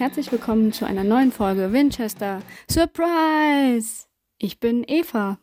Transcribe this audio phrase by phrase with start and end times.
[0.00, 2.40] herzlich willkommen zu einer neuen Folge Winchester
[2.70, 4.06] Surprise!
[4.38, 5.38] Ich bin Eva.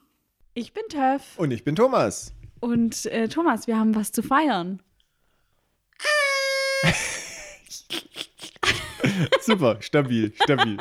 [0.55, 1.37] Ich bin Töff.
[1.37, 2.33] Und ich bin Thomas.
[2.59, 4.81] Und äh, Thomas, wir haben was zu feiern.
[9.41, 10.77] Super, stabil, stabil.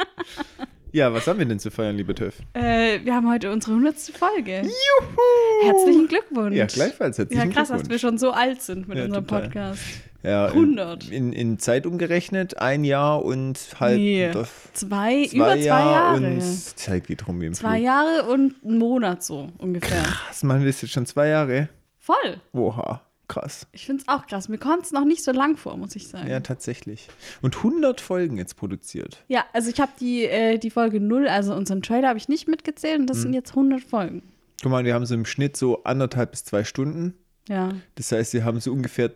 [0.93, 2.36] Ja, was haben wir denn zu feiern, liebe Töff?
[2.54, 3.99] Äh, wir haben heute unsere 100.
[3.99, 4.63] Folge.
[4.63, 5.64] Juhu!
[5.64, 6.57] Herzlichen Glückwunsch.
[6.57, 7.90] Ja, gleichfalls herzlichen Ja, krass, dass Glückwunsch.
[7.90, 9.43] wir schon so alt sind mit Ja, unserem total.
[9.43, 9.82] Podcast.
[10.22, 11.08] Ja, 100.
[11.11, 16.34] In, in, Zeit umgerechnet ein Jahr und halb Nee, zwei, zwei über zwei Jahre Jahre.
[16.34, 17.84] und Zeit geht rum wie im Zwei Flug.
[17.84, 20.02] Jahre und einen Monat so ungefähr.
[20.29, 21.68] Was machen wir jetzt schon zwei Jahre?
[21.98, 22.40] Voll.
[22.52, 23.66] Oha, krass.
[23.72, 24.48] Ich finde es auch krass.
[24.48, 26.29] Mir kommt es noch nicht so lang vor, muss ich sagen.
[26.29, 27.08] Ja, tatsächlich.
[27.43, 29.24] Und 100 Folgen jetzt produziert.
[29.29, 32.48] Ja, also ich habe die, äh, die Folge 0, also unseren Trailer, habe ich nicht
[32.48, 33.22] mitgezählt und das Mhm.
[33.22, 34.22] sind jetzt 100 Folgen.
[34.62, 37.14] Guck mal, wir haben so im Schnitt so anderthalb bis zwei Stunden.
[37.48, 37.70] Ja.
[37.96, 39.10] Das heißt, wir haben so ungefähr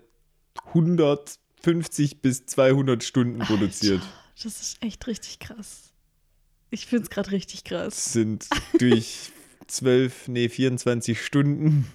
[0.69, 4.03] 150 bis 200 Stunden produziert.
[4.43, 5.93] Das ist echt richtig krass.
[6.71, 8.13] Ich finde es gerade richtig krass.
[8.13, 8.47] Sind
[8.79, 9.33] durch
[9.67, 11.87] 12, nee, 24 Stunden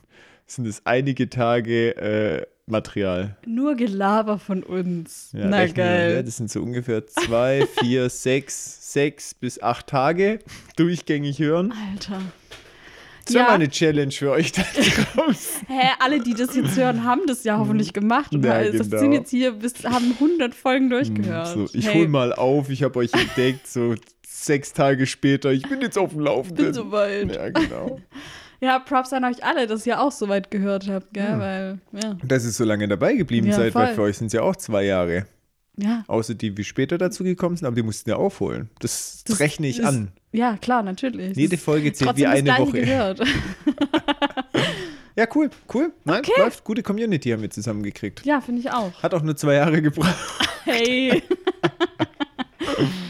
[0.47, 3.37] sind es einige Tage äh, Material.
[3.45, 5.29] Nur Gelaber von uns.
[5.33, 6.15] Ja, Na geil.
[6.15, 10.39] Ja, das sind so ungefähr zwei, vier, sechs, sechs bis acht Tage
[10.75, 11.73] durchgängig hören.
[11.91, 12.21] Alter.
[13.25, 13.49] Das wäre Ja.
[13.49, 15.67] mal eine Challenge für euch da draußen.
[15.67, 18.33] Hä, alle, die das jetzt hören, haben das ja hoffentlich gemacht.
[18.33, 18.99] Und Ja, das genau.
[18.99, 21.47] sind jetzt hier, bis, haben 100 Folgen durchgehört.
[21.47, 23.95] So, ich hey, hol mal auf, ich habe euch entdeckt, so
[24.27, 26.65] sechs Tage später, ich bin jetzt auf dem Laufenden.
[26.65, 27.33] bin soweit.
[27.35, 27.99] Ja, genau.
[28.61, 31.39] Ja, Props an euch alle, dass ihr auch so weit gehört habt, gell?
[31.39, 32.11] Weil, ja.
[32.11, 33.95] Und dass ihr so lange dabei geblieben Ja, seid, weil voll.
[33.95, 35.25] für euch sind es ja auch zwei Jahre.
[35.77, 38.69] Ja, Außer die, wie später dazu gekommen sind, aber die mussten ja aufholen.
[38.79, 40.07] Das, Das- rechne ich das- an.
[40.35, 41.35] Ja klar, natürlich.
[41.35, 42.81] Jede Folge zählt wie eine Woche.
[42.81, 43.21] Gehört.
[45.17, 45.93] Ja, cool, cool.
[46.03, 46.31] Nein, Okay.
[46.37, 46.65] läuft.
[46.65, 48.25] Gute Community haben wir zusammengekriegt.
[48.25, 49.01] Ja, finde ich auch.
[49.01, 50.13] Hat auch nur zwei Jahre gebraucht.
[50.65, 51.21] Hey.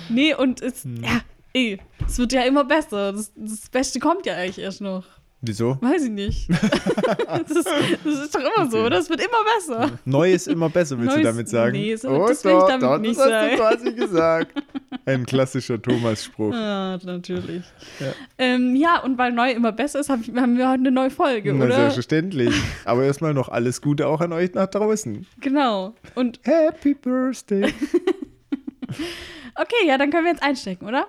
[0.09, 1.01] nee, und es, Hm.
[1.03, 1.22] ja,
[1.53, 3.13] ey, es wird ja immer besser.
[3.13, 5.05] Das, das Beste kommt ja eigentlich erst noch.
[5.47, 5.78] Wieso?
[5.81, 6.50] Weiß ich nicht.
[6.50, 7.67] das, ist,
[8.03, 8.97] das ist doch immer so, oder?
[8.97, 10.00] Es wird immer besser.
[10.06, 11.72] Neu ist immer besser, willst du Neues- damit sagen?
[11.73, 13.51] nee, so- das will ich damit nicht das sagen.
[13.61, 14.63] hast du quasi gesagt.
[15.05, 16.51] Ein klassischer Thomas-Spruch.
[16.51, 17.63] Ja, natürlich.
[18.00, 18.13] Ja.
[18.39, 21.11] Ähm, ja, und weil neu immer besser ist, hab ich, haben wir heute eine neue
[21.11, 21.75] Folge, Na, oder?
[21.75, 22.53] selbstverständlich.
[22.85, 25.28] Aber erstmal noch alles Gute auch an euch nach draußen.
[25.41, 25.94] Genau.
[26.16, 27.72] Und Happy Birthday.
[29.55, 31.05] okay, ja, dann können wir jetzt einstecken, oder?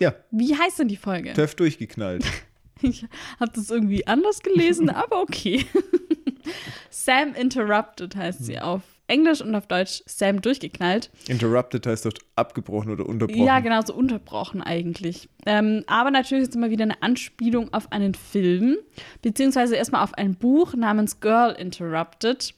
[0.00, 1.32] Ja, Wie heißt denn die Folge?
[1.32, 2.24] Töff durchgeknallt.
[2.90, 3.04] Ich
[3.38, 5.64] habe das irgendwie anders gelesen, aber okay.
[6.90, 11.10] Sam Interrupted heißt sie auf Englisch und auf Deutsch Sam durchgeknallt.
[11.26, 13.44] Interrupted heißt doch abgebrochen oder unterbrochen.
[13.44, 15.28] Ja, genau, so unterbrochen eigentlich.
[15.46, 18.76] Ähm, aber natürlich ist immer wieder eine Anspielung auf einen Film,
[19.20, 22.54] beziehungsweise erstmal auf ein Buch namens Girl Interrupted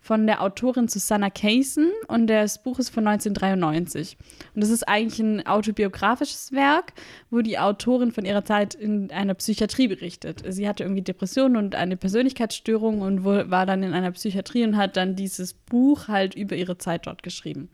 [0.00, 4.16] von der Autorin Susanna Kaysen und das Buch ist von 1993.
[4.54, 6.92] Und das ist eigentlich ein autobiografisches Werk,
[7.30, 10.42] wo die Autorin von ihrer Zeit in einer Psychiatrie berichtet.
[10.48, 14.96] Sie hatte irgendwie Depressionen und eine Persönlichkeitsstörung und war dann in einer Psychiatrie und hat
[14.96, 17.68] dann dieses Buch halt über ihre Zeit dort geschrieben.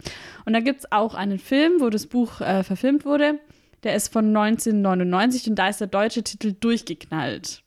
[0.45, 3.39] Und da gibt es auch einen Film, wo das Buch äh, verfilmt wurde.
[3.83, 7.63] Der ist von 1999 und da ist der deutsche Titel durchgeknallt.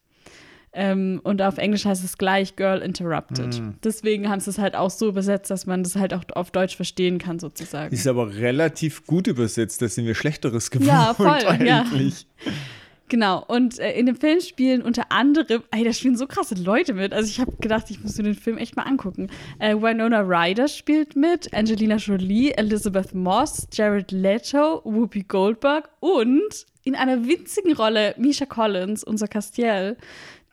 [0.77, 3.61] Ähm, und auf Englisch heißt es gleich Girl Interrupted.
[3.83, 6.75] Deswegen haben sie es halt auch so übersetzt, dass man das halt auch auf Deutsch
[6.75, 7.93] verstehen kann, sozusagen.
[7.93, 11.81] Ist aber relativ gut übersetzt, da sind wir Schlechteres gewohnt Ja, voll, ja.
[11.81, 12.27] eigentlich.
[13.07, 16.95] Genau, und äh, in dem Film spielen unter anderem, ey, da spielen so krasse Leute
[16.95, 17.13] mit.
[17.13, 19.29] Also ich habe gedacht, ich muss mir den Film echt mal angucken.
[19.59, 26.95] Äh, Winona Ryder spielt mit, Angelina Jolie, Elizabeth Moss, Jared Leto, Whoopi Goldberg und in
[26.95, 29.97] einer winzigen Rolle Misha Collins, unser Castiel.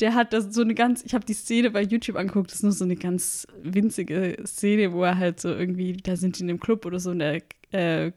[0.03, 2.63] Der hat das so eine ganz, ich habe die Szene bei YouTube angeguckt, das ist
[2.65, 6.51] nur so eine ganz winzige Szene, wo er halt so irgendwie, da sind die in
[6.51, 7.41] einem Club oder so und er
[7.71, 8.11] äh,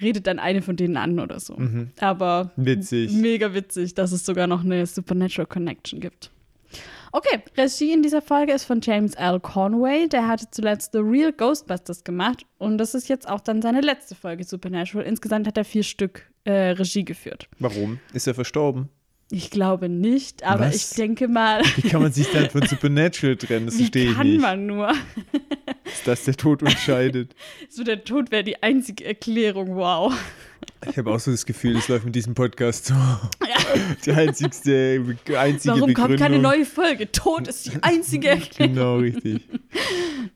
[0.00, 1.56] redet dann eine von denen an oder so.
[2.00, 3.12] Aber Witzig.
[3.12, 6.32] Mega witzig, dass es sogar noch eine Supernatural Connection gibt.
[7.12, 9.38] Okay, Regie in dieser Folge ist von James L.
[9.40, 10.08] Conway.
[10.08, 14.14] Der hatte zuletzt The Real Ghostbusters gemacht und das ist jetzt auch dann seine letzte
[14.16, 15.06] Folge Supernatural.
[15.06, 17.48] Insgesamt hat er vier Stück äh, Regie geführt.
[17.58, 18.00] Warum?
[18.12, 18.88] Ist er verstorben?
[19.32, 20.74] Ich glaube nicht, aber Was?
[20.74, 23.66] ich denke mal, Wie kann man sich dann von Supernatural trennen?
[23.66, 24.40] Das verstehe ich kann nicht.
[24.40, 24.90] man nur?
[25.84, 27.34] Ist das der Tod uns scheidet?
[27.68, 30.12] So der Tod wäre die einzige Erklärung, wow.
[30.88, 32.94] Ich habe auch so das Gefühl, das läuft mit diesem Podcast so.
[34.04, 35.00] Die einzigste,
[35.36, 35.94] einzige Warum Begründung.
[35.94, 37.10] kommt keine neue Folge?
[37.12, 38.74] Tod ist die einzige Erklärung.
[38.74, 39.42] Genau, richtig.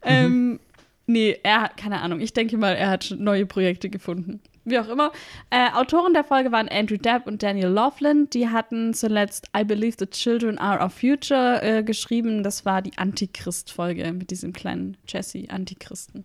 [0.02, 0.60] Ähm,
[1.06, 2.20] nee, er hat, keine Ahnung.
[2.20, 4.40] Ich denke mal, er hat schon neue Projekte gefunden.
[4.64, 5.12] Wie auch immer.
[5.50, 8.28] Äh, Autoren der Folge waren Andrew Depp und Daniel Laughlin.
[8.30, 12.42] Die hatten zuletzt I Believe the Children Are Our Future äh, geschrieben.
[12.42, 16.24] Das war die Antichrist-Folge mit diesem kleinen Jesse Antichristen.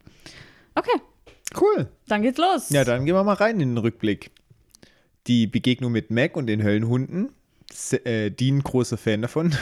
[0.76, 1.02] Okay.
[1.60, 1.88] Cool.
[2.08, 2.70] Dann geht's los.
[2.70, 4.32] Ja, dann gehen wir mal rein in den Rückblick.
[5.28, 7.30] Die Begegnung mit Mac und den Höllenhunden.
[7.72, 9.54] Se- Äh, Dean, großer Fan davon.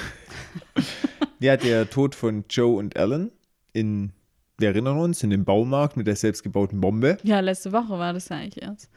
[1.39, 3.31] ja, der Tod von Joe und Alan
[3.73, 4.11] in,
[4.57, 7.17] wir erinnern uns, in dem Baumarkt mit der selbstgebauten Bombe.
[7.23, 8.89] Ja, letzte Woche war das ja eigentlich erst.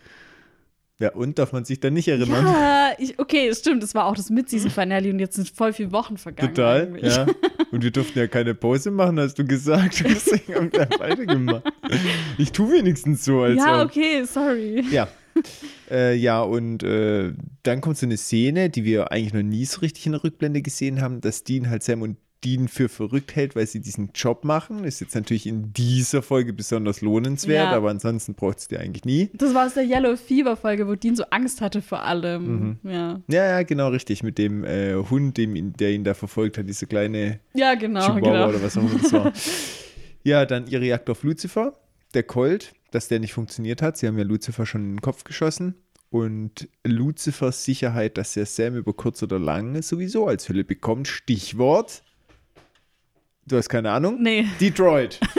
[0.99, 2.45] Ja, und darf man sich dann nicht erinnern?
[2.45, 5.93] Ja, ich, okay, es stimmt, das war auch das Mid-Season-Finale und jetzt sind voll viele
[5.93, 6.55] Wochen vergangen.
[6.55, 7.15] Total, eigentlich.
[7.17, 7.27] ja.
[7.73, 10.01] Und wir durften ja keine Pause machen, hast du gesagt.
[10.05, 11.63] Deswegen haben wir weitergemacht.
[12.37, 13.91] Ich tue wenigstens so, als Ja, ob.
[13.91, 14.85] okay, sorry.
[14.91, 15.07] Ja.
[15.89, 19.81] Äh, ja, und äh, dann kommt so eine Szene, die wir eigentlich noch nie so
[19.83, 23.55] richtig in der Rückblende gesehen haben, dass Dean halt Sam und Dean für verrückt hält,
[23.57, 24.85] weil sie diesen Job machen.
[24.85, 27.77] Ist jetzt natürlich in dieser Folge besonders lohnenswert, Ja.
[27.77, 29.31] aber ansonsten braucht es die eigentlich nie.
[29.35, 32.79] Das war aus der Yellow Fever-Folge, wo Dean so Angst hatte vor allem.
[32.83, 32.91] Mhm.
[32.91, 33.21] Ja.
[33.29, 34.23] Ja, ja, genau, richtig.
[34.23, 38.01] Mit dem äh, Hund, dem, ihn- der ihn da verfolgt hat, diese kleine ja, genau.
[38.01, 38.49] Chihuahua genau.
[38.49, 39.33] oder was auch immer das war.
[40.25, 41.79] ja, dann ihre Jagd auf Lucifer,
[42.15, 43.97] der Colt, dass der nicht funktioniert hat.
[43.99, 45.75] Sie haben ja Lucifer schon in den Kopf geschossen.
[46.09, 51.07] Und Lucifers Sicherheit, dass er Sam über kurz oder lang sowieso als Hülle bekommt.
[51.07, 52.03] Stichwort.
[53.47, 54.23] Du hast keine Ahnung?
[54.23, 54.47] Nee.
[54.61, 55.19] Detroit.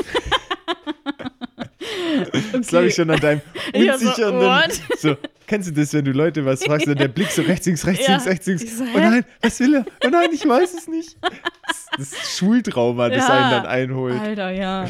[2.51, 3.41] Das glaube ich schon an deinem
[3.73, 4.71] so, unsichernden.
[4.97, 5.15] So,
[5.47, 8.05] kennst du das, wenn du Leute was fragst und der Blick so rechts, links, rechts,
[8.05, 8.11] Ja.
[8.15, 8.77] links, rechts, links.
[8.77, 9.85] So, oh nein, was will er?
[10.05, 11.17] Oh nein, ich weiß es nicht.
[11.21, 13.33] Das, das ist Schultrauma, das Ja.
[13.33, 14.19] einen dann einholt.
[14.19, 14.89] Alter, ja.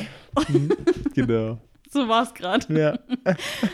[1.14, 1.60] Genau.
[1.92, 2.66] So war's gerade.
[2.74, 2.98] Ja.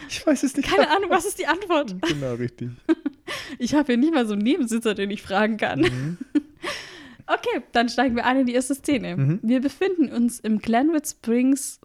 [0.09, 0.69] Ich weiß es nicht.
[0.69, 1.95] Keine Ahnung, was ist die Antwort?
[2.07, 2.69] Genau, richtig.
[3.59, 5.79] Ich habe hier nicht mal so einen Nebensitzer, den ich fragen kann.
[5.81, 6.17] Mhm.
[7.27, 9.39] Okay, dann steigen wir ein in die erste Szene.
[9.41, 11.79] Wir befinden uns im Glenwood Springs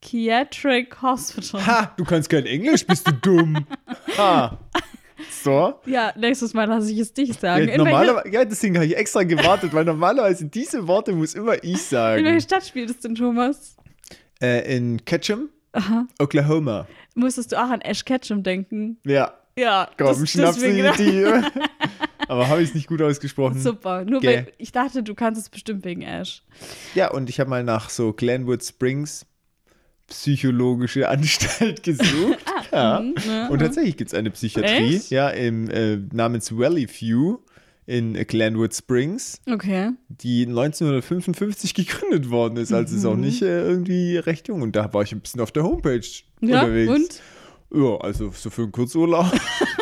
[0.00, 1.64] Psychiatric Hospital.
[1.66, 3.66] Ha, du kannst kein Englisch, bist du dumm.
[4.18, 4.58] Ha.
[5.42, 5.74] So.
[5.86, 7.66] Ja, nächstes Mal lasse ich es dich sagen.
[7.68, 11.54] Ja, in, normalerweise, ja, deswegen habe ich extra gewartet, weil normalerweise diese Worte muss immer
[11.62, 12.24] ich in sagen.
[12.24, 13.76] welche Stadt spielt es denn, Thomas?
[14.42, 15.48] Äh, in Ketchum,
[16.18, 16.86] Oklahoma.
[17.14, 18.98] Musstest du auch an Ash Ketchum denken?
[19.06, 21.24] Ja, Ja, komm, schnapp sie die.
[22.28, 23.60] Aber habe ich es nicht gut ausgesprochen.
[23.60, 24.04] Super.
[24.04, 24.46] Nur Gell.
[24.46, 26.42] weil ich dachte, du kannst es bestimmt wegen Ash.
[26.94, 29.26] Ja, und ich habe mal nach so Glenwood Springs
[30.08, 32.38] psychologische Anstalt gesucht.
[32.72, 33.00] ja.
[33.00, 35.10] mhm, ne, Und tatsächlich gibt es eine Psychiatrie, Echt?
[35.10, 37.38] ja, im, äh, namens Valley View
[37.86, 39.90] in Glenwood Springs, Okay.
[40.08, 42.72] die 1955 gegründet worden ist.
[42.72, 43.20] Also ist auch Mhm.
[43.22, 44.62] nicht äh, irgendwie recht jung.
[44.62, 46.00] Und da war ich ein bisschen auf der Homepage
[46.40, 46.90] Ja, unterwegs.
[47.70, 47.82] und?
[47.82, 49.32] Ja, also so für einen Kurzurlaub.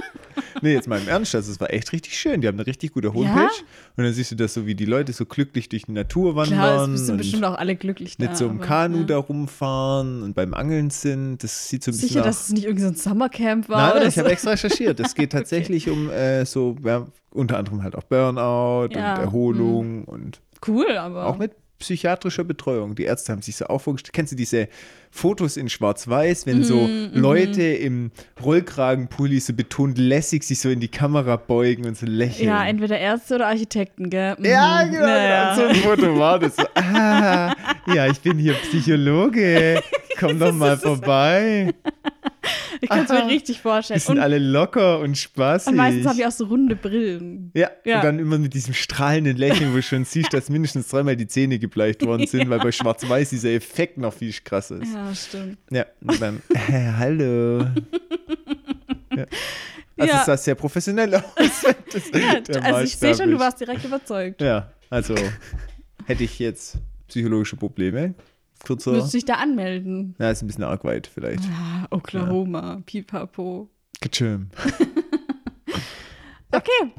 [0.62, 2.40] nee, jetzt mal im Ernst, also es war echt richtig schön.
[2.40, 3.40] Die haben eine richtig gute Homepage.
[3.40, 3.48] Ja?
[3.96, 6.58] Und dann siehst du das so, wie die Leute so glücklich durch die Natur wandern.
[6.58, 8.26] Klar, es sind bestimmt auch alle glücklich da.
[8.26, 9.04] mit so einem aber, Kanu ja.
[9.04, 11.42] da rumfahren und beim Angeln sind.
[11.42, 12.26] Das sieht so ein bisschen Sicher, nach...
[12.26, 14.20] dass es nicht irgendwie so ein Summercamp war Nein, nein, ich so.
[14.20, 15.00] habe extra recherchiert.
[15.00, 20.04] Es geht tatsächlich um äh, so, ja, unter anderem halt auch Burnout Ja, und Erholung
[20.04, 21.26] und Cool, aber.
[21.26, 22.94] auch mit psychiatrischer Betreuung.
[22.94, 24.12] Die Ärzte haben sich so auch vorgestellt.
[24.12, 24.68] Kennst du diese
[25.10, 28.12] Fotos in Schwarz-Weiß, wenn so Mhm, Leute im
[28.44, 32.48] Rollkragenpulli so betont lässig sich so in die Kamera beugen und so lächeln?
[32.48, 34.36] ja, entweder Ärzte oder Architekten, gell?
[34.38, 34.44] Mhm.
[34.44, 35.54] Ja, genau, Naja.
[35.56, 36.54] so ein Foto war das.
[36.56, 37.52] So, ah,
[37.92, 39.82] ja, ich bin hier Psychologe.
[40.20, 41.72] Komm doch mal vorbei.
[42.82, 44.00] Ich kann es mir richtig Die vorstellen.
[44.00, 45.68] sind Und, alle locker und spaßig.
[45.68, 47.50] und meistens haben die auch so runde Brillen.
[47.54, 47.96] Ja, Ja.
[47.98, 51.26] und dann immer mit diesem strahlenden Lächeln, wo du schon siehst, dass mindestens dreimal die
[51.26, 54.92] Zähne gebleicht worden sind, weil bei Schwarz-Weiß dieser Effekt noch viel krasser ist.
[54.94, 55.58] Ja, stimmt.
[55.70, 57.66] Ja, und dann, äh, hallo.
[59.16, 59.26] Ja.
[59.98, 60.20] Also Ja.
[60.20, 61.22] es sah sehr professionell aus.
[61.92, 64.40] Das, Ja, also ich sehe schon, du warst direkt überzeugt.
[64.40, 65.14] Ja, also
[66.06, 66.78] hätte ich jetzt
[67.08, 68.14] psychologische Probleme,
[68.64, 70.14] kurzer, Müsstest dich da anmelden.
[70.18, 71.42] ja, ist ein bisschen arg weit vielleicht.
[71.44, 73.68] Ah, Oklahoma, pipapo.
[74.00, 74.50] Kitschim.
[76.52, 76.92] Okay.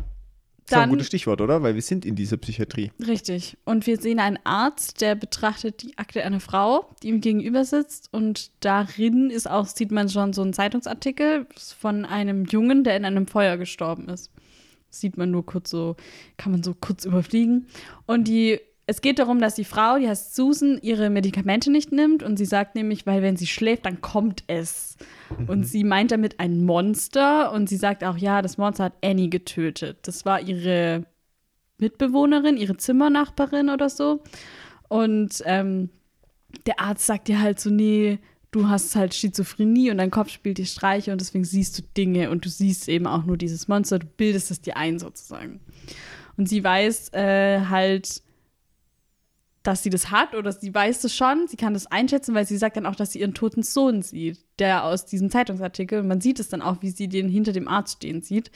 [0.65, 1.61] Das war ein gutes Stichwort, oder?
[1.61, 2.91] Weil wir sind in dieser Psychiatrie.
[3.05, 3.57] richtig.
[3.65, 8.07] Und wir sehen einen Arzt, der betrachtet die Akte einer Frau, die ihm gegenüber sitzt.
[8.13, 11.45] Und darin ist auch, sieht man schon so einen Zeitungsartikel
[11.77, 14.31] von einem Jungen, der in einem Feuer gestorben ist.
[14.89, 15.97] Sieht man nur kurz so,
[16.37, 17.67] kann man so kurz überfliegen.
[18.05, 22.23] Und die, es geht darum, dass die Frau, die heißt Susan, ihre Medikamente nicht nimmt.
[22.23, 24.97] Und sie sagt nämlich, weil wenn sie schläft, dann kommt es.
[25.47, 27.53] Und sie meint damit ein Monster.
[27.53, 29.99] Und sie sagt auch, ja, das Monster hat Annie getötet.
[30.01, 31.05] Das war ihre
[31.77, 34.23] Mitbewohnerin, ihre Zimmernachbarin oder so.
[34.89, 35.89] Und ähm,
[36.65, 38.19] der Arzt sagt dir halt so, nee,
[38.51, 42.29] du hast halt Schizophrenie und dein Kopf spielt dir Streiche und deswegen siehst du Dinge
[42.29, 45.61] und du siehst eben auch nur dieses Monster, du bildest es dir ein sozusagen.
[46.35, 48.21] Und sie weiß äh, halt,
[49.63, 52.57] dass sie das hat oder sie weiß es schon, sie kann das einschätzen, weil sie
[52.57, 56.21] sagt dann auch, dass sie ihren toten Sohn sieht, der aus diesem Zeitungsartikel, und man
[56.21, 58.51] sieht es dann auch, wie sie den hinter dem Arzt stehen sieht.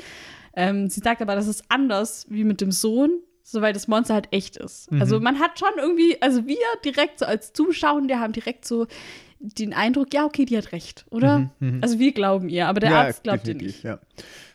[0.56, 4.16] Ähm, sie sagt aber, das ist anders wie mit dem Sohn, so weil das Monster
[4.16, 4.92] halt echt ist.
[5.00, 8.88] Also man hat schon irgendwie, also wir direkt so als Zuschauer, haben direkt so
[9.40, 11.52] den Eindruck, ja, okay, die hat recht, oder?
[11.82, 13.84] Also wir glauben ihr, aber der ja, Arzt glaubt ihr nicht.
[13.84, 14.00] Ja.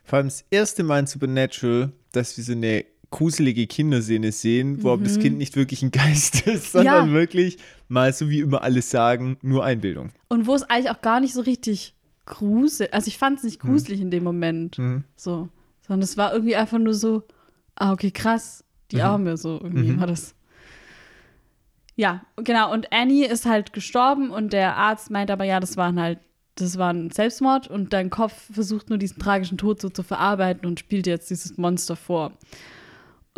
[0.03, 4.93] Vor allem das erste Mal in Supernatural, dass wir so eine gruselige Kinderszene sehen, wo
[4.93, 7.15] aber das Kind nicht wirklich ein Geist ist, sondern Mhm.
[7.15, 7.21] Ja.
[7.21, 10.11] wirklich mal so wie immer alles sagen, nur Einbildung.
[10.29, 11.95] Und wo es eigentlich auch gar nicht so richtig
[12.27, 15.03] gruselig, also ich fand es nicht gruselig in dem Moment, Mhm.
[15.17, 15.49] so,
[15.87, 17.25] sondern es war irgendwie einfach nur so,
[17.75, 18.63] ah, okay, krass,
[18.93, 19.03] die Mhm.
[19.03, 20.35] Arme, so irgendwie war das.
[21.97, 26.01] Ja, genau, und Annie ist halt gestorben und der Arzt meint aber, ja, das waren
[26.01, 26.19] halt,
[26.55, 30.67] das war ein Selbstmord und dein Kopf versucht nur diesen tragischen Tod so zu verarbeiten
[30.67, 32.33] und spielt jetzt dieses Monster vor.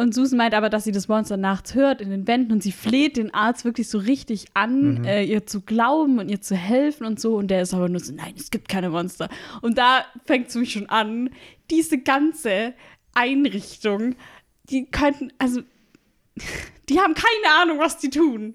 [0.03, 2.73] Und Susan meint aber, dass sie das Monster nachts hört in den Wänden und sie
[2.73, 7.07] fleht den Arzt wirklich so richtig an, äh, ihr zu glauben und ihr zu helfen
[7.07, 7.37] und so.
[7.37, 9.29] Und der ist aber nur so, nein, es gibt keine Monster.
[9.61, 11.31] Und da fängt es mich schon an,
[11.71, 12.75] diese ganze
[13.15, 14.17] Einrichtung,
[14.65, 15.61] die könnten, also,
[16.89, 18.55] die haben keine Ahnung, was die tun.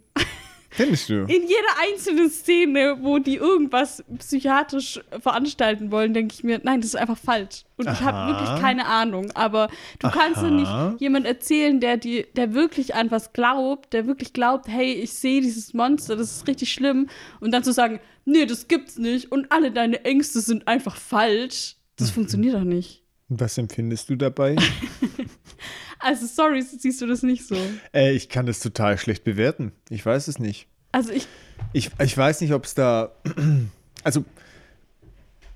[0.70, 1.22] Findest du?
[1.24, 6.90] In jeder einzelnen Szene, wo die irgendwas psychiatrisch veranstalten wollen, denke ich mir, nein, das
[6.90, 7.64] ist einfach falsch.
[7.78, 8.28] Und ich habe Aha.
[8.28, 9.32] wirklich keine Ahnung.
[9.34, 9.70] Aber
[10.00, 10.90] du kannst doch Aha.
[10.90, 15.14] nicht jemand erzählen, der, die, der wirklich an was glaubt, der wirklich glaubt, hey, ich
[15.14, 17.08] sehe dieses Monster, das ist richtig schlimm.
[17.40, 21.76] Und dann zu sagen, nee, das gibt's nicht und alle deine Ängste sind einfach falsch.
[21.96, 23.04] Das funktioniert doch nicht.
[23.30, 24.56] Was empfindest du dabei?
[26.00, 27.56] Also, sorry, siehst du das nicht so.
[27.94, 29.72] äh, ich kann das total schlecht bewerten.
[29.90, 30.68] Ich weiß es nicht.
[30.92, 31.28] Also, ich,
[31.74, 33.12] Ich, ich weiß nicht, ob es da,
[34.04, 34.24] also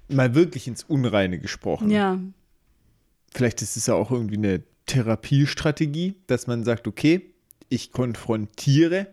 [0.10, 1.90] mal wirklich ins Unreine gesprochen.
[1.90, 2.20] ja.
[3.34, 7.32] Vielleicht ist es ja auch irgendwie eine Therapiestrategie, dass man sagt, okay,
[7.70, 9.08] ich konfrontiere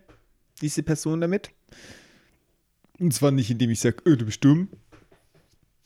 [0.61, 1.51] diese Person damit.
[2.99, 4.69] Und zwar nicht, indem ich sage, öh, du bist dumm,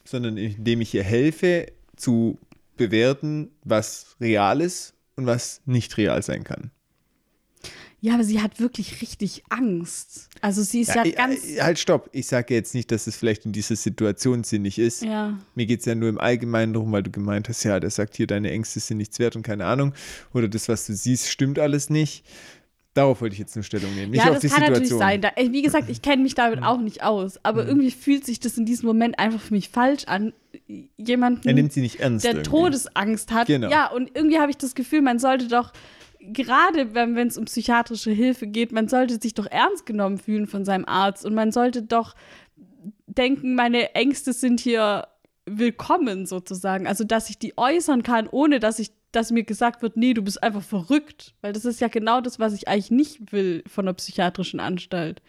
[0.05, 2.39] sondern indem ich ihr helfe zu
[2.79, 6.71] bewerten, was real ist und was nicht real sein kann.
[8.01, 10.29] Ja, aber sie hat wirklich richtig Angst.
[10.41, 11.45] Also, sie ist ja, Ja, ich- ganz.
[11.45, 12.09] äh, halt, stopp.
[12.11, 15.03] Ich sage jetzt nicht, dass es vielleicht in dieser Situation sinnig ist.
[15.03, 15.39] ja.
[15.55, 18.17] Mir geht es ja nur im Allgemeinen darum, weil du gemeint hast, ja, der sagt
[18.17, 19.95] hier, deine Ängste sind nichts wert und keine Ahnung.
[20.35, 22.25] Oder das, was du siehst, stimmt alles nicht.
[22.95, 24.11] Darauf wollte ich jetzt eine Stellung nehmen.
[24.11, 24.99] Nicht ja, auf das die kann Situation.
[24.99, 25.35] natürlich sein.
[25.47, 27.43] Da, wie gesagt, ich kenne mich damit auch nicht aus.
[27.43, 30.35] Aber irgendwie fühlt sich das in diesem Moment einfach für mich falsch an.
[30.99, 32.25] Jemanden, Er nimmt sie nicht ernst.
[32.25, 32.51] der irgendwie.
[32.51, 33.47] Todesangst hat.
[33.47, 33.71] Genau.
[33.71, 35.73] Ja, und irgendwie habe ich das Gefühl, man sollte doch,
[36.21, 40.67] gerade wenn es um psychiatrische Hilfe geht, man sollte sich doch ernst genommen fühlen von
[40.67, 41.25] seinem Arzt.
[41.25, 42.15] Und man sollte doch
[43.07, 45.09] denken, meine Ängste sind hier
[45.47, 46.87] willkommen sozusagen.
[46.87, 50.23] Also, dass ich die äußern kann, ohne dass ich dass mir gesagt wird, nee, du
[50.23, 51.35] bist einfach verrückt.
[51.43, 55.23] Weil das ist ja genau das, was ich eigentlich nicht will von einer psychiatrischen Anstalt.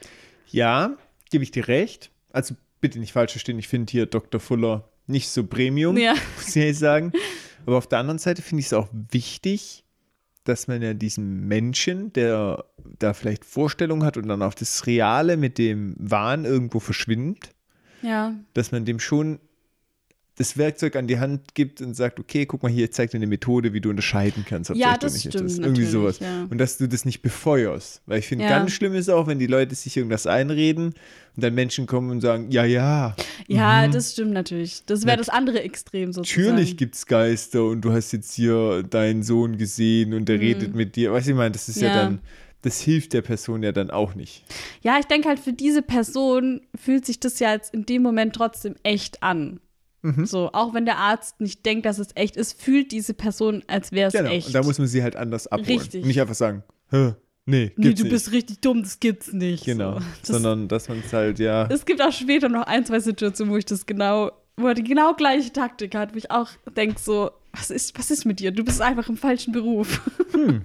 [0.50, 0.98] Ja,
[1.32, 2.10] gebe ich dir recht.
[2.32, 4.40] Also bitte nicht falsch verstehen, ich finde hier Dr.
[4.40, 6.14] Fuller nicht so Premium, Ja.
[6.38, 7.12] muss ich ehrlich sagen.
[7.66, 9.84] Aber auf der anderen Seite finde ich es auch wichtig,
[10.46, 12.66] dass man ja diesem Menschen, der
[13.00, 17.50] da vielleicht Vorstellungen hat und dann auch das Reale mit dem Wahn irgendwo verschwindet,
[18.02, 18.34] Ja.
[18.54, 19.40] dass man dem schon
[20.36, 23.28] das Werkzeug an die Hand gibt und sagt, okay, guck mal hier, zeig dir eine
[23.28, 25.60] Methode, wie du unterscheiden kannst, ob Ja, das nicht stimmt ist.
[25.60, 26.20] Irgendwie sowas.
[26.20, 26.48] ja.
[26.50, 28.02] Und dass du das nicht befeuerst.
[28.08, 28.50] Weil ich finde, Ja.
[28.58, 30.96] ganz schlimm ist auch, wenn die Leute sich irgendwas einreden
[31.36, 33.16] und dann Menschen kommen und sagen, ja, ja,
[33.48, 34.84] Ja, das stimmt natürlich.
[34.88, 36.48] Das wäre das andere Extrem sozusagen.
[36.50, 40.74] natürlich gibt es Geister und du hast jetzt hier deinen Sohn gesehen und der redet
[40.74, 41.12] mit dir.
[41.14, 41.90] Weißt du, ich meine, das ist ja.
[41.90, 41.96] Mhm.
[41.96, 42.04] Ja.
[42.06, 42.20] dann,
[42.64, 44.46] das hilft der Person ja dann auch nicht.
[44.82, 48.34] Ja, ich denke halt, für diese Person fühlt sich das ja jetzt in dem Moment
[48.36, 49.60] trotzdem echt an.
[50.04, 50.26] Mhm.
[50.26, 53.92] So, auch wenn der Arzt nicht denkt, dass es echt ist, fühlt diese Person, als
[53.92, 54.30] wäre es Genau.
[54.30, 54.48] echt.
[54.48, 55.80] Und da muss man sie halt anders abholen.
[55.80, 56.06] Richtig.
[56.06, 57.14] Nicht einfach sagen, Hä,
[57.46, 58.12] nee, nee, gibt's du nicht.
[58.14, 59.66] bist richtig dumm, das gibt's nicht.
[59.66, 59.94] Genau.
[60.00, 60.06] So.
[60.20, 61.68] Das, Sondern, dass man es halt, ja.
[61.72, 64.84] es gibt auch später noch ein, zwei Situationen, wo ich das genau, wo er die
[64.84, 68.52] genau gleiche Taktik hat, wo ich auch denke so, was ist, was ist mit dir?
[68.52, 70.02] Du bist einfach im falschen Beruf.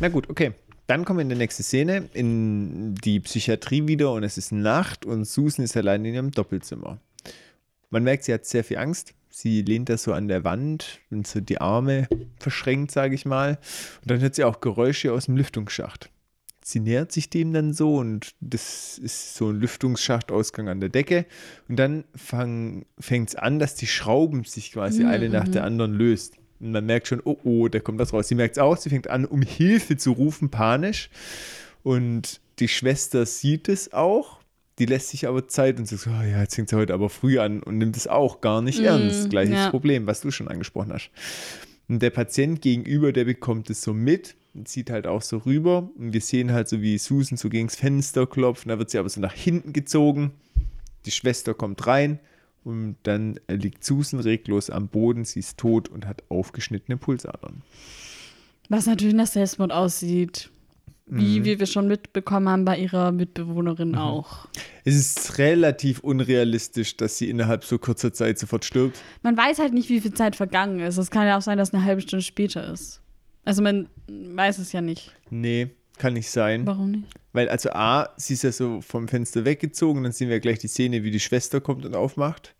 [0.00, 0.52] Na gut, okay.
[0.88, 5.06] Dann kommen wir in die nächste Szene, in die Psychiatrie wieder und es ist Nacht
[5.06, 6.98] und Susan ist allein in ihrem Doppelzimmer.
[7.92, 9.14] Man merkt, sie hat sehr viel Angst.
[9.28, 12.08] Sie lehnt da so an der Wand und so die Arme
[12.38, 13.58] verschränkt, sage ich mal.
[14.00, 16.10] Und dann hört sie auch Geräusche aus dem Lüftungsschacht.
[16.64, 21.26] Sie nähert sich dem dann so und das ist so ein Lüftungsschachausgang an der Decke.
[21.68, 26.36] Und dann fängt es an, dass die Schrauben sich quasi eine nach der anderen löst.
[26.60, 28.28] Und man merkt schon, oh oh, da kommt das raus.
[28.28, 31.10] Sie merkt es auch, sie fängt an, um Hilfe zu rufen, panisch.
[31.82, 34.41] Und die Schwester sieht es auch.
[34.78, 37.38] Die lässt sich aber Zeit und sagt, oh ja, jetzt fängt sie heute aber früh
[37.38, 39.30] an und nimmt es auch gar nicht ernst.
[39.30, 39.70] Gleiches ja.
[39.70, 41.10] Problem, was du schon angesprochen hast.
[41.88, 45.90] Und der Patient gegenüber, der bekommt es so mit und zieht halt auch so rüber.
[45.96, 48.64] Und wir sehen halt so, wie Susan so gegen das Fenster klopft.
[48.64, 50.32] Und da wird sie aber so nach hinten gezogen.
[51.04, 52.20] Die Schwester kommt rein
[52.64, 55.24] und dann liegt Susan reglos am Boden.
[55.24, 57.62] Sie ist tot und hat aufgeschnittene Pulsadern.
[58.68, 60.50] Was natürlich nach Selbstmord aussieht.
[61.06, 61.44] Wie Mhm.
[61.44, 64.46] wie wir schon mitbekommen haben bei ihrer Mitbewohnerin auch.
[64.84, 68.98] Es ist relativ unrealistisch, dass sie innerhalb so kurzer Zeit sofort stirbt.
[69.22, 70.98] Man weiß halt nicht, wie viel Zeit vergangen ist.
[70.98, 73.00] Es kann ja auch sein, dass eine halbe Stunde später ist.
[73.44, 75.10] Also man weiß es ja nicht.
[75.30, 76.64] Nee, kann nicht sein.
[76.66, 77.08] Warum nicht?
[77.32, 80.68] Weil also A, sie ist ja so vom Fenster weggezogen, dann sehen wir gleich die
[80.68, 82.54] Szene, wie die Schwester kommt und aufmacht.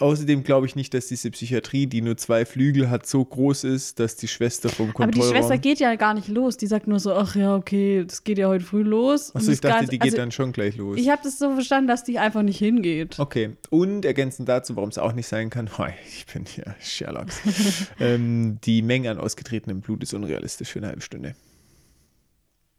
[0.00, 4.00] Außerdem glaube ich nicht, dass diese Psychiatrie, die nur zwei Flügel hat, so groß ist,
[4.00, 5.36] dass die Schwester vom Aber die Kontrollraum...
[5.36, 6.56] Schwester geht ja gar nicht los.
[6.56, 9.34] Die sagt nur so, ach ja, okay, das geht ja heute früh los.
[9.34, 10.98] Achso, ich dachte, die geht also, dann schon gleich los.
[10.98, 13.18] Ich habe das so verstanden, dass die einfach nicht hingeht.
[13.18, 17.40] Okay, und ergänzend dazu, warum es auch nicht sein kann, oh, ich bin hier Sherlocks,
[18.00, 21.34] ähm, die Menge an ausgetretenem Blut ist unrealistisch für eine halbe Stunde.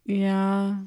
[0.05, 0.81] Ja.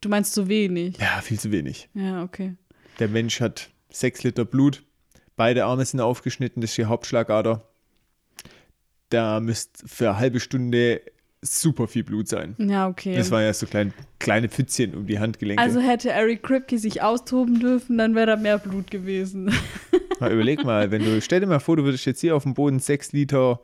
[0.00, 0.98] Du meinst zu wenig.
[0.98, 1.88] Ja, viel zu wenig.
[1.94, 2.54] Ja, okay.
[2.98, 4.82] Der Mensch hat sechs Liter Blut,
[5.36, 7.62] beide Arme sind aufgeschnitten, das ist die Hauptschlagader.
[9.10, 11.00] Da müsste für eine halbe Stunde
[11.42, 12.56] super viel Blut sein.
[12.58, 13.14] Ja, okay.
[13.16, 15.62] Das waren ja so klein, kleine Pfützchen um die Handgelenke.
[15.62, 19.52] also hätte Eric Kripke sich austoben dürfen, dann wäre da mehr Blut gewesen.
[20.20, 22.54] mal überleg mal, wenn du, stell dir mal vor, du würdest jetzt hier auf dem
[22.54, 23.60] Boden sechs Liter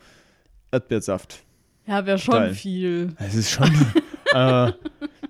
[0.70, 1.42] Erdbeersaft
[1.86, 2.54] Ja, wäre schon Geil.
[2.54, 3.14] viel.
[3.18, 3.70] Das ist schon.
[4.34, 4.72] äh,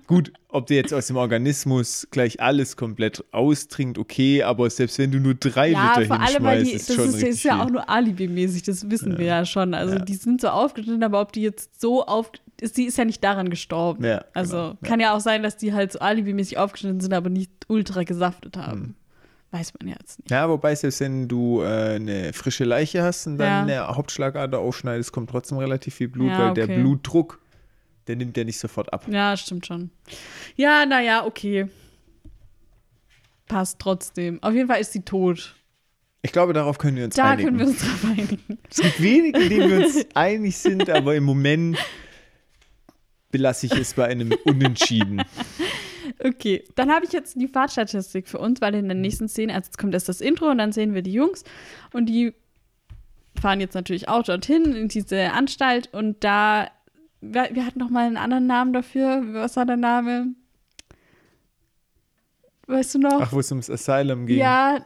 [0.07, 5.11] gut, ob der jetzt aus dem Organismus gleich alles komplett austrinkt, okay, aber selbst wenn
[5.11, 7.43] du nur drei Ja, Liter vor allem, weil hinschmeißt, die, ist das schon ist, ist
[7.43, 9.73] ja auch nur alibimäßig, das wissen wir ja schon.
[9.73, 9.99] Also Ja.
[10.05, 12.31] die sind so aufgeschnitten, aber ob die jetzt so auf,
[12.61, 14.03] ist, die ist ja nicht daran gestorben.
[14.05, 14.87] Ja, also genau, ja.
[14.87, 18.57] kann ja auch sein, dass die halt so alibimäßig aufgeschnitten sind, aber nicht ultra gesaftet
[18.57, 18.81] haben.
[18.81, 18.95] Hm.
[19.51, 20.31] Weiß man ja jetzt nicht.
[20.31, 23.85] Ja, wobei selbst wenn du äh, eine frische Leiche hast und dann Ja.
[23.85, 26.79] eine Hauptschlagader aufschneidest, kommt trotzdem relativ viel Blut, Ja, weil der okay.
[26.79, 27.39] Blutdruck,
[28.07, 29.05] der nimmt ja nicht sofort ab.
[29.09, 29.89] Ja, stimmt schon.
[30.55, 31.67] Ja, naja, okay.
[33.47, 34.41] Passt trotzdem.
[34.41, 35.55] Auf jeden Fall ist sie tot.
[36.21, 37.49] Ich glaube, darauf können wir uns Da einigen.
[37.49, 38.57] können wir uns drauf einigen.
[38.69, 41.77] es gibt wenige, in denen wir uns einig sind, aber im Moment
[43.31, 45.21] belasse ich es bei einem Unentschieden.
[46.23, 49.67] Okay, dann habe ich jetzt die Fahrtstatistik für uns, weil in der nächsten Szene, also
[49.67, 51.43] jetzt kommt erst das Intro und dann sehen wir die Jungs
[51.91, 52.33] und die
[53.41, 56.69] fahren jetzt natürlich auch dorthin in diese Anstalt und da,
[57.31, 59.21] wir, wir hatten noch mal einen anderen Namen dafür.
[59.33, 60.27] Was war der Name?
[62.67, 63.21] Weißt du noch?
[63.21, 64.37] Ach, wo es ums Asylum ging.
[64.39, 64.85] ja,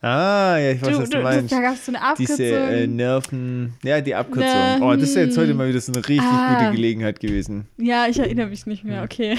[0.00, 1.50] Ah, ja, ich weiß, du, was du, du meinst.
[1.50, 2.36] da gab es so eine Abkürzung.
[2.36, 4.52] Diese äh, Nerven, ja, die Abkürzung.
[4.52, 6.58] Ne- Oh, das ist ja jetzt heute mal wieder so eine richtig Ah.
[6.58, 7.68] gute Gelegenheit gewesen.
[7.78, 9.38] Ja, ich erinnere mich nicht mehr, okay.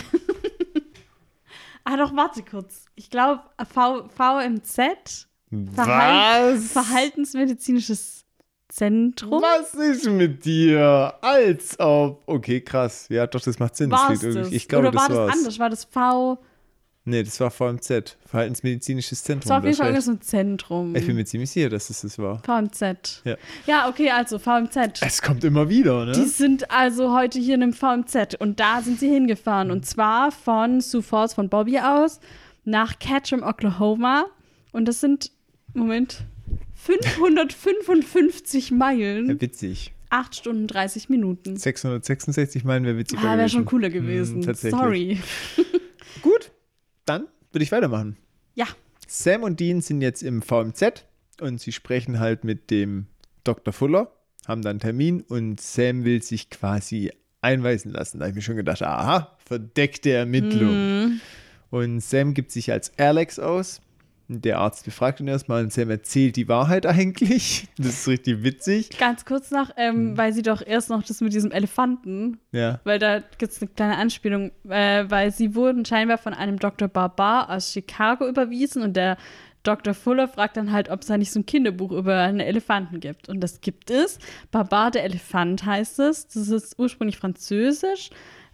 [1.84, 2.86] ah, doch, warte kurz.
[2.96, 5.28] Ich glaube, VMZ,
[5.76, 6.72] Verhal- Was?
[6.72, 8.25] Verhaltensmedizinisches
[8.76, 9.42] Zentrum.
[9.42, 11.14] Was ist mit dir?
[11.22, 12.24] Als ob.
[12.26, 13.08] Okay, krass.
[13.10, 13.90] Ja, doch, das macht Sinn.
[13.90, 14.36] Das War klingt es das?
[14.36, 15.38] irgendwie- Ich glaube, Oder war das das war's.
[15.38, 15.60] anders?
[15.60, 16.38] War das V?
[17.08, 18.18] Nee, das war VMZ.
[18.26, 19.42] Verhaltensmedizinisches Zentrum.
[19.42, 20.96] Das war auf jeden Fall hast irgendein Zentrum.
[20.96, 22.42] Ich bin mir ziemlich sicher, dass es das war.
[22.44, 23.22] VMZ.
[23.24, 23.36] Ja.
[23.68, 25.02] ja, okay, also VMZ.
[25.02, 26.26] Es kommt immer wieder, Die ne?
[26.28, 30.82] sind also heute hier in einem VMZ und da sind sie hingefahren und zwar von
[30.82, 32.20] Sioux Falls von Bobby aus
[32.64, 34.26] nach Ketchum, Oklahoma
[34.72, 35.32] und das sind,
[35.76, 36.24] Moment,
[36.86, 39.94] 555 Ja, Meilen, witzig.
[40.10, 41.58] 8 Stunden 30 Minuten.
[41.58, 44.36] 666 meinen wäre witziger Ah, wäre schon cooler gewesen.
[44.36, 44.80] Hm, tatsächlich.
[44.80, 45.20] Sorry.
[46.22, 46.52] Gut,
[47.06, 48.18] dann würde ich weitermachen.
[48.54, 48.68] Ja,
[49.08, 51.06] Sam und Dean sind jetzt im VMZ
[51.42, 53.08] und sie sprechen halt mit dem
[53.44, 53.74] Dr.
[53.74, 54.12] Fuller,
[54.48, 58.20] haben dann einen Termin und Sam will sich quasi einweisen lassen.
[58.20, 60.74] Da habe ich mir schon gedacht, aha, verdeckte Ermittlung.
[61.06, 61.22] Mhm.
[61.70, 63.82] Und Sam gibt sich als Alex aus.
[64.28, 67.68] Der Arzt befragt ihn erstmal und Sam erzählt die Wahrheit eigentlich.
[67.78, 68.90] Das ist richtig witzig.
[68.98, 70.18] ganz kurz noch, ähm, Hm.
[70.18, 72.80] weil sie doch erst noch das mit diesem Elefanten Ja.
[72.86, 76.88] weil da gibt es eine kleine Anspielung, äh, weil sie wurden scheinbar von einem Dr.
[76.88, 79.18] Barbar aus Chicago überwiesen und der
[79.64, 79.94] Dr.
[79.96, 83.30] Fuller fragt dann halt, ob es da nicht so ein Kinderbuch über einen Elefanten gibt.
[83.30, 84.20] Und das gibt es.
[84.52, 86.28] Barbar der Elefant heißt es.
[86.28, 88.12] Das ist ursprünglich französisch.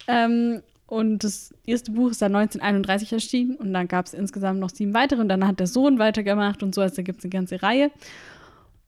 [0.07, 4.71] Ähm, und das erste Buch ist dann 1931 erschienen und dann gab es insgesamt noch
[4.71, 7.29] sieben weitere und dann hat der Sohn weitergemacht und so, also da gibt es eine
[7.29, 7.91] ganze Reihe.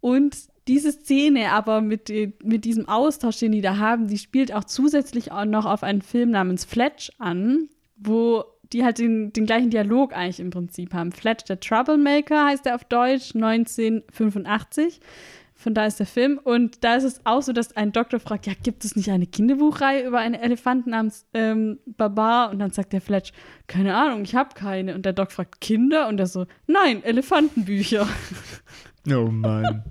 [0.02, 0.36] Und
[0.68, 2.12] diese Szene aber mit,
[2.44, 6.02] mit diesem Austausch, den die da haben, die spielt auch zusätzlich auch noch auf einen
[6.02, 11.14] Film namens Fletch an, wo die halt den, den gleichen Dialog eigentlich im Prinzip haben.
[11.14, 15.00] Fletch, der Troublemaker heißt er auf Deutsch, 1985.
[15.64, 16.42] Von da ist der Film.
[16.44, 19.26] Und da ist es auch so, dass ein Doktor fragt, ja, gibt es nicht eine
[19.26, 22.52] Kinderbuchreihe über einen Elefanten namens ähm, Barbar?
[22.52, 23.32] Und dann sagt der Fletch,
[23.68, 24.94] keine Ahnung, ich habe keine.
[24.94, 26.10] Und der Doc fragt, Kinder?
[26.10, 28.08] Und er so, nein, Elefantenbücher.
[29.06, 29.84] Oh Mann.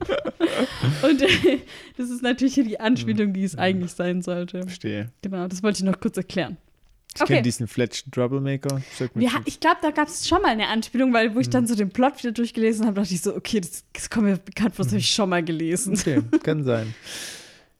[1.03, 1.59] Und äh,
[1.99, 4.63] das ist natürlich hier die Anspielung, die es eigentlich sein sollte.
[4.63, 5.13] Verstehe.
[5.21, 6.57] Genau, das wollte ich noch kurz erklären.
[7.15, 7.33] Ich Okay.
[7.35, 8.81] kenne diesen Fletch Troublemaker.
[9.01, 11.53] Ha- ich glaube, da gab es schon mal eine Anspielung, weil wo ich Mhm.
[11.53, 14.37] dann so den Plot wieder durchgelesen habe, dachte ich so, okay, das, das kommt mir
[14.39, 15.95] bekannt vor, das habe ich schon mal gelesen.
[15.95, 16.95] Okay, kann sein.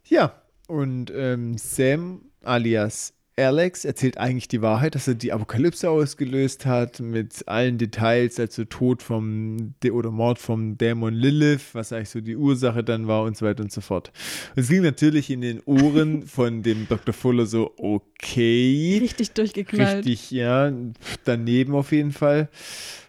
[0.09, 0.35] Ja,
[0.69, 3.15] und ähm, Sam alias
[3.45, 8.65] Alex erzählt eigentlich die Wahrheit, dass er die Apokalypse ausgelöst hat, mit allen Details, also
[8.65, 13.37] Tod vom oder Mord vom Dämon Lilith, was eigentlich so die Ursache dann war und
[13.37, 14.13] so weiter und so fort.
[14.55, 17.15] Und es ging natürlich in den Ohren von dem Dr.
[17.15, 18.99] Fuller so, okay.
[19.01, 20.07] Richtig durchgeknallt.
[20.07, 20.73] Richtig, ja,
[21.25, 22.49] daneben auf jeden Fall.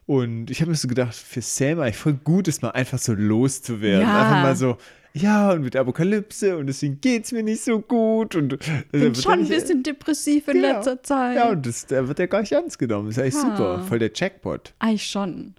[0.06, 3.14] Und ich habe mir so gedacht, für Sam eigentlich voll gut ist, mal einfach so
[3.14, 4.08] loszuwerden.
[4.08, 4.22] Ja.
[4.22, 4.78] Einfach mal so,
[5.16, 8.36] ja, und mit Apokalypse und deswegen geht es mir nicht so gut.
[8.36, 8.58] Und
[8.92, 10.74] bin schon ein bisschen depressiv in Ja.
[10.74, 11.36] letzter Zeit.
[11.38, 13.10] Ja, und das, da wird er gar nicht ernst genommen.
[13.10, 13.56] Das ist eigentlich Ah.
[13.58, 13.84] super.
[13.88, 14.74] Voll der Jackpot.
[14.80, 15.54] Eigentlich schon.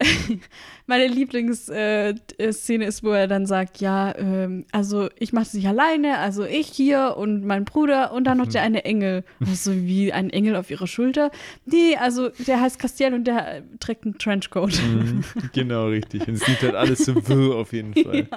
[0.86, 5.54] Meine Lieblingsszene äh, Szene ist, wo er dann sagt, ja, ähm, also ich mache es
[5.54, 9.24] nicht alleine, also ich hier und mein Bruder und dann noch der eine Engel.
[9.44, 11.30] Also wie ein Engel auf ihrer Schulter.
[11.66, 14.80] Nee, also der heißt Castiel und der äh, trägt einen Trenchcoat.
[14.82, 16.28] Mhm, genau, richtig.
[16.28, 18.28] Und es sieht halt alles so wirr auf jeden Fall.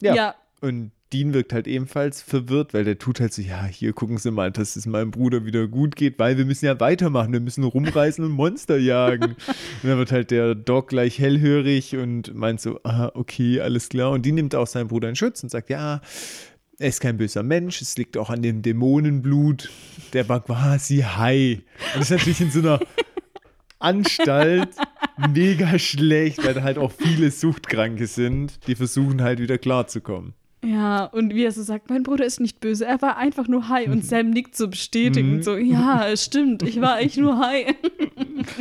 [0.00, 0.14] Ja.
[0.14, 0.34] Ja.
[0.60, 4.30] Und Dean wirkt halt ebenfalls verwirrt, weil der tut halt so, ja, hier gucken Sie
[4.30, 7.64] mal, dass es meinem Bruder wieder gut geht, weil wir müssen ja weitermachen, wir müssen
[7.64, 9.24] rumreisen und Monster jagen.
[9.82, 14.10] und dann wird halt der Doc gleich hellhörig und meint so, ah, okay, alles klar.
[14.10, 16.02] Und Dean nimmt auch seinen Bruder in Schutz und sagt, ja,
[16.78, 19.70] er ist kein böser Mensch, es liegt auch an dem Dämonenblut.
[20.12, 21.58] Der war quasi high.
[21.94, 22.80] Und das ist natürlich in so einer
[23.78, 24.70] Anstalt
[25.32, 30.34] mega schlecht, weil da halt auch viele Suchtkranke sind, die versuchen halt wieder klarzukommen.
[30.64, 33.68] Ja, und wie er so sagt, mein Bruder ist nicht böse, er war einfach nur
[33.68, 33.88] high.
[33.88, 35.42] Und Sam nickt so bestätigend, Mhm.
[35.42, 37.74] so, ja, es stimmt, ich war echt nur high.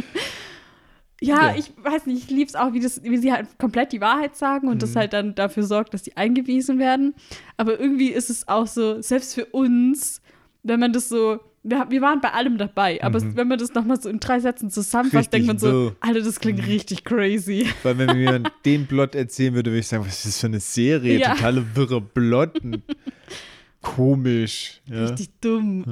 [1.21, 1.55] ja, Ja.
[1.57, 4.67] ich weiß nicht, ich lieb's auch, wie, das, wie sie halt komplett die Wahrheit sagen
[4.67, 4.99] und das Mhm.
[4.99, 7.15] halt dann dafür sorgt, dass die eingewiesen werden.
[7.57, 10.21] Aber irgendwie ist es auch so, selbst für uns,
[10.63, 13.35] wenn man das so, wir, wir waren bei allem dabei, aber Mhm.
[13.37, 15.95] wenn man das nochmal so in drei Sätzen zusammenfasst, denkt man so, wirr.
[15.99, 17.67] Alter, das klingt richtig crazy.
[17.83, 20.47] Weil wenn mir jemand den Plot erzählen würde, würde ich sagen, was ist das für
[20.47, 21.19] eine Serie?
[21.19, 21.35] Ja.
[21.35, 22.59] Totale wirre Plot.
[22.63, 22.81] und
[23.81, 24.81] Komisch.
[24.85, 25.05] Ja.
[25.05, 25.85] Richtig dumm.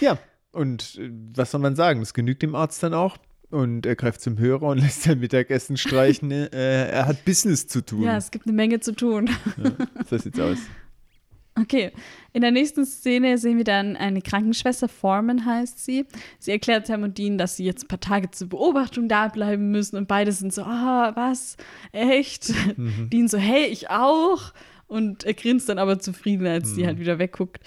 [0.00, 0.18] ja,
[0.52, 2.00] und äh, was soll man sagen?
[2.00, 3.16] Das genügt dem Arzt dann auch.
[3.50, 6.30] Und er greift zum Hörer und lässt sein Mittagessen streichen.
[6.30, 8.02] äh, er hat Business zu tun.
[8.02, 9.28] Ja, es gibt eine Menge zu tun.
[9.62, 9.72] Ja,
[10.08, 10.58] so sieht's aus.
[11.60, 11.92] Okay,
[12.32, 16.06] in der nächsten Szene sehen wir dann eine Krankenschwester, Foreman heißt sie.
[16.38, 19.70] Sie erklärt Sam und Dean, dass sie jetzt ein paar Tage zur Beobachtung da bleiben
[19.70, 21.58] müssen und beide sind so, ah, was?
[21.92, 22.52] Echt?
[23.12, 24.54] Dean so, hey, ich auch.
[24.86, 27.60] Und er grinst dann aber zufrieden, als die halt wieder wegguckt.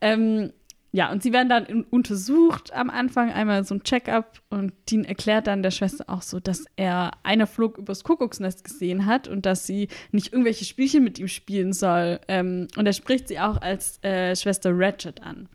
[0.00, 0.52] Ähm,
[0.92, 5.46] ja, und sie werden dann untersucht am Anfang, einmal so ein Check-up und Dean erklärt
[5.46, 9.66] dann der Schwester auch so, dass er einer Flug übers Kuckucksnest gesehen hat und dass
[9.66, 12.20] sie nicht irgendwelche Spielchen mit ihm spielen soll.
[12.28, 15.48] Ähm, und er spricht sie auch als äh, Schwester Ratchet an.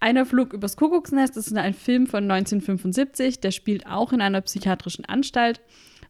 [0.00, 5.04] Einer Flug übers Kuckucksnest ist ein Film von 1975, der spielt auch in einer psychiatrischen
[5.04, 5.60] Anstalt.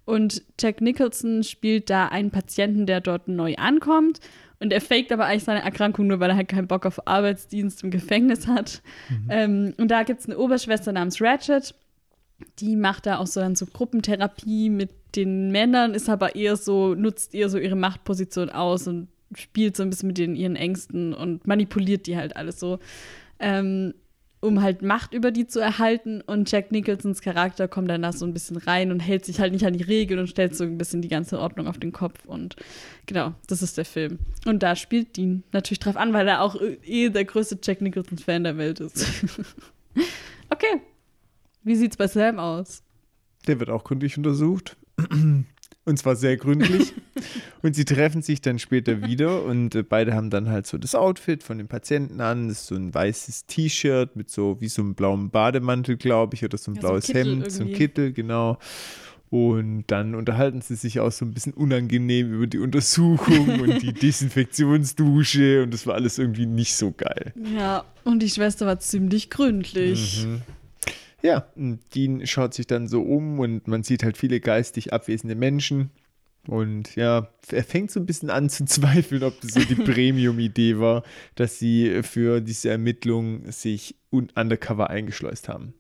[0.05, 4.21] Und Jack Nicholson spielt da einen Patienten, der dort neu ankommt.
[4.65, 7.85] Und er faked aber eigentlich seine Erkrankung nur, weil er halt keinen Bock auf Arbeitsdienst
[7.85, 8.81] im Gefängnis hat.
[9.29, 11.75] Ähm, und da gibt es eine Oberschwester namens Ratchet.
[12.61, 16.95] Die macht da auch so dann so Gruppentherapie mit den Männern, ist aber eher so,
[16.95, 21.13] nutzt eher so ihre Machtposition aus und spielt so ein bisschen mit den, ihren Ängsten
[21.13, 22.79] und manipuliert die halt alles so.
[23.39, 23.93] Ähm,
[24.45, 26.21] um halt Macht über die zu erhalten.
[26.21, 29.53] Und Jack Nicholsons Charakter kommt dann da so ein bisschen rein und hält sich halt
[29.53, 32.25] nicht an die Regeln und stellt so ein bisschen die ganze Ordnung auf den Kopf.
[32.27, 32.57] Und
[33.07, 34.19] genau, das ist der Film.
[34.47, 38.45] Und da spielt Dean natürlich drauf an, weil er auch eh der größte Jack Nicholson-Fan
[38.45, 39.07] der Welt ist.
[40.51, 40.81] okay.
[41.63, 42.83] Wie sieht's bei Sam aus?
[43.47, 44.77] Der wird auch gründlich untersucht.
[45.87, 46.95] Und zwar sehr gründlich.
[47.63, 50.95] und sie treffen sich dann später wieder und äh, beide haben dann halt so das
[50.95, 52.49] Outfit von dem Patienten an.
[52.49, 56.45] Das ist so ein weißes T-Shirt mit so wie so einem blauen Bademantel, glaube ich,
[56.45, 57.79] oder so ein Ja, so ein blaues Hemd, so ein irgendwie.
[57.79, 58.59] Kittel, genau.
[59.31, 63.93] Und dann unterhalten sie sich auch so ein bisschen unangenehm über die Untersuchung und die
[64.01, 67.33] Desinfektionsdusche und das war alles irgendwie nicht so geil.
[67.57, 70.25] Ja, und die Schwester war ziemlich gründlich.
[70.25, 70.43] Mhm.
[71.25, 75.35] Ja, und Dean schaut sich dann so um und man sieht halt viele geistig abwesende
[75.35, 75.91] Menschen.
[76.47, 80.79] Und ja, er fängt so ein bisschen an zu zweifeln, ob das so die Premium-Idee
[80.79, 81.03] war,
[81.35, 85.73] dass sie für diese Ermittlung sich un undercover eingeschleust haben.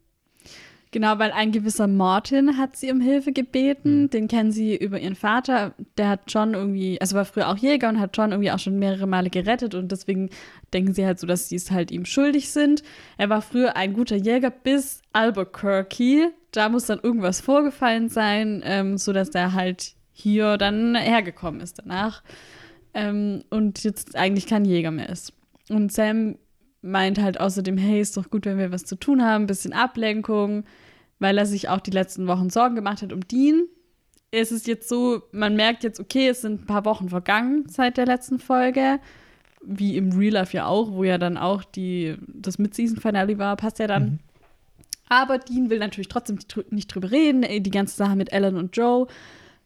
[0.94, 4.10] Genau, weil ein gewisser Martin hat sie um Hilfe gebeten.
[4.10, 5.74] Den kennen sie über ihren Vater.
[5.98, 8.78] Der hat John irgendwie, also war früher auch Jäger und hat John irgendwie auch schon
[8.78, 10.30] mehrere Male gerettet und deswegen
[10.72, 12.84] denken sie halt so, dass sie es halt ihm schuldig sind.
[13.18, 16.32] Er war früher ein guter Jäger bis Albuquerque.
[16.52, 22.22] Da muss dann irgendwas vorgefallen sein, ähm, sodass der halt hier dann hergekommen ist danach.
[22.94, 25.32] Ähm, und jetzt eigentlich kein Jäger mehr ist.
[25.68, 26.36] Und Sam
[26.84, 29.72] meint halt außerdem, hey, ist doch gut, wenn wir was zu tun haben, ein bisschen
[29.72, 30.64] Ablenkung,
[31.18, 33.64] weil er sich auch die letzten Wochen Sorgen gemacht hat um Dean.
[34.30, 37.96] Es ist jetzt so, man merkt jetzt, okay, es sind ein paar Wochen vergangen seit
[37.96, 39.00] der letzten Folge,
[39.64, 43.78] wie im Real Life ja auch, wo ja dann auch die, das Mid-Season-Finale war, passt
[43.78, 44.04] ja dann.
[44.04, 44.18] Mhm.
[45.08, 46.38] Aber Dean will natürlich trotzdem
[46.70, 49.06] nicht, drüber reden, die ganze Sache mit Ellen und Joe.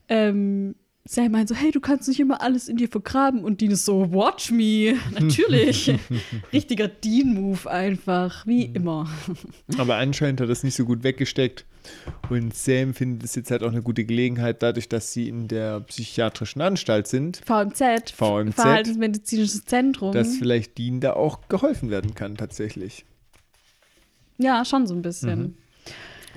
[0.09, 0.75] Ähm,
[1.11, 3.43] Sam meint so, hey, du kannst nicht immer alles in dir vergraben.
[3.43, 4.99] Und Dean ist so, watch me.
[5.19, 5.91] Natürlich.
[6.53, 9.09] Richtiger Dean-Move einfach, wie immer.
[9.79, 11.65] Aber anscheinend hat er es nicht so gut weggesteckt.
[12.29, 15.81] Und Sam findet es jetzt halt auch eine gute Gelegenheit, dadurch, dass sie in der
[15.81, 18.55] psychiatrischen Anstalt sind, VMZ, VMZ.
[18.55, 20.13] Verhaltensmedizinisches Zentrum.
[20.13, 23.07] dass vielleicht Dean da auch geholfen werden kann, tatsächlich.
[24.37, 25.57] ja, schon so ein bisschen.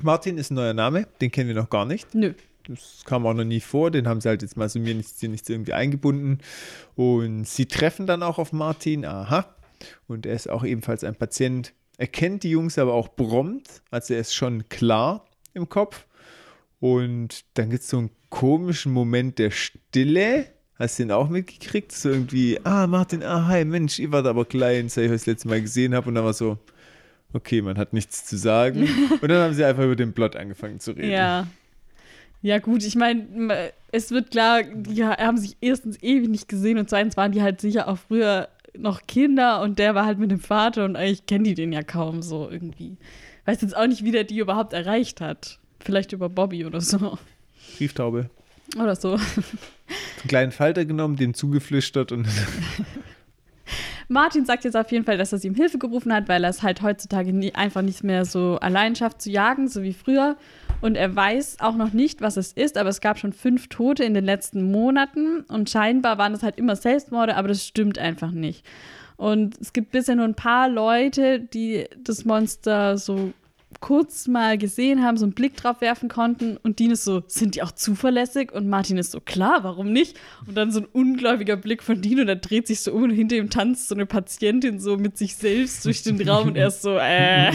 [0.02, 2.16] Martin ist ein neuer Name, den kennen wir noch gar nicht.
[2.16, 2.34] Nö.
[2.68, 5.22] Das kam auch noch nie vor, den haben sie halt jetzt mal so mir nichts,
[5.22, 6.40] nichts irgendwie eingebunden.
[6.96, 9.56] Und sie treffen dann auch auf Martin, aha.
[10.08, 11.74] Und er ist auch ebenfalls ein Patient.
[11.98, 16.06] Er kennt die Jungs aber auch prompt, also er ist schon klar im Kopf.
[16.80, 20.48] Und dann gibt es so einen komischen Moment der Stille.
[20.76, 21.92] Hast du den auch mitgekriegt?
[21.92, 25.26] So irgendwie, ah, Martin, ah, hi, Mensch, ihr wart aber klein, seit ich euch das
[25.28, 26.10] letzte Mal gesehen habe.
[26.10, 26.58] Und dann war so,
[27.34, 28.90] okay, man hat nichts zu sagen.
[29.22, 31.12] Und dann haben sie einfach über den Plot angefangen zu reden.
[31.12, 31.48] Ja.
[32.42, 36.90] Ja, gut, ich meine, es wird klar, die haben sich erstens ewig nicht gesehen und
[36.90, 40.40] zweitens waren die halt sicher auch früher noch Kinder und der war halt mit dem
[40.40, 42.98] Vater und eigentlich kennen die den ja kaum so irgendwie.
[43.46, 45.60] Weiß jetzt auch nicht, wie der die überhaupt erreicht hat.
[45.80, 47.18] Vielleicht über Bobby oder so.
[47.78, 48.30] Brieftaube.
[48.76, 49.14] Oder so.
[49.14, 52.28] einen kleinen Falter genommen, dem zugeflüstert und
[54.08, 56.50] Martin sagt jetzt auf jeden Fall, dass er sie um Hilfe gerufen hat, weil er
[56.50, 60.36] es halt heutzutage nie, einfach nicht mehr so allein schafft zu jagen, so wie früher.
[60.82, 64.04] Und er weiß auch noch nicht, was es ist, aber es gab schon fünf Tote
[64.04, 68.32] in den letzten Monaten und scheinbar waren das halt immer Selbstmorde, aber das stimmt einfach
[68.32, 68.66] nicht.
[69.16, 73.32] Und es gibt bisher nur ein paar Leute, die das Monster so
[73.80, 77.56] kurz mal gesehen haben, so einen Blick drauf werfen konnten und Dean ist so, sind
[77.56, 78.52] die auch zuverlässig?
[78.52, 80.20] Und Martin ist so, klar, warum nicht?
[80.46, 83.12] Und dann so ein ungläubiger Blick von Dean und er dreht sich so um und
[83.12, 86.68] hinter ihm tanzt so eine Patientin so mit sich selbst durch den Raum und er
[86.68, 87.52] ist so, äh,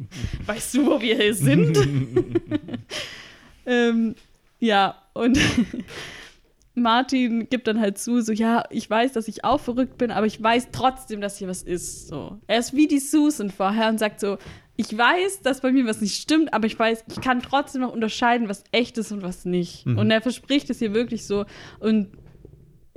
[0.46, 1.78] weißt du, wo wir hier sind?
[3.66, 4.14] ähm,
[4.60, 5.38] ja, und
[6.74, 10.26] Martin gibt dann halt zu, so, ja, ich weiß, dass ich auch verrückt bin, aber
[10.26, 12.08] ich weiß trotzdem, dass hier was ist.
[12.08, 12.38] So.
[12.46, 14.38] Er ist wie die Susan vorher und sagt so,
[14.76, 17.92] ich weiß, dass bei mir was nicht stimmt, aber ich weiß, ich kann trotzdem noch
[17.92, 19.86] unterscheiden, was echt ist und was nicht.
[19.86, 19.98] Mhm.
[19.98, 21.44] Und er verspricht es hier wirklich so.
[21.78, 22.08] Und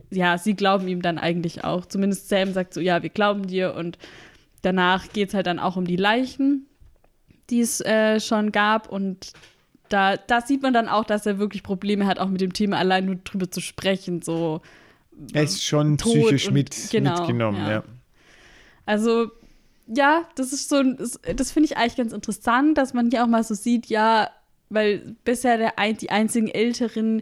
[0.10, 1.86] ja, sie glauben ihm dann eigentlich auch.
[1.86, 3.76] Zumindest Sam sagt so, ja, wir glauben dir.
[3.76, 3.98] Und
[4.64, 6.66] danach geht es halt dann auch um die Leichen,
[7.50, 8.90] die es äh, schon gab.
[8.90, 9.34] Und
[9.90, 12.78] da, da sieht man dann auch, dass er wirklich Probleme hat, auch mit dem Thema
[12.78, 14.22] allein nur drüber zu sprechen.
[14.22, 14.62] So.
[15.34, 17.60] er ist schon Tod psychisch und- mit, genau, mitgenommen.
[17.60, 17.72] ja.
[17.72, 17.84] Ja.
[18.86, 19.32] Also,
[19.88, 21.20] ja, das ist so, ein- das,
[21.52, 24.30] finde ich eigentlich ganz interessant, dass man hier auch mal so sieht, ja,
[24.70, 27.22] weil bisher der, die einzigen älteren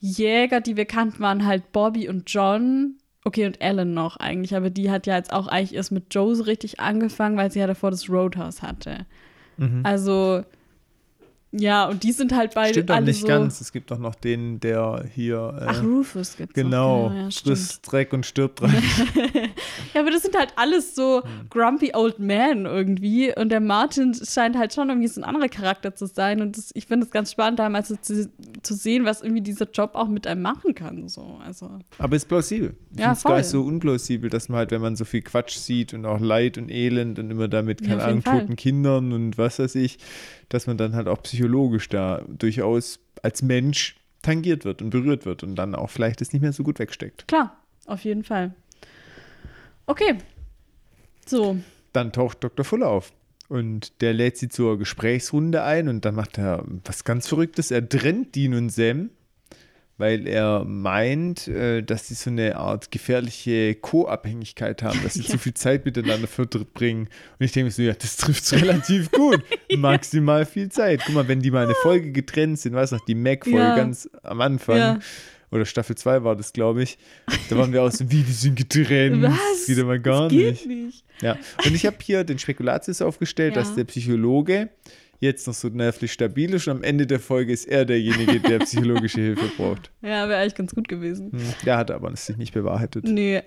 [0.00, 2.96] Jäger, die wir kannten, waren halt Bobby und John.
[3.26, 6.34] Okay, und Ellen noch eigentlich, aber die hat ja jetzt auch eigentlich erst mit Joe
[6.36, 9.06] so richtig angefangen, weil sie ja davor das Roadhouse hatte.
[9.56, 9.80] Mhm.
[9.82, 10.42] Also,
[11.56, 13.26] ja, und die sind halt beide Stimmt auch alle nicht so.
[13.28, 13.60] ganz.
[13.60, 15.56] Es gibt auch noch den, der hier.
[15.60, 17.10] Äh, Ach, Rufus gibt's genau.
[17.10, 18.74] Genau, ja, frisst Dreck und stirbt dran.
[19.92, 21.48] Ja, aber das sind halt alles so Hm.
[21.50, 23.32] grumpy old men irgendwie.
[23.36, 26.40] Und der Martin scheint halt schon irgendwie so ein anderer Charakter zu sein.
[26.42, 28.28] Und das, ich finde es ganz spannend, da mal so zu,
[28.62, 31.08] zu sehen, was irgendwie dieser Job auch mit einem machen kann.
[31.08, 31.38] So.
[31.44, 32.74] Also, Aber ist plausibel.
[32.92, 35.22] Ich Ja, finde es gar nicht so unplausibel, dass man halt, wenn man so viel
[35.22, 38.56] Quatsch sieht und auch Leid und Elend und immer damit, Ja, keine jeden Ahnung, toten
[38.56, 39.98] Kindern und was weiß ich,
[40.48, 45.42] dass man dann halt auch psychologisch da durchaus als Mensch tangiert wird und berührt wird
[45.42, 47.28] und dann auch vielleicht es nicht mehr so gut wegsteckt.
[47.28, 48.54] klar, auf jeden Fall.
[49.86, 50.18] Okay.
[51.26, 51.58] So.
[51.92, 52.64] Dann taucht Dr.
[52.64, 53.12] Fuller auf.
[53.48, 57.70] Und der lädt sie zur Gesprächsrunde ein und dann macht er was ganz Verrücktes.
[57.70, 59.10] Er trennt Dean und Sam,
[59.96, 65.38] weil er meint, äh, dass sie so eine Art gefährliche Co-Abhängigkeit haben, dass sie zu
[65.38, 67.08] viel Zeit miteinander verbringen.
[67.38, 69.40] Und ich denke mir so, ja, das trifft relativ gut.
[69.76, 71.02] Maximal viel Zeit.
[71.06, 73.76] Guck mal, wenn die mal eine Folge getrennt sind, weißt du noch, die Mac-Folge Ja.
[73.76, 74.76] ganz am Anfang.
[74.78, 74.98] Ja.
[75.50, 76.98] Oder Staffel 2 war das, glaube ich.
[77.48, 79.22] Da waren wir auch so, wie, die sind getrennt.
[79.22, 79.38] Was?
[79.38, 80.66] Das geht aber gar das geht nicht.
[80.66, 81.04] nicht.
[81.20, 83.62] Ja, und ich habe hier den Spekulatius aufgestellt, Ja.
[83.62, 84.70] dass der Psychologe
[85.20, 88.58] jetzt noch so nervlich stabil ist und am Ende der Folge ist er derjenige, der
[88.60, 89.90] psychologische Hilfe braucht.
[90.02, 91.32] Ja, wäre eigentlich ganz gut gewesen.
[91.32, 93.04] Hm, Der hat aber sich nicht bewahrheitet.
[93.04, 93.42] Nee.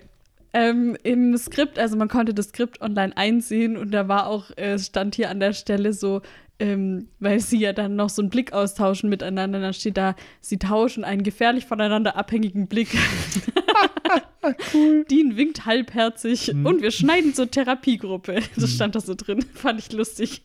[0.54, 4.72] Ähm, Im Skript, also man konnte das Skript online einsehen und da war auch, äh,
[4.72, 6.22] es stand hier an der Stelle so,
[6.58, 10.58] ähm, weil sie ja dann noch so einen Blick austauschen miteinander, dann steht da, sie
[10.58, 12.88] tauschen einen gefährlich voneinander abhängigen Blick.
[14.74, 15.04] cool.
[15.10, 18.40] Dean winkt halbherzig und wir schneiden zur Therapiegruppe.
[18.56, 20.42] Das stand da so drin, fand ich lustig.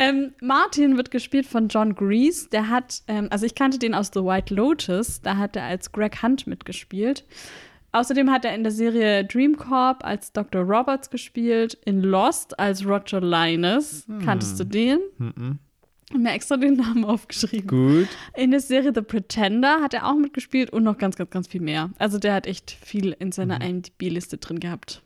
[0.00, 2.48] Ähm, Martin wird gespielt von John Grease.
[2.48, 5.92] Der hat, ähm, also ich kannte den aus The White Lotus, da hat er als
[5.92, 7.26] Greg Hunt mitgespielt.
[7.92, 10.62] Außerdem hat er in der Serie Dream Corp als Dr.
[10.62, 14.06] Roberts gespielt, in Lost als Roger Linus.
[14.24, 15.00] Kanntest du den?
[15.18, 15.58] Mhm.
[16.08, 17.66] Ich hab mir extra den Namen aufgeschrieben.
[17.66, 18.08] Gut.
[18.34, 21.60] In der Serie The Pretender hat er auch mitgespielt und noch ganz, ganz, ganz viel
[21.60, 21.90] mehr.
[21.98, 25.02] Also der hat echt viel in seiner IMDb-Liste drin gehabt.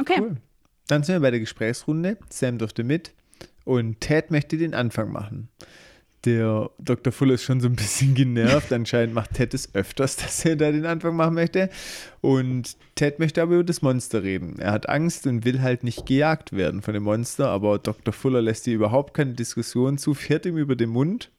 [0.00, 0.20] Okay.
[0.20, 0.36] Cool.
[0.88, 2.18] Dann sind wir bei der Gesprächsrunde.
[2.30, 3.12] Sam durfte mit
[3.66, 5.48] und Ted möchte den Anfang machen.
[6.24, 7.12] Der Dr.
[7.12, 8.72] Fuller ist schon so ein bisschen genervt.
[8.72, 11.68] Anscheinend macht Ted es öfters, dass er da den Anfang machen möchte.
[12.20, 14.58] Und Ted möchte aber über das Monster reden.
[14.58, 18.14] Er hat Angst und will halt nicht gejagt werden von dem Monster, aber Dr.
[18.14, 21.30] Fuller lässt hier überhaupt keine Diskussion zu, fährt ihm über den Mund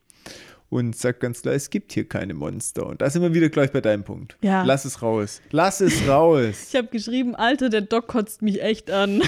[0.68, 2.86] und sagt ganz klar, es gibt hier keine Monster.
[2.86, 4.36] Und da sind wir wieder gleich bei deinem Punkt.
[4.42, 4.64] Ja.
[4.64, 5.40] Lass es raus.
[5.50, 6.68] Lass es raus.
[6.68, 9.22] Ich habe geschrieben, Alter, der Doc kotzt mich echt an.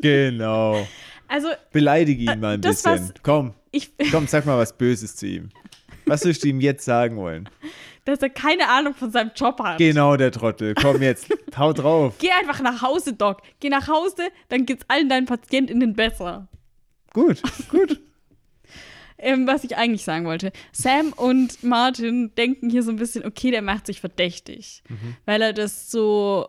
[0.00, 0.84] genau.
[1.28, 3.08] Also, Beleidige ihn mal ein das, bisschen.
[3.08, 5.48] was- Komm, ich, komm, sag mal was Böses zu ihm.
[6.06, 7.48] Was würdest du ihm jetzt sagen wollen?
[8.06, 9.78] dass er keine Ahnung von seinem Job hat.
[9.78, 10.74] Genau, der Trottel.
[10.74, 12.14] Komm jetzt, hau drauf.
[12.18, 13.40] Geh einfach nach Hause, Doc.
[13.60, 16.46] Geh nach Hause, dann geht's allen deinen PatientInnen besser.
[17.14, 17.98] Gut, gut.
[19.16, 20.52] Ähm, was ich eigentlich sagen wollte.
[20.70, 24.82] Sam und Martin denken hier so ein bisschen, okay, der macht sich verdächtig,
[25.24, 26.48] weil er das so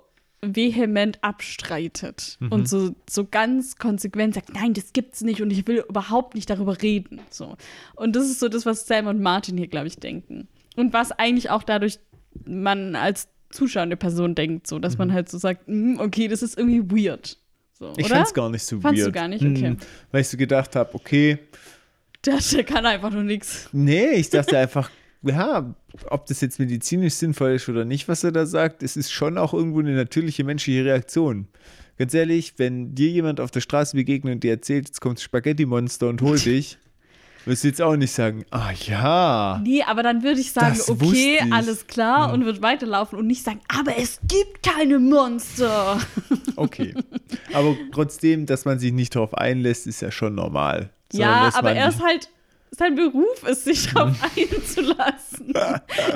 [0.53, 5.83] vehement abstreitet und so, so ganz konsequent sagt, nein, das gibt's nicht und ich will
[5.87, 7.21] überhaupt nicht darüber reden.
[7.29, 7.55] So.
[7.95, 10.47] Und das ist so das, was Sam und Martin hier, glaube ich, denken.
[10.75, 11.99] Und was eigentlich auch dadurch
[12.45, 16.57] man als zuschauende Person denkt, so, dass man halt so sagt, "Mm, okay, das ist
[16.57, 17.37] irgendwie weird.
[17.79, 19.15] So, Ich fand's gar nicht so Fandst du weird.
[19.15, 19.41] gar nicht?
[19.43, 19.67] Okay.
[19.67, 19.77] Hm,
[20.11, 21.37] weil ich so gedacht habe, okay,
[22.25, 23.69] Der, der kann einfach nur nichts.
[23.71, 24.89] nee, ich dachte einfach,
[25.25, 25.75] ja,
[26.09, 29.37] ob das jetzt medizinisch sinnvoll ist oder nicht, was er da sagt, es ist schon
[29.37, 31.47] auch irgendwo eine natürliche menschliche Reaktion.
[31.97, 35.23] Ganz ehrlich, wenn dir jemand auf der Straße begegnet und dir erzählt, jetzt kommt das
[35.23, 36.77] Spaghetti-Monster und holt dich,
[37.45, 39.61] wirst du jetzt auch nicht sagen, ah ja.
[39.63, 41.53] Nee, aber dann würde ich sagen, okay, ich.
[41.53, 45.99] alles klar und würde weiterlaufen und nicht sagen, aber es gibt keine Monster.
[46.57, 46.95] Okay.
[47.53, 50.89] Aber trotzdem, dass man sich nicht darauf einlässt, ist ja schon normal.
[51.11, 52.29] Sondern, ja, aber er ist halt,
[52.77, 55.53] sein Beruf ist, sich darauf einzulassen.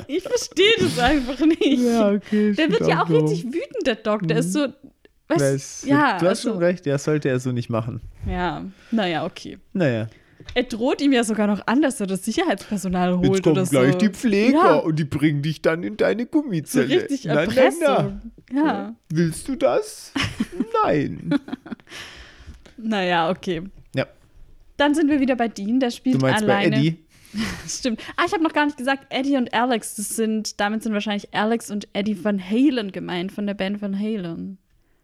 [0.07, 1.79] Ich verstehe das einfach nicht.
[1.79, 2.53] Ja, okay.
[2.53, 3.17] der wird ja auch so.
[3.25, 4.27] richtig wütend, der Doc.
[4.27, 4.67] Der ist so,
[5.27, 8.01] weißt, Das, ja, du hast also, schon recht, ja, sollte er so nicht machen.
[8.27, 9.57] ja, naja, okay.
[9.73, 10.07] Naja.
[10.55, 13.65] Er droht ihm ja sogar noch an, dass er das Sicherheitspersonal holt Jetzt kommen oder
[13.65, 13.71] so.
[13.71, 14.75] gleich die Pfleger Ja.
[14.77, 16.89] und die bringen dich dann in deine So Gummizelle.
[17.03, 18.21] richtig Na, na, Erpressung.
[18.51, 18.63] na.
[18.65, 18.95] Ja.
[19.09, 20.11] Willst du das?
[20.83, 21.35] Nein.
[22.77, 23.63] Naja, okay.
[24.79, 26.71] Dann sind wir wieder bei Dean, der spielt du meinst alleine.
[26.71, 26.97] Bei Eddie?
[27.67, 28.01] Stimmt.
[28.15, 31.33] Ah, ich habe noch gar nicht gesagt, Eddie und Alex, das sind, damit sind wahrscheinlich
[31.33, 34.57] Alex und Eddie Van Halen gemeint, von der Band Van Halen.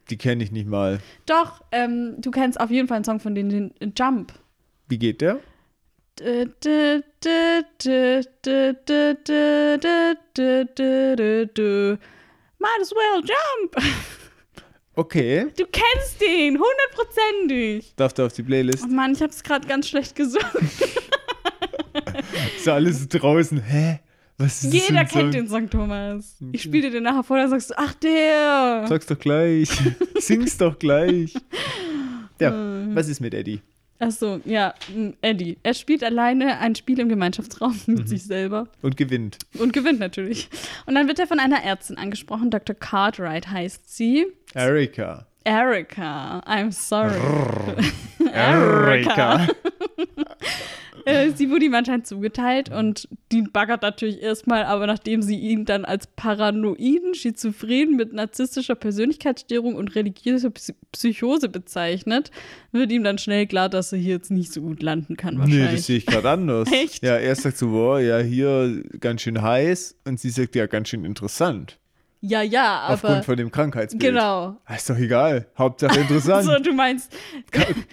[0.10, 1.00] Die kenne ich nicht mal.
[1.26, 4.34] Doch, ähm, du kennst auf jeden Fall einen Song von denen, den äh, Jump.
[4.88, 5.40] Wie geht der?
[12.60, 13.76] Might as well jump.
[14.96, 15.48] Okay.
[15.58, 17.94] Du kennst den, hundertprozentig.
[17.96, 18.84] Darf der auf die Playlist?
[18.86, 20.46] Oh Mann, ich habe es gerade ganz schlecht gesungen.
[22.58, 23.62] Ist ja alles draußen.
[23.62, 24.00] Hä?
[24.38, 25.20] Was ist das Jeder Song?
[25.22, 26.36] kennt den Song, Thomas.
[26.52, 28.86] Ich spiele dir den nachher vor, dann sagst du, ach der.
[28.88, 29.70] Sag's doch gleich.
[30.20, 31.34] Sing's doch gleich.
[32.42, 32.92] Ja, Hm.
[32.94, 33.62] was ist mit Eddie?
[34.00, 34.74] Ach so, ja,
[35.22, 35.58] Eddie.
[35.64, 38.08] Er spielt alleine ein Spiel im Gemeinschaftsraum mit Mhm.
[38.08, 39.38] sich selber Und gewinnt.
[39.58, 40.50] und gewinnt natürlich.
[40.86, 42.52] Und dann wird er von einer Ärztin angesprochen.
[42.52, 42.76] Dr.
[42.76, 44.26] Cartwright heißt sie.
[44.54, 45.28] Erika.
[45.46, 46.42] Erica.
[46.46, 47.16] I'm sorry.
[48.34, 49.48] Erika.
[51.08, 55.64] Äh, sie wurde ihm anscheinend zugeteilt und die baggert natürlich erstmal, aber nachdem sie ihn
[55.64, 62.32] dann als paranoiden Schizophren mit narzisstischer Persönlichkeitsstörung und religiöser Psy Psychose bezeichnet,
[62.72, 65.42] wird ihm dann schnell klar, dass er hier jetzt nicht so gut landen kann Nee,
[65.42, 65.72] wahrscheinlich.
[65.74, 66.72] das sehe ich gerade anders.
[66.72, 67.04] Echt?
[67.04, 70.90] Ja, er sagt so, boah, ja, hier ganz schön heiß und sie sagt, ja, ganz
[70.90, 71.78] schön interessant.
[72.22, 74.02] Ja, ja, aber aufgrund von dem Krankheitsbild.
[74.02, 74.58] genau.
[74.66, 75.48] Ah, Ist doch egal.
[75.58, 76.46] Hauptsache interessant.
[76.52, 77.12] So, du meinst,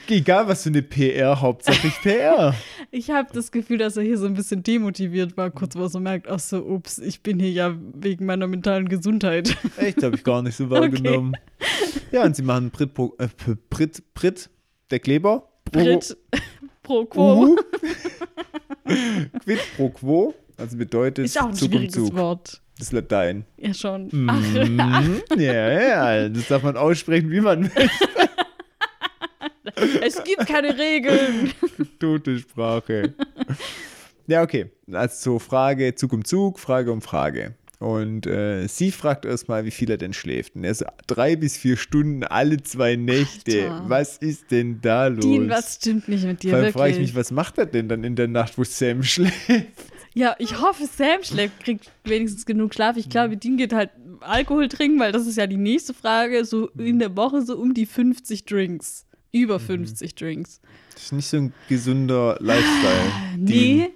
[0.09, 2.55] egal was für eine PR, Hauptsache ich PR.
[2.91, 5.89] ich habe das Gefühl, dass er hier so ein bisschen demotiviert war, kurz wo er
[5.89, 9.57] so merkt, ach so, ups, ich bin hier ja wegen meiner mentalen Gesundheit.
[9.77, 11.35] Echt, habe ich gar nicht so wahrgenommen.
[12.11, 13.29] Ja, und sie machen Brit, äh,
[13.71, 14.51] Brit, Brit,
[14.91, 15.49] der Kleber.
[15.65, 16.17] Pro, Brit
[16.83, 17.35] pro quo.
[17.45, 17.57] Uhu.
[19.45, 22.17] Quid pro quo, also bedeutet Ist auch ein Zug um schwieriges Zug.
[22.17, 22.61] Wort.
[22.83, 23.45] Das ist Latein.
[23.59, 24.09] Ja, schon.
[24.11, 25.23] Mhm.
[25.39, 27.91] ja, ja, das darf man aussprechen, wie man will.
[30.03, 31.53] Es gibt keine Regeln.
[32.01, 33.15] Tote Sprache.
[34.27, 34.73] ja, okay.
[34.91, 37.55] Also Frage Zug um Zug, Frage um Frage.
[37.79, 40.57] Und äh, sie fragt erstmal, wie viel er denn schläft.
[40.57, 43.71] Und er so, drei bis vier Stunden alle zwei Nächte.
[43.71, 43.85] Alter.
[43.87, 45.25] Was ist denn da los?
[45.25, 46.73] Dean, was stimmt nicht mit dir wirklich?
[46.73, 49.37] frage ich mich, was macht er denn dann in der Nacht, wo Sam schläft?
[50.15, 52.97] Ja, ich hoffe, Sam schläft, kriegt wenigstens genug Schlaf.
[52.97, 53.91] Ich glaube, Dean geht halt
[54.21, 56.45] Alkohol trinken, weil das ist ja die nächste Frage.
[56.45, 59.07] So in der Woche so um die 50 Drinks.
[59.33, 60.61] Über 50 Drinks.
[60.93, 63.13] Das ist nicht so ein gesunder Lifestyle.
[63.39, 63.91] Nee.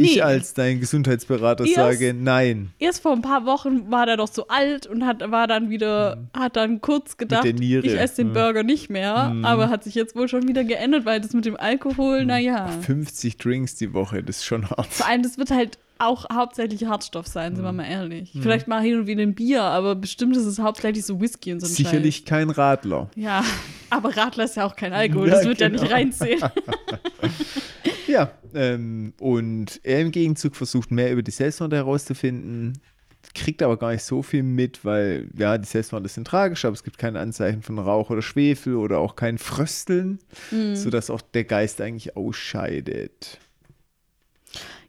[0.00, 0.22] Ich nee.
[0.22, 2.70] als dein Gesundheitsberater Erst- sage nein.
[2.78, 6.18] Erst vor ein paar Wochen war der doch so alt und hat, war dann wieder,
[6.36, 8.32] hat dann kurz gedacht, ich esse den Mhm.
[8.34, 9.30] Burger nicht mehr.
[9.30, 9.44] Mhm.
[9.44, 12.68] Aber hat sich jetzt wohl schon wieder geändert, weil das mit dem Alkohol, naja.
[12.82, 14.86] 50 Drinks die Woche, das ist schon hart.
[14.88, 18.30] Vor allem, das wird halt auch hauptsächlich Hartstoff sein, sind wir mal ehrlich.
[18.40, 21.58] Vielleicht mal hin und wieder ein Bier, aber bestimmt ist es hauptsächlich so Whisky und
[21.58, 23.08] so ein Sicherlich kein Radler.
[23.16, 23.24] Scheiß.
[23.24, 23.44] Ja,
[23.90, 25.82] aber Radler ist ja auch kein Alkohol, Ja, das wird ja genau.
[25.82, 26.40] nicht reinzählen.
[28.08, 32.78] Ja, ähm, und er im Gegenzug versucht mehr über die Selbstmorde herauszufinden,
[33.34, 36.82] kriegt aber gar nicht so viel mit, weil ja, die Selbstmorde sind tragisch, aber es
[36.82, 40.18] gibt keine Anzeichen von Rauch oder Schwefel oder auch kein Frösteln,
[40.50, 40.74] Mhm.
[40.74, 43.38] sodass auch der Geist eigentlich ausscheidet.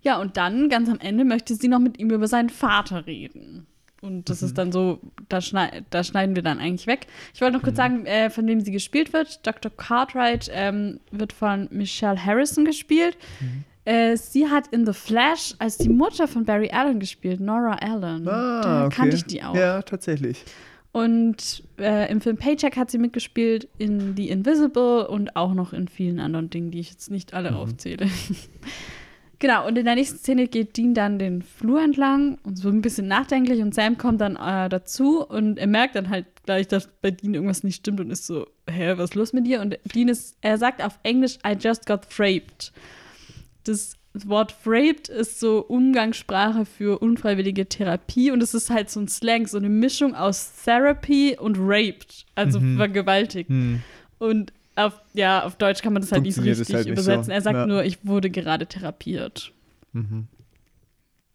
[0.02, 3.68] Ja, und dann, ganz am Ende, möchte sie noch mit ihm über seinen Vater reden.
[4.02, 7.08] Und das ist dann so, da, schnei da schneiden wir dann eigentlich weg.
[7.34, 9.46] Ich wollte noch kurz sagen, äh, von wem sie gespielt wird.
[9.46, 9.72] Dr.
[9.76, 13.18] Cartwright ähm, wird von Michelle Harrison gespielt.
[13.86, 18.24] Äh, sie hat in The Flash als die Mutter von Barry Allen gespielt, Nora Allen.
[18.62, 19.54] da kannte ich die auch.
[19.56, 20.44] Ah, Ja, tatsächlich.
[20.92, 25.88] Und äh, im Film Paycheck hat sie mitgespielt, in The Invisible und auch noch in
[25.88, 28.08] vielen anderen Dingen, die ich jetzt nicht alle aufzähle.
[29.40, 32.82] genau, und in der nächsten Szene geht Dean dann den Flur entlang und so ein
[32.82, 36.88] bisschen nachdenklich und Sam kommt dann äh, dazu und er merkt dann halt gleich, dass
[37.02, 39.62] bei Dean irgendwas nicht stimmt und ist so, hä, was ist los mit dir?
[39.62, 42.72] Und Dean ist, er sagt auf Englisch, I just got fraped.
[43.64, 49.08] Das Wort fraped ist so Umgangssprache für unfreiwillige Therapie und es ist halt so ein
[49.08, 53.50] Slang, so eine Mischung aus Therapy und raped, also vergewaltigt.
[53.50, 53.82] Hm.
[54.18, 54.52] Und
[54.88, 57.26] auf, ja, auf Deutsch kann man das halt nicht richtig halt nicht übersetzen.
[57.26, 57.32] so.
[57.32, 57.66] Er sagt Ja.
[57.68, 59.52] nur, ich wurde gerade therapiert.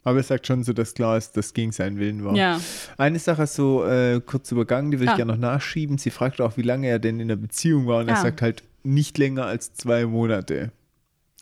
[0.07, 2.36] Aber er sagt schon so, dass klar ist, dass gegen seinen Willen war.
[2.36, 2.61] Ja.
[2.99, 5.12] Eine Sache ist so äh, kurz übergangen, die will Ah.
[5.12, 5.97] ich gerne noch nachschieben.
[5.97, 8.22] Sie fragt auch, wie lange er denn in der Beziehung war und er Ah.
[8.22, 10.72] sagt halt nicht länger als zwei Monate.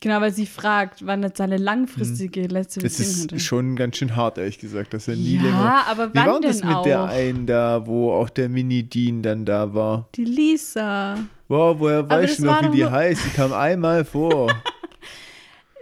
[0.00, 2.84] Genau, weil sie fragt, wann jetzt seine langfristige letzte Mhm.
[2.84, 3.34] Das Beziehung hatte.
[3.36, 5.48] ist schon ganz schön hart, ehrlich gesagt, dass er nie länger.
[5.50, 6.82] ja, aber Wie war wann denn das mit auch?
[6.84, 10.08] der einen da, wo auch der Mini-Dean dann da war?
[10.16, 11.18] Die Lisa.
[11.52, 13.26] Wow, woher weißt du noch, wie die heißt?
[13.26, 14.50] Die kam einmal vor.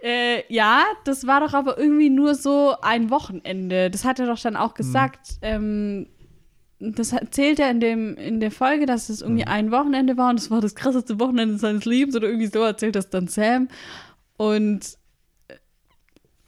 [0.03, 3.91] Äh, ja, das war doch aber irgendwie nur so ein Wochenende.
[3.91, 5.33] Das hat er doch dann auch gesagt.
[5.43, 6.07] Ähm,
[6.79, 9.49] das erzählt er in, dem, in der Folge, dass es irgendwie Mhm.
[9.53, 12.97] ein Wochenende war und es war das krasseste Wochenende seines Lebens oder irgendwie so erzählt
[12.97, 13.68] das dann Sam.
[14.39, 14.97] Und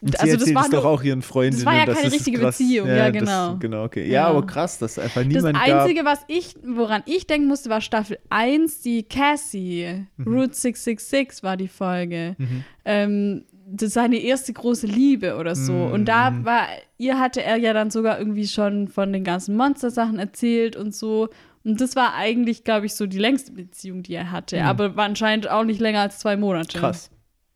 [0.03, 1.65] Und sie also das war doch auch ihren Freundinnen.
[1.65, 3.57] war ja keine richtige krass- Beziehung, ja, das- genau.
[3.59, 4.05] genau, okay.
[4.05, 4.13] Ja.
[4.13, 7.81] Ja, aber krass, dass einfach das niemand Einzige, was ich, woran ich denken musste, war
[7.81, 10.07] Staffel 1, die Cassie.
[10.17, 10.27] Mhm.
[10.27, 12.37] Route 666 war die Folge.
[12.85, 13.45] Ähm,
[13.75, 15.73] das seine erste große Liebe oder so.
[15.73, 15.93] Mhm.
[15.93, 16.67] Und da war,
[16.99, 21.29] ihr hatte er ja dann sogar irgendwie schon von den ganzen Monster-Sachen erzählt und so.
[21.65, 24.63] Und das war eigentlich, glaube ich, so die längste Beziehung, die er hatte.
[24.65, 26.73] Aber war anscheinend auch nicht länger als zwei Monate.
[26.79, 26.91] gab.
[26.91, 27.11] Krass.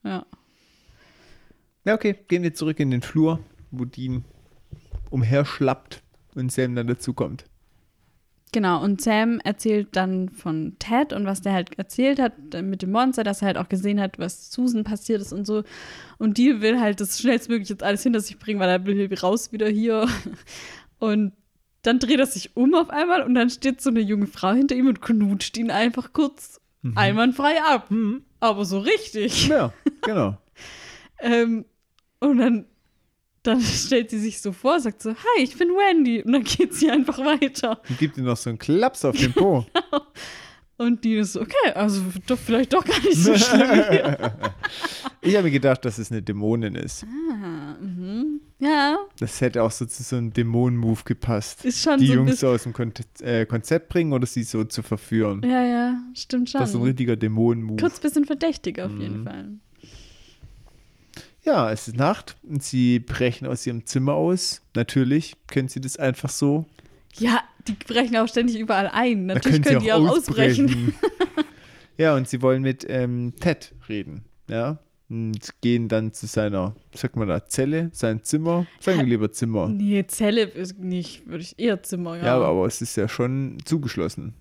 [0.05, 0.25] Ja.
[1.87, 3.39] Ja, okay, gehen wir zurück in den Flur,
[3.71, 4.25] wo Dean
[5.11, 6.03] umherschlappt
[6.35, 7.45] und Sam dann dazukommt.
[8.53, 12.83] Genau, und Sam erzählt dann von Ted und was der halt erzählt hat äh, mit
[12.83, 15.63] dem Monster, dass er halt auch gesehen hat, was Susan passiert ist und so.
[16.19, 19.53] Und die will halt das schnellstmöglich jetzt alles hinter sich bringen, weil er will raus
[19.53, 20.09] wieder hier.
[20.99, 21.35] Und
[21.83, 24.75] dann dreht er sich um auf einmal und dann steht so eine junge Frau hinter
[24.75, 26.59] ihm und knutscht ihn einfach kurz
[26.95, 27.93] einwandfrei ab.
[28.41, 29.47] Aber so richtig.
[29.49, 29.73] Ja,
[30.03, 30.39] genau.
[31.19, 31.65] Ähm,
[32.21, 32.67] und dann,
[33.43, 36.23] dann stellt sie sich so vor, sagt so, hi, ich bin Wendy.
[36.23, 37.81] Und dann geht sie einfach weiter.
[37.89, 39.65] Und gibt ihm noch so einen Klaps auf den Po.
[40.79, 43.71] Und die ist so, okay, also doch vielleicht doch gar nicht so schlimm.
[45.23, 47.05] Ich habe mir gedacht, dass es eine Dämonin ist.
[47.05, 48.41] ah, mhm.
[48.59, 51.65] Ja, Das hätte auch so zu so einem Dämonen-Move gepasst.
[51.65, 52.93] ist schon die so ein Jungs so aus dem Kon
[53.23, 55.41] äh, Konzept bringen oder sie so zu verführen.
[55.45, 56.61] Ja, ja, stimmt schon.
[56.61, 57.81] Das ist so ein richtiger Dämonen-Move.
[57.81, 59.25] Kurz bisschen verdächtig auf jeden Mhm.
[59.25, 59.49] Fall.
[61.47, 64.63] Ja, es ist Nacht und sie brechen aus ihrem Zimmer aus.
[64.75, 66.67] Natürlich können sie das einfach so.
[67.15, 69.27] Ja, die brechen auch ständig überall ein.
[69.27, 70.93] Natürlich können, die auch ausbrechen.
[71.97, 74.25] ja, und sie wollen mit ähm, Ted reden.
[74.49, 74.79] Ja.
[75.09, 78.67] Und gehen dann zu seiner, sag mal da, Zelle, sein Zimmer.
[78.81, 79.69] Sagen wir lieber Zimmer.
[79.69, 82.25] Nee, Zelle ist nicht, würde ich eher Zimmer, ja.
[82.25, 84.35] Ja, aber, aber es ist ja schon zugeschlossen.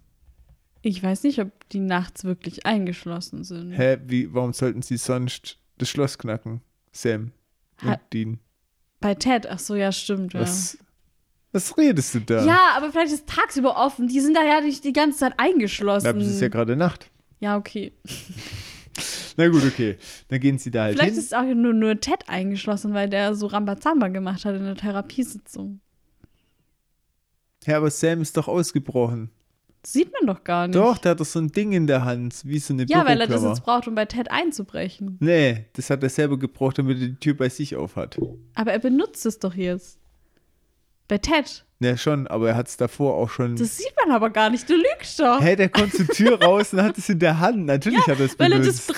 [0.81, 3.73] ich weiß nicht, ob die nachts wirklich eingeschlossen sind.
[3.73, 6.61] Hä, wie, warum sollten sie sonst das Schloss knacken?
[6.95, 7.31] Sam
[7.81, 8.39] und Ha- Dean.
[9.01, 10.39] Bei Ted, ach so, ja, stimmt, ja.
[10.41, 10.77] Was,
[11.51, 12.45] was redest du da?
[12.45, 14.07] Ja, aber vielleicht ist tagsüber offen.
[14.07, 16.05] Die sind da ja nicht die ganze Zeit eingeschlossen.
[16.05, 17.11] Ja, aber es ist ja gerade Nacht.
[17.39, 17.91] Ja, okay.
[19.37, 19.97] Na gut, okay.
[20.29, 21.19] Dann gehen sie da halt Vielleicht hin.
[21.21, 25.81] ist auch nur, nur Ted eingeschlossen, weil der so Rambazamba gemacht hat in der Therapiesitzung.
[27.65, 29.29] Ja, aber Sam ist doch ausgebrochen.
[29.85, 30.75] Sieht man doch gar nicht.
[30.75, 33.21] Doch, der hat doch so ein Ding in der Hand, wie so eine Ja, weil
[33.21, 35.17] er das jetzt braucht, um bei Ted einzubrechen.
[35.19, 38.17] Nee, das hat er selber gebraucht, damit er die Tür bei sich aufhat.
[38.55, 39.99] Aber er benutzt es doch jetzt.
[41.07, 41.63] Bei Ted.
[41.81, 43.57] Ja, schon, aber er hat es davor auch schon.
[43.57, 44.67] Das sieht man aber gar nicht.
[44.69, 45.41] Du lügst doch.
[45.41, 47.65] Hä, der kommt zur Tür raus und hat es in der Hand.
[47.65, 48.93] Natürlich hat er es weil er das benutzt.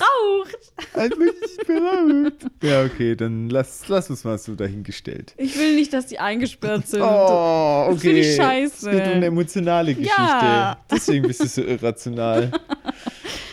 [0.93, 1.19] braucht.
[1.19, 2.45] Nicht verlangt.
[2.61, 5.33] Ja, okay, dann lass, lass uns mal so dahingestellt.
[5.37, 7.01] Ich will nicht, dass die eingesperrt sind.
[7.01, 7.93] Oh, okay.
[7.93, 8.89] Das finde ich scheiße.
[8.91, 10.15] Es geht um eine emotionale Geschichte.
[10.21, 10.77] Ja.
[10.91, 12.51] Deswegen bist du so irrational.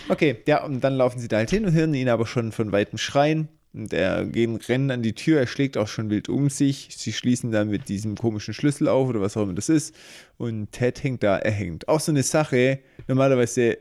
[0.06, 2.72] Okay, ja, und dann laufen sie da halt hin und hören ihn aber schon von
[2.72, 3.48] weitem schreien.
[3.74, 6.88] Und er gehen, rennen an die Tür, er schlägt auch schon wild um sich.
[6.96, 9.94] Sie schließen dann mit diesem komischen Schlüssel auf oder was auch immer das ist.
[10.36, 11.88] Und Ted hängt da, er hängt.
[11.88, 13.78] Auch so eine Sache, normalerweise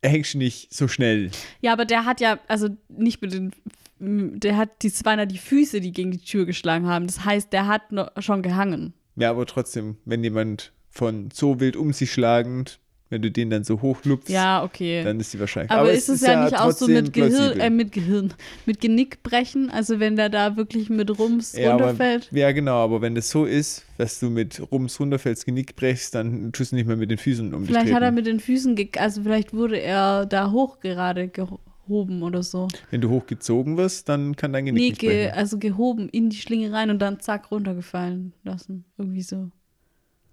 [0.00, 1.30] er hängt nicht so schnell.
[1.60, 3.52] Ja, aber der hat ja, also nicht mit den,
[3.98, 7.06] der hat, die ja die Füße, die gegen die Tür geschlagen haben.
[7.06, 7.82] Das heißt, der hat
[8.18, 8.94] schon gehangen.
[9.16, 12.80] Ja, aber trotzdem, wenn jemand von so wild um sich schlagend,
[13.12, 15.04] wenn du den dann so hochlupfst, Ja, okay.
[15.04, 15.70] dann ist die wahrscheinlich.
[15.70, 18.32] aber, ist es ja, nicht auch so mit Gehirn, äh, mit Gehirn,
[18.64, 19.68] mit Genickbrechen?
[19.70, 22.30] Also wenn der da wirklich mit Rums ja, aber, runterfällt?
[22.32, 26.52] ja, genau, aber wenn das so ist, dass du mit Rums runterfällst, Genick brechst, dann
[26.52, 28.88] tust du nicht mehr mit den Füßen um Vielleicht hat er mit den Füßen, ge
[28.98, 32.68] also vielleicht wurde er da hoch gerade gehoben oder so.
[32.90, 35.32] Wenn du hochgezogen wirst, dann kann dein Genick Nee, nicht brechen.
[35.34, 38.86] also gehoben in die Schlinge rein und dann zack runtergefallen lassen.
[38.96, 39.50] Irgendwie so.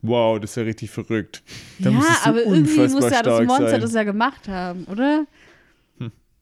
[0.02, 1.44] Wow, das ist ja richtig verrückt.
[1.80, 3.82] Da ja, aber irgendwie muss ja das Monster sein.
[3.82, 5.26] das ja gemacht haben, oder?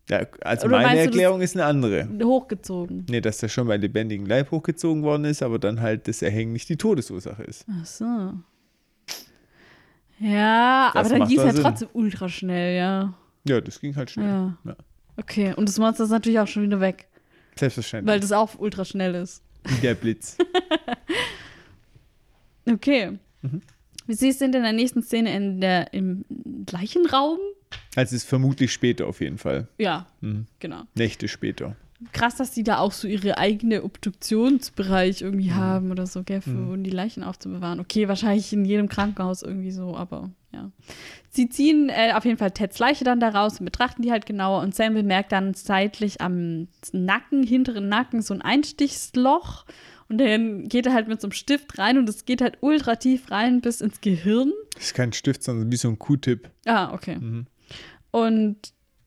[0.10, 2.08] Ja, also Oder meine Erklärung ist eine andere.
[2.24, 3.06] Hochgezogen.
[3.10, 6.54] Nee, dass der schon bei lebendigem Leib hochgezogen worden ist, aber dann halt das Erhängen
[6.54, 7.66] nicht die Todesursache ist.
[7.70, 8.06] Ach so.
[10.20, 11.64] Ja, Das aber dann ging es ja Sinn.
[11.64, 13.14] trotzdem ultra schnell, ja.
[13.46, 14.26] Ja, das ging halt schnell.
[14.28, 14.58] Ja.
[14.64, 14.76] Ja.
[15.18, 17.08] Okay, und das Monster ist natürlich auch schon wieder weg,
[17.56, 18.10] Selbstverständlich.
[18.14, 19.44] weil das auch ultra schnell ist.
[19.66, 20.38] Wie der Blitz.
[22.70, 23.18] Okay.
[23.42, 23.62] Mhm.
[24.06, 26.24] Wie siehst du in der nächsten Szene in der, im
[26.66, 27.38] gleichen Raum?
[27.96, 29.68] Also es ist vermutlich später auf jeden Fall.
[29.78, 30.46] Ja, Mhm.
[30.60, 30.84] genau.
[30.96, 31.76] Nächte später.
[32.14, 35.28] Krass, dass die da auch so ihre eigene Obduktionsbereich Mhm.
[35.28, 37.80] irgendwie haben oder so, gell, für, um die Leichen aufzubewahren.
[37.80, 40.72] Okay, wahrscheinlich in jedem Krankenhaus irgendwie so, aber ja.
[41.30, 44.26] Sie ziehen äh, auf jeden Fall Teds Leiche dann da raus und betrachten die halt
[44.26, 49.66] genauer und Sam bemerkt dann seitlich am Nacken, hinteren Nacken, so ein Einstichsloch
[50.10, 52.96] und dann geht er halt mit so einem Stift rein und es geht halt ultra
[52.96, 54.52] tief rein bis ins Gehirn.
[54.76, 56.50] Das ist kein Stift, sondern wie so ein Q-Tip.
[56.66, 57.18] Ah, okay.
[57.18, 57.48] Mhm.
[58.12, 58.58] Und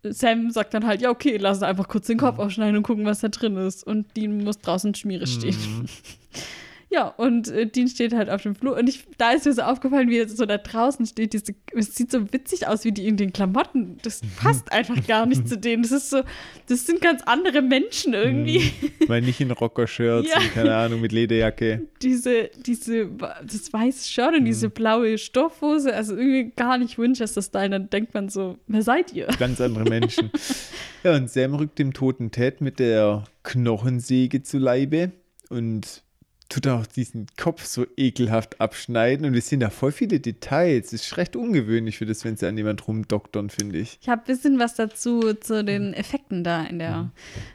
[0.03, 2.45] Sam sagt dann halt, ja, okay, lass uns einfach kurz den Kopf Mhm.
[2.45, 3.87] aufschneiden und gucken, was da drin ist.
[3.87, 5.57] Und Dean muss draußen Schmiere stehen.
[5.57, 5.85] Mhm.
[6.93, 8.77] Ja, und äh, Dean steht halt auf dem Flur.
[8.77, 11.33] Und ich, da ist mir so aufgefallen, wie er so da draußen steht.
[11.35, 13.99] Diese, es sieht so witzig aus, wie die in den Klamotten.
[14.03, 15.85] Das passt einfach gar nicht zu denen.
[15.85, 16.23] Das ist so,
[16.67, 18.73] das sind ganz andere Menschen irgendwie.
[19.07, 20.39] Weil nicht in Rocker-Shirts Ja.
[20.39, 21.87] und keine Ahnung, mit Lederjacke.
[22.03, 24.47] Diese, diese, das weiße Shirt und Mhm.
[24.47, 27.71] diese blaue Stoffhose, also irgendwie gar nicht Winchester-Style.
[27.71, 29.29] Dann denkt man so, wer seid ihr?
[29.39, 30.31] Ganz andere Menschen.
[31.05, 35.13] ja, und Sam rückt dem toten Ted mit der Knochensäge zu Leibe
[35.51, 36.03] und
[36.51, 39.25] tut auch diesen Kopf so ekelhaft abschneiden.
[39.25, 40.93] Und wir sehen da voll viele Details.
[40.93, 43.99] Ist recht ungewöhnlich für das, wenn sie an jemand rumdoktern, finde ich.
[44.03, 47.11] Ich habe ein bisschen was dazu zu den Effekten da in der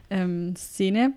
[0.09, 1.13] ähm, Szene.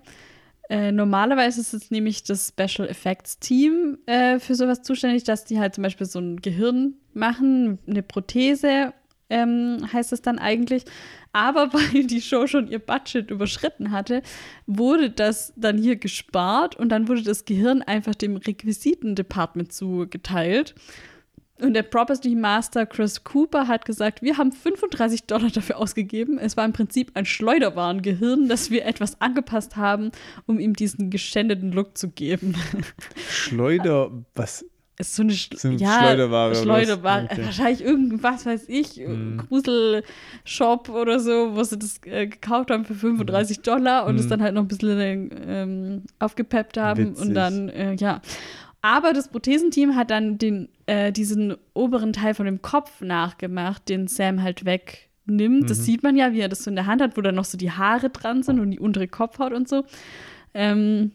[0.69, 5.57] Äh, normalerweise ist es nämlich das Special Effects Team äh, für sowas zuständig, dass die
[5.57, 8.93] halt zum Beispiel so ein Gehirn machen, eine Prothese
[9.29, 10.85] ähm, heißt es dann eigentlich.
[11.31, 14.21] Aber weil die Show schon ihr Budget überschritten hatte,
[14.65, 20.75] wurde das dann hier gespart und dann wurde das Gehirn einfach dem Requisiten-Department zugeteilt.
[21.61, 26.37] Und der Property Master Chris Cooper hat gesagt, wir haben 35 Dollar dafür ausgegeben.
[26.37, 30.11] Es war im Prinzip ein Schleuderwarengehirn, das wir etwas angepasst haben,
[30.45, 32.55] um ihm diesen geschändeten Look zu geben.
[33.29, 34.65] Schleuder, was?
[34.99, 36.55] Ist so eine Sch So eine ja, Schleuderware?
[36.55, 37.27] Schleuderware.
[37.31, 37.45] Okay.
[37.45, 39.37] Wahrscheinlich irgendwas, weiß ich, Mhm.
[39.47, 44.29] Gruselshop oder so, wo sie das äh, gekauft haben für 35 Dollar und es Mhm.
[44.29, 47.27] dann halt noch ein bisschen ähm, aufgepeppt haben Witzig.
[47.27, 48.21] und dann, äh, ja.
[48.81, 54.07] Aber das Prothesenteam hat dann den, äh, diesen oberen Teil von dem Kopf nachgemacht, den
[54.07, 55.69] Sam halt wegnimmt.
[55.69, 55.83] Das Mhm.
[55.83, 57.57] sieht man ja, wie er das so in der Hand hat, wo dann noch so
[57.57, 59.83] die Haare dran sind und die untere Kopfhaut und so.
[60.53, 61.11] Ähm,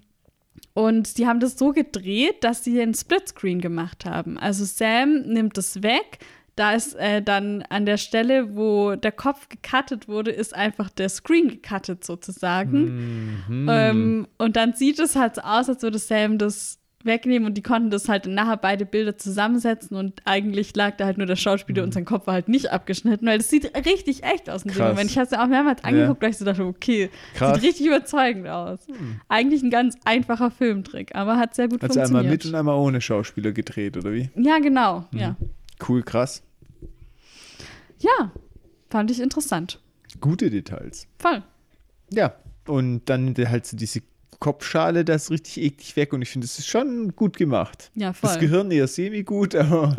[0.75, 4.39] und die haben das so gedreht, dass sie einen Splitscreen gemacht haben.
[4.39, 6.19] Also Sam nimmt das weg.
[6.57, 11.09] Da ist äh, dann an der Stelle, wo der Kopf gecuttet wurde, ist einfach der
[11.09, 13.45] Screen gecuttet sozusagen.
[13.49, 13.69] Mhm.
[13.69, 17.63] Ähm, und dann sieht es halt so aus, als würde Sam das wegnehmen und die
[17.63, 21.83] konnten das halt nachher beide Bilder zusammensetzen und eigentlich lag da halt nur der Schauspieler
[21.83, 21.89] Mhm.
[21.89, 24.77] und sein Kopf war halt nicht abgeschnitten, weil das sieht richtig echt aus in dem
[24.77, 24.91] Krass.
[24.91, 25.11] Moment.
[25.11, 27.55] Ich habe es ja auch mehrmals angeguckt, weil ich so dachte, okay, Krass.
[27.57, 28.81] Sieht richtig überzeugend aus.
[29.29, 32.45] Eigentlich ein ganz einfacher Filmtrick, aber hat sehr gut Hat sie einmal funktioniert.
[32.45, 34.31] mit und einmal ohne Schauspieler gedreht, oder wie?
[34.37, 35.19] ja, genau, Mhm.
[35.19, 35.37] ja.
[35.89, 36.43] Cool, krass.
[37.99, 38.33] Ja,
[38.91, 39.81] fand ich interessant.
[40.21, 41.07] Gute Details.
[41.19, 41.43] Voll.
[42.11, 42.35] Ja,
[42.67, 44.01] und dann halt so diese
[44.39, 47.91] Kopfschale, das ist richtig eklig weg und ich finde, das ist schon gut gemacht.
[47.95, 48.31] Ja, voll.
[48.31, 49.97] Das Gehirn eher semi-gut, aber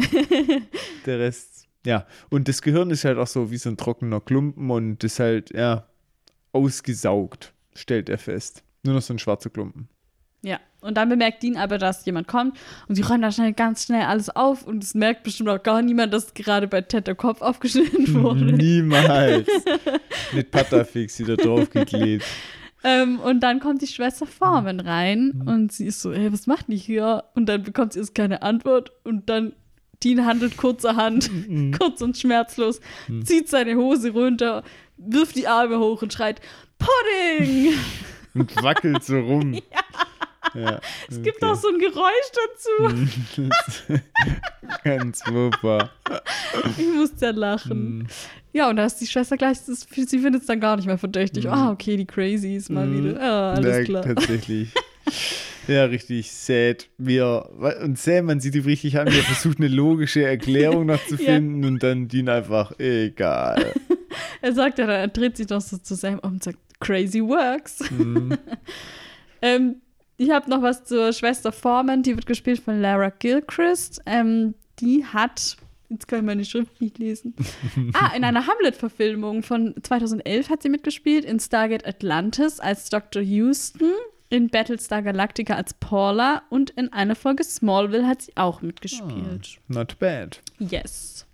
[1.06, 2.06] der Rest, ja.
[2.30, 5.52] Und das Gehirn ist halt auch so wie so ein trockener Klumpen und ist halt,
[5.54, 5.88] ja,
[6.52, 8.64] ausgesaugt, stellt er fest.
[8.84, 9.90] Nur noch so ein schwarzer Klumpen.
[10.46, 12.56] Ja, und dann bemerkt Dean aber, dass jemand kommt
[12.88, 15.82] und sie räumen da schnell ganz schnell alles auf und es merkt bestimmt auch gar
[15.82, 18.54] niemand, dass gerade bei Ted der Kopf aufgeschnitten wurde.
[18.54, 19.48] Niemals.
[20.34, 22.24] Mit Patafix wieder draufgeklebt.
[22.86, 25.48] Ähm, und dann kommt die Schwester Foreman rein Mhm.
[25.48, 27.24] und sie ist so, hey, was macht die hier?
[27.36, 29.54] Und dann bekommt sie erst keine Antwort und dann
[30.04, 31.72] Dean handelt kurzerhand, Mhm.
[31.80, 32.80] kurz und schmerzlos,
[33.24, 34.64] zieht seine Hose runter,
[34.98, 36.42] wirft die Arme hoch und schreit,
[36.78, 37.74] Pudding!
[38.36, 39.54] Und wackelt so rum.
[40.54, 40.80] ja.
[41.10, 42.32] Es gibt auch so ein Geräusch
[42.78, 43.50] dazu.
[44.84, 45.90] Ganz super.
[46.78, 48.00] Ich musste ja lachen.
[48.00, 48.08] Mhm.
[48.56, 50.98] Ja, und da ist die Schwester gleich, das, sie findet es dann gar nicht mehr
[50.98, 51.50] verdächtig.
[51.50, 53.04] Ah, okay, die Crazies mal Mhm.
[53.10, 53.22] wieder.
[53.22, 54.02] Ah, alles Ja, klar.
[54.04, 54.70] Tatsächlich.
[55.68, 56.88] Ja, richtig sad.
[57.00, 57.50] Wie er,
[57.84, 61.16] und Sam, man sieht ihn richtig an, wie er versucht, eine logische Erklärung noch zu
[61.20, 61.34] Ja.
[61.34, 63.74] finden und dann Dean einfach, egal.
[64.44, 67.20] Er sagt ja, dann, er dreht sich doch so zu Sam um und sagt, crazy
[67.22, 67.80] works.
[67.90, 68.38] Mhm.
[69.42, 69.76] ähm,
[70.18, 74.02] ich habe noch was zur Schwester Foreman, die wird gespielt von Lara Gilchrist.
[74.06, 75.58] Ähm, die hat,
[75.90, 77.36] jetzt kann ich meine Schrift nicht lesen.
[77.94, 83.22] ah, in einer Hamlet-Verfilmung von 2011 hat sie mitgespielt, in Stargate Atlantis als Dr.
[83.22, 83.92] Houston,
[84.30, 89.60] in Battlestar Galactica als Paula und in einer Folge Smallville hat sie auch mitgespielt.
[89.68, 90.42] Not bad.
[90.60, 91.26] Yes.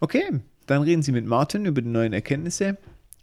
[0.00, 2.78] Okay, dann reden sie mit Martin über die neuen Erkenntnisse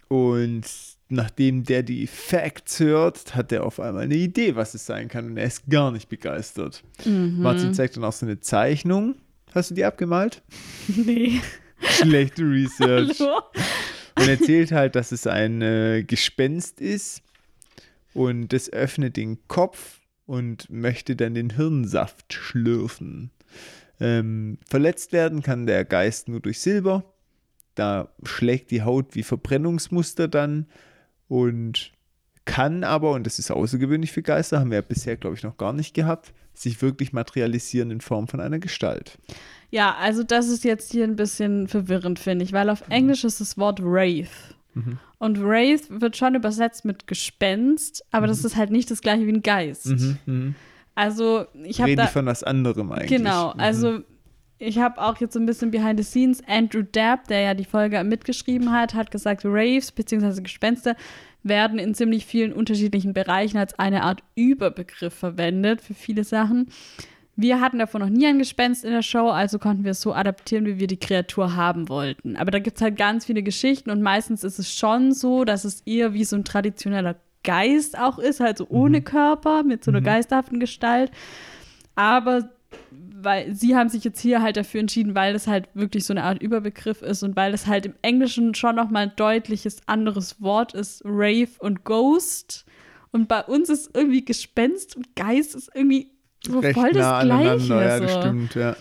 [0.07, 0.65] und
[1.09, 5.25] nachdem der die Facts hört, hat er auf einmal eine Idee, was es sein kann
[5.25, 6.83] und er ist gar nicht begeistert.
[7.05, 7.41] Mhm.
[7.41, 9.15] Martin zeigt dann auch so eine Zeichnung.
[9.57, 10.43] Hast du die abgemalt?
[10.87, 11.41] Nee.
[11.79, 13.19] Schlechte Research.
[13.19, 13.41] Hallo?
[14.19, 17.23] Und erzählt halt, dass es ein äh, Gespenst ist
[18.13, 23.31] und das öffnet den Kopf und möchte dann den Hirnsaft schlürfen.
[23.99, 27.03] Ähm, verletzt werden kann der Geist nur durch Silber.
[27.73, 30.67] Da schlägt die Haut wie Verbrennungsmuster dann
[31.27, 31.93] und
[32.45, 35.57] kann aber, und das ist außergewöhnlich für Geister, haben wir ja bisher, glaube ich, noch
[35.57, 39.17] gar nicht gehabt, sich wirklich materialisieren in Form von einer Gestalt.
[39.69, 43.41] Ja, also das ist jetzt hier ein bisschen verwirrend, finde ich, weil auf Englisch ist
[43.41, 44.29] das Wort Wraith.
[44.73, 44.99] Mhm.
[45.19, 49.31] Und Wraith wird schon übersetzt mit Gespenst, aber das ist halt nicht das gleiche wie
[49.33, 49.87] ein Geist.
[49.87, 50.55] Mhm, mhm.
[50.95, 53.09] Also ich habe da von was anderem eigentlich.
[53.09, 53.59] genau, Mhm.
[53.59, 53.99] also
[54.59, 56.41] ich habe auch jetzt so ein bisschen behind the scenes.
[56.47, 60.41] Andrew Dabb, der ja die Folge mitgeschrieben hat, hat gesagt, Wraiths bzw.
[60.41, 60.95] Gespenster
[61.47, 66.69] werden in ziemlich vielen unterschiedlichen Bereichen als eine Art Überbegriff verwendet für viele Sachen.
[67.35, 70.13] Wir hatten davon noch nie ein Gespenst in der Show, also konnten wir es so
[70.13, 72.35] adaptieren, wie wir die Kreatur haben wollten.
[72.35, 75.63] Aber da gibt es halt ganz viele Geschichten und meistens ist es schon so, dass
[75.63, 79.91] es eher wie so ein traditioneller Geist auch ist, halt so ohne Körper, mit so
[79.91, 81.11] einer geisterhaften Gestalt.
[81.95, 82.49] Aber
[83.19, 86.23] weil sie haben sich jetzt hier halt dafür entschieden, weil es halt wirklich so eine
[86.23, 90.41] Art Überbegriff ist und weil es halt im Englischen schon noch mal ein deutliches anderes
[90.41, 92.65] Wort ist, Wraith und Ghost.
[93.11, 96.11] Und bei uns ist irgendwie Gespenst und Geist ist irgendwie
[96.45, 97.67] so Recht voll das nah Gleiche.
[97.73, 98.21] ja, das so.
[98.21, 98.75] stimmt, ja.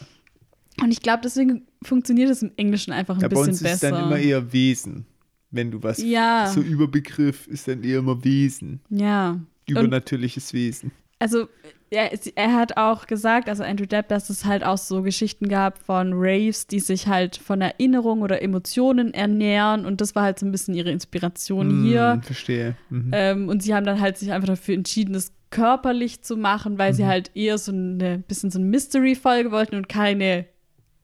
[0.83, 3.81] Und ich glaube, deswegen funktioniert es im Englischen einfach ein ja bei bisschen uns ist
[3.81, 3.91] besser.
[3.93, 5.07] dann immer eher Wesen.
[5.51, 6.49] Wenn du was, Ja.
[6.53, 8.81] so Überbegriff ist dann eher immer Wesen.
[8.91, 9.31] ja.
[9.69, 10.93] Und Übernatürliches Wesen.
[11.19, 11.49] also
[11.91, 15.79] er, er hat auch gesagt, also Andrew Depp, dass es halt auch so Geschichten gab
[15.79, 20.47] von Raves, die sich halt von Erinnerungen oder Emotionen ernähren und das war halt so
[20.47, 22.21] ein bisschen ihre Inspiration Hm, hier.
[22.23, 22.77] Verstehe.
[22.91, 23.11] Mhm.
[23.13, 26.93] Ähm, und sie haben dann halt sich einfach dafür entschieden, das körperlich zu machen, weil
[26.93, 27.09] sie Mhm.
[27.09, 30.47] halt eher so eine bisschen so eine Mystery-Folge wollten und keine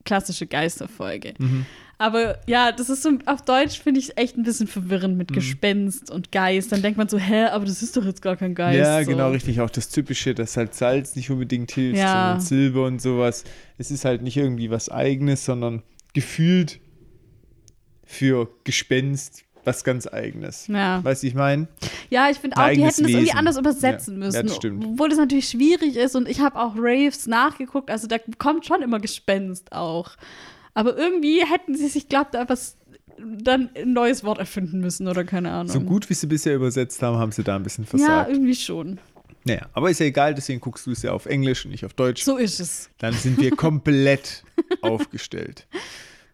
[0.05, 1.35] klassische Geisterfolge.
[1.39, 1.65] Mhm.
[2.03, 5.19] Aber ja, das ist so auf Deutsch finde ich echt ein bisschen verwirrend Mhm.
[5.19, 6.73] mit Gespenst und Geist.
[6.73, 8.79] Dann denkt man so, hä, aber das ist doch jetzt gar kein Geist.
[8.79, 9.11] ja, so.
[9.11, 9.61] genau, richtig.
[9.61, 12.09] Auch das Typische, dass halt Salz nicht unbedingt hilft, Ja.
[12.31, 13.45] sondern Silber und sowas.
[13.79, 15.83] Es ist halt nicht irgendwie was Eigenes, sondern
[16.15, 16.81] gefühlt
[18.05, 20.67] für Gespenst was ganz Eigenes.
[20.67, 21.05] Ja.
[21.05, 21.69] Weißt du, ich meine?
[22.11, 23.37] Ja, ich finde auch, die hätten das irgendwie Wesen.
[23.39, 24.37] anders übersetzen Ja, müssen.
[24.37, 24.85] ja, das stimmt.
[24.85, 28.83] Obwohl das natürlich schwierig ist und ich habe auch Raves nachgeguckt, also da kommt schon
[28.83, 30.11] immer Gespenst auch.
[30.75, 32.77] Aber irgendwie hätten sie sich, glaubt, da was
[33.19, 35.73] dann ein neues Wort erfinden müssen oder keine Ahnung.
[35.73, 38.31] So gut wie sie bisher übersetzt haben, haben sie da ein bisschen Ja, versagt.
[38.31, 38.99] irgendwie schon.
[39.45, 41.95] Naja, aber ist ja egal, deswegen guckst du es ja auf Englisch und nicht auf
[41.95, 42.23] Deutsch.
[42.23, 42.91] So ist es.
[42.99, 44.45] Dann sind wir komplett
[44.83, 45.67] aufgestellt.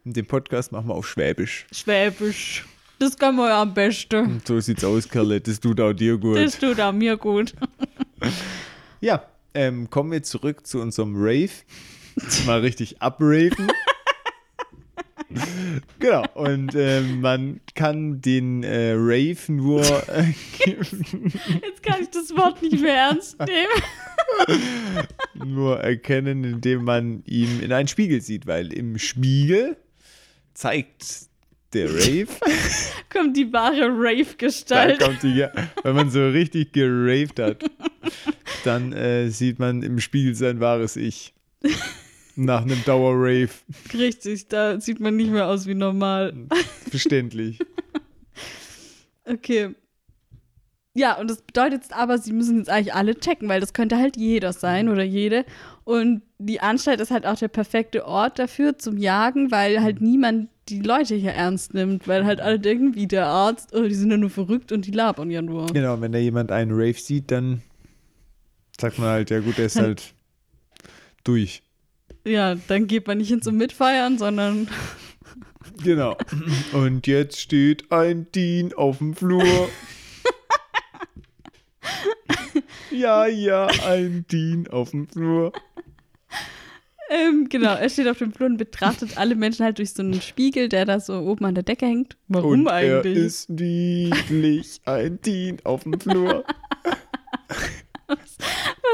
[0.05, 1.67] Und den Podcast machen wir auf Schwäbisch.
[1.73, 2.65] Schwäbisch.
[2.99, 4.25] Das kann man ja am besten.
[4.27, 5.41] Und so sieht's aus, Kerle.
[5.41, 6.37] Das tut auch dir gut.
[6.37, 7.55] Das tut auch mir gut.
[9.01, 9.23] Ja,
[9.55, 11.51] ähm, kommen wir zurück zu unserem Rave.
[12.47, 13.71] Mal richtig abraven.
[15.99, 19.83] genau, und ähm, man kann den äh, Rave nur.
[20.09, 20.33] Äh,
[20.65, 25.07] Jetzt kann ich das Wort nicht mehr ernst nehmen.
[25.45, 29.77] nur erkennen, indem man ihn in einen Spiegel sieht, weil im Spiegel
[30.55, 31.29] zeigt
[31.75, 32.29] der Rave,
[33.11, 34.99] Kommt die wahre Rave-Gestalt.
[35.01, 35.51] kommt die, ja,
[35.83, 37.63] wenn man so richtig geraved hat,
[38.65, 41.35] dann äh, sieht man im Spiegel sein wahres Ich.
[42.41, 43.51] Nach einem Dauer-Rave.
[43.93, 46.33] Richtig, da sieht man nicht mehr aus wie normal.
[46.89, 47.59] Verständlich.
[49.31, 49.75] Okay.
[50.95, 53.99] Ja, und das bedeutet jetzt aber, sie müssen jetzt eigentlich alle checken, weil das könnte
[53.99, 55.45] halt jeder sein oder jede.
[55.85, 60.49] Und die Anstalt ist halt auch der perfekte Ort dafür zum Jagen, weil halt niemand
[60.71, 64.11] die Leute hier ernst nimmt, weil halt alle denken, wie der Arzt, oh, die sind
[64.11, 65.67] ja nur verrückt und die labern ja nur.
[65.67, 67.61] Genau, wenn da jemand einen Rave sieht, dann
[68.81, 70.15] sagt man halt, ja gut, der ist halt
[71.23, 71.63] durch.
[72.25, 74.69] Ja, dann geht man nicht hin zum Mitfeiern, sondern
[75.85, 76.17] Genau.
[76.73, 79.69] Und jetzt steht ein Dean auf dem Flur.
[82.91, 85.53] Ja, ja, ein Dean auf dem Flur.
[87.11, 90.21] ähm, genau, er steht auf dem Flur und betrachtet alle Menschen halt durch so einen
[90.21, 92.17] Spiegel, der da so oben an der Decke hängt.
[92.29, 93.17] Warum Und eigentlich?
[93.17, 96.45] er ist niedlich, ein Dean auf dem Flur.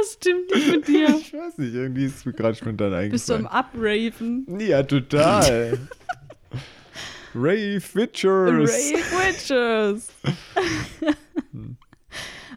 [0.00, 1.08] Was stimmt nicht mit dir?
[1.20, 4.44] Ich weiß nicht, irgendwie ist es mir gerade spontan Bist du am eingefallen.
[4.46, 4.60] Upraven?
[4.60, 5.78] Ja, total.
[7.34, 8.70] Ray Fitchers.
[8.70, 10.08] Ray Witches.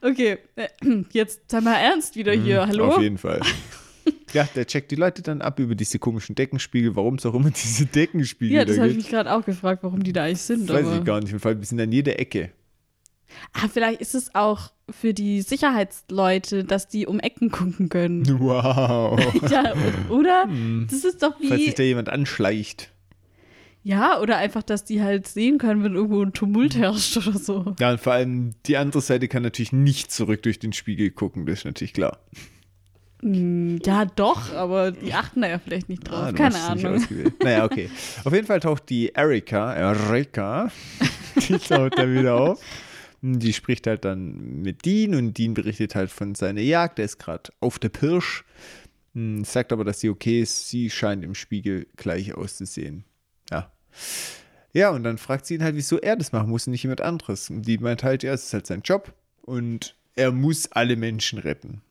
[0.02, 0.68] okay, äh,
[1.12, 2.68] jetzt sei mal ernst wieder hier.
[2.68, 2.86] Hallo?
[2.86, 3.42] Mhm, Auf jeden Fall.
[4.34, 7.50] Ja, der checkt die Leute dann ab über diese komischen Deckenspiegel, warum es auch immer
[7.50, 9.06] diese Deckenspiegel Ja, das da habe ich gibt.
[9.08, 10.70] mich gerade auch gefragt, warum die da eigentlich sind.
[10.70, 11.32] Weiß aber ich gar nicht.
[11.34, 12.52] Im Fall, wir sind an jeder Ecke.
[13.54, 18.24] ah, vielleicht ist es auch für die Sicherheitsleute, dass die um Ecken gucken können.
[18.40, 19.20] Wow.
[19.52, 19.74] ja,
[20.10, 20.48] oder?
[20.90, 21.74] Das ist doch Falls sich wie.
[21.74, 22.92] da jemand anschleicht.
[23.84, 27.74] Ja, oder einfach, dass die halt sehen können, wenn irgendwo ein Tumult herrscht oder so.
[27.80, 31.46] Ja, und vor allem die andere Seite kann natürlich nicht zurück durch den Spiegel gucken,
[31.46, 32.20] das ist natürlich klar.
[33.22, 36.20] Hm, Ja, doch, aber die achten da ja vielleicht nicht drauf.
[36.28, 37.04] Ah, Keine Ahnung.
[37.42, 37.90] Naja, okay.
[38.26, 40.70] Auf jeden Fall taucht die Erika, Erika,
[41.48, 42.60] die taucht dann wieder auf.
[43.22, 46.98] Die spricht halt dann mit Dean und Dean berichtet halt von seiner Jagd.
[46.98, 48.46] Der ist gerade auf der Pirsch.
[49.14, 50.70] Hm, Sagt aber, dass sie okay ist.
[50.70, 53.06] Sie scheint im Spiegel gleich auszusehen.
[53.52, 53.72] Ja.
[54.74, 57.02] Ja, und dann fragt sie ihn halt, wieso er das machen muss und nicht jemand
[57.02, 57.50] anderes.
[57.50, 61.40] Und die meint halt, ja, es ist halt sein Job und er muss alle Menschen
[61.40, 61.82] retten.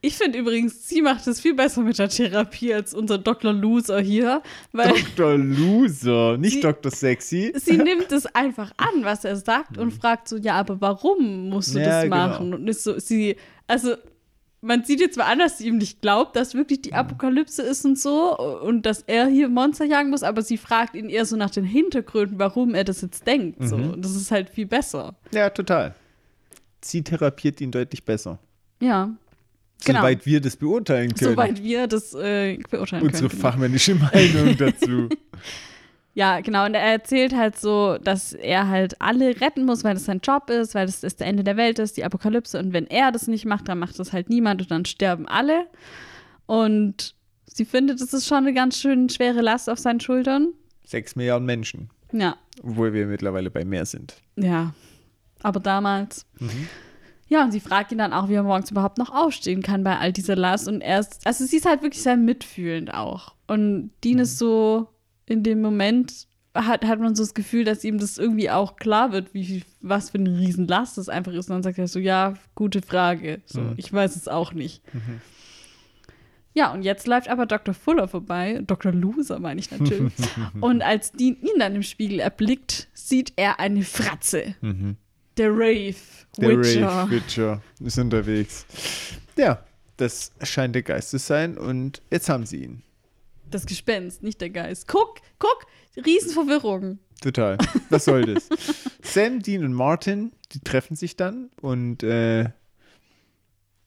[0.00, 3.52] Ich finde übrigens, sie macht es viel besser mit der Therapie als unser Dr.
[3.52, 4.42] Loser hier,
[4.72, 5.38] weil Dr.
[5.38, 6.90] Loser, nicht Sie- Dr.
[6.92, 7.52] Sexy.
[7.56, 11.74] sie nimmt es einfach an, was er sagt und fragt so, ja, aber warum musst
[11.74, 11.84] du Mhm.
[11.84, 12.16] Ja, das genau.
[12.16, 12.54] machen?
[12.54, 13.94] Und ist so, sie, also
[14.60, 16.82] man sieht jetzt mal an, dass sie ihm nicht glaubt, dass wirklich Mhm.
[16.82, 20.94] die Apokalypse ist und so und dass er hier Monster jagen muss, aber sie fragt
[20.94, 23.58] ihn eher so nach den Hintergründen, warum er das jetzt denkt.
[23.66, 23.76] So.
[23.78, 23.90] Mhm.
[23.94, 25.14] Und das ist halt viel besser.
[25.32, 25.94] Ja, total.
[26.82, 28.38] Sie therapiert ihn deutlich besser.
[28.80, 29.10] Ja.
[29.84, 30.00] Genau.
[30.00, 31.32] Soweit wir das beurteilen können.
[31.32, 33.40] Soweit wir das äh, beurteilen Unsere können.
[33.40, 35.08] fachmännische Meinung dazu.
[36.14, 36.66] Ja, genau.
[36.66, 40.50] Und er erzählt halt so, dass er halt alle retten muss, weil das sein Job
[40.50, 42.58] ist, weil das das Ende der Welt ist, die Apokalypse.
[42.58, 45.66] Und wenn er das nicht macht, dann macht das halt niemand und dann sterben alle.
[46.44, 47.14] Und
[47.46, 50.48] sie findet, das ist schon eine ganz schön schwere Last auf seinen Schultern.
[50.84, 54.14] Sechs Milliarden Menschen, Ja, obwohl wir mittlerweile bei mehr sind.
[54.36, 54.74] ja.
[55.44, 56.24] Aber damals.
[57.32, 59.96] Ja, und sie fragt ihn dann auch, wie er morgens überhaupt noch aufstehen kann bei
[59.96, 60.68] all dieser Last.
[60.68, 63.34] Und er ist, also sie ist halt wirklich sehr mitfühlend auch.
[63.46, 64.88] Und Dean ist so
[65.24, 69.12] in dem Moment, hat, hat man so das Gefühl, dass ihm das irgendwie auch klar
[69.12, 71.48] wird, wie was für eine Riesenlast das einfach ist.
[71.48, 73.40] Und dann sagt er so, ja, gute Frage.
[73.46, 74.82] So, ich weiß es auch nicht.
[76.52, 77.72] Ja, und jetzt läuft aber Dr.
[77.72, 78.92] Fuller vorbei, Dr.
[78.92, 80.12] Loser meine ich natürlich.
[80.60, 84.54] und als Dean ihn dann im Spiegel erblickt, sieht er eine Fratze.
[85.42, 85.96] Der Rave
[86.38, 86.86] Der Witcher.
[86.86, 88.64] Rave Witcher ist unterwegs.
[89.36, 89.64] Ja,
[89.96, 92.82] das scheint der Geist zu sein und jetzt haben sie ihn.
[93.50, 94.86] Das Gespenst, nicht der Geist.
[94.86, 95.66] Guck, guck,
[95.96, 97.00] Riesenverwirrung.
[97.20, 97.58] Total.
[97.90, 98.48] Was soll das?
[99.02, 102.50] Sam, Dean und Martin, die treffen sich dann und äh,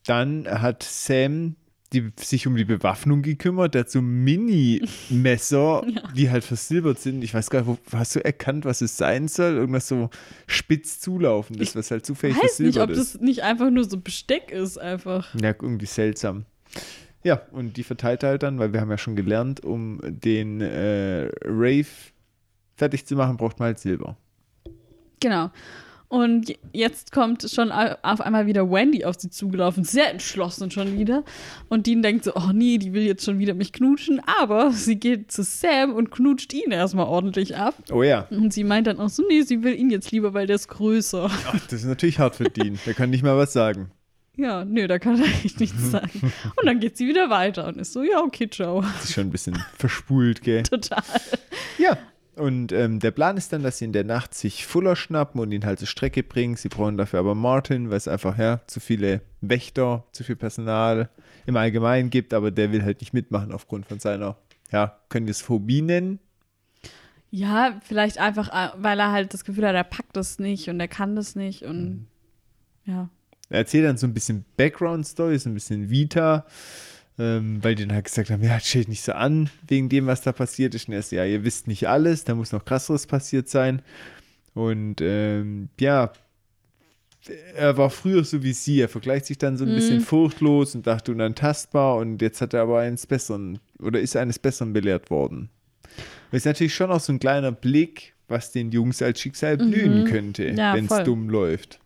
[0.05, 1.55] dann hat Sam
[1.95, 3.73] die, sich um die Bewaffnung gekümmert.
[3.73, 5.83] Der hat so Mini-Messer,
[6.15, 7.23] die halt versilbert sind.
[7.23, 9.55] Ich weiß gar nicht, wo, hast du erkannt, was es sein soll?
[9.55, 10.09] Irgendwas so
[10.47, 13.15] spitz zulaufendes, was halt zufällig Ich weiß nicht, ob versilbert ist.
[13.15, 15.33] das nicht einfach nur so Besteck ist, einfach.
[15.35, 16.45] Ja, irgendwie seltsam.
[17.23, 20.61] Ja, und die verteilt er halt dann, weil wir haben ja schon gelernt, um den
[20.61, 21.87] äh, Rave
[22.75, 24.17] fertig zu machen, braucht man halt Silber.
[25.19, 25.49] Genau.
[26.15, 30.97] Und jetzt kommt schon au- auf einmal wieder Wendy auf sie zugelaufen, sehr entschlossen schon
[30.97, 31.23] wieder.
[31.67, 34.21] Und Dean denkt so, oh nee, die will jetzt schon wieder mich knutschen.
[34.39, 37.75] Aber sie geht zu Sam und knutscht ihn erstmal ordentlich ab.
[37.91, 40.47] Oh ja, Und sie meint dann auch so, nee, sie will ihn jetzt lieber, weil
[40.47, 41.29] der ist größer.
[41.29, 42.79] Ach, das ist natürlich hart für Dean.
[42.85, 43.91] Der kann nicht mal was sagen.
[44.37, 46.11] Ja, nö, da kann er echt nichts sagen.
[46.21, 48.81] Und dann geht sie wieder weiter und ist so, ja, okay, ciao.
[48.81, 50.63] Das ist schon ein bisschen verspult, gell?
[50.69, 51.03] Total.
[51.77, 51.97] Ja.
[52.35, 55.51] Und ähm, der Plan ist dann, dass sie in der Nacht sich Fuller schnappen und
[55.51, 56.57] ihn halt zur Strecke bringen.
[56.57, 61.09] Sie brauchen dafür aber Martin, weil es einfach ja, zu viele Wächter, zu viel Personal
[61.45, 64.37] im Allgemeinen gibt, aber der will halt nicht mitmachen aufgrund von seiner,
[64.71, 66.19] ja, können wir es Phobie nennen?
[67.31, 70.79] Ja, vielleicht einfach, äh, weil er halt das Gefühl hat, er packt das nicht und
[70.79, 72.07] er kann das nicht und
[72.85, 73.09] ja.
[73.49, 76.45] Er erzählt dann so ein bisschen Background-Story, so ein bisschen Vita,
[77.17, 80.21] ähm, weil die dann halt gesagt haben, ja, steht nicht so an wegen dem, was
[80.21, 80.87] da passiert ist.
[80.87, 83.81] Und er ist, ja, ihr wisst nicht alles, da muss noch krasseres passiert sein.
[84.53, 86.11] Und ähm, ja,
[87.55, 88.81] er war früher so wie sie.
[88.81, 91.97] Er vergleicht sich dann so ein bisschen furchtlos und dachte unantastbar.
[91.97, 95.49] Und jetzt hat er aber eines Besseren oder ist eines Besseren belehrt worden.
[96.31, 100.05] Das ist natürlich schon auch so ein kleiner Blick, was den Jungs als Schicksal blühen
[100.05, 101.79] könnte, Ja, wenn es dumm läuft.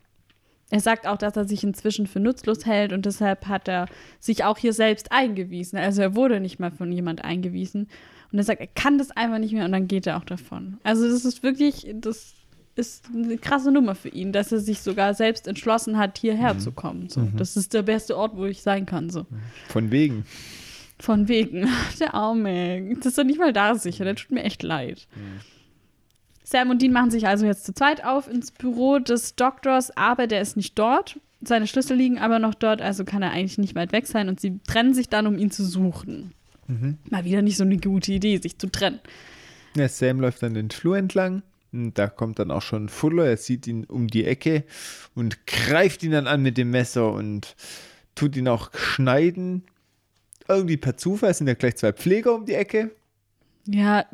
[0.70, 3.86] Er sagt auch, dass er sich inzwischen für nutzlos hält und deshalb hat er
[4.20, 5.78] sich auch hier selbst eingewiesen.
[5.78, 7.88] Also er wurde nicht mal von jemand eingewiesen.
[8.32, 10.78] Und er sagt, er kann das einfach nicht mehr und dann geht er auch davon.
[10.84, 12.34] Also das ist wirklich, das
[12.76, 16.70] ist eine krasse Nummer für ihn, dass er sich sogar selbst entschlossen hat, hierher zu
[16.72, 17.08] kommen.
[17.08, 19.10] So, Das ist der beste Ort, wo ich sein kann.
[19.10, 19.26] So.
[19.68, 20.24] Von wegen.
[20.98, 21.68] Von wegen.
[22.00, 22.94] Der Arme.
[22.96, 24.04] Das ist doch nicht mal da sicher.
[24.04, 25.08] Der tut mir echt leid.
[26.50, 30.26] Sam und Dean machen sich also jetzt zu zweit auf ins Büro des Doktors, aber
[30.26, 31.20] der ist nicht dort.
[31.42, 34.40] Seine Schlüssel liegen aber noch dort, also kann er eigentlich nicht weit weg sein und
[34.40, 36.34] sie trennen sich dann, um ihn zu suchen.
[37.08, 38.98] Mal wieder nicht so eine gute Idee, sich zu trennen.
[39.76, 41.42] Ja, Sam läuft dann den Flur entlang.
[41.72, 43.26] Und da kommt dann auch schon Fuller.
[43.26, 44.64] Er sieht ihn um die Ecke
[45.14, 47.54] und greift ihn dann an mit dem Messer und
[48.16, 49.62] tut ihn auch schneiden.
[50.48, 52.90] Irgendwie per Zufall sind ja gleich zwei Pfleger um die Ecke.
[53.66, 54.04] Ja,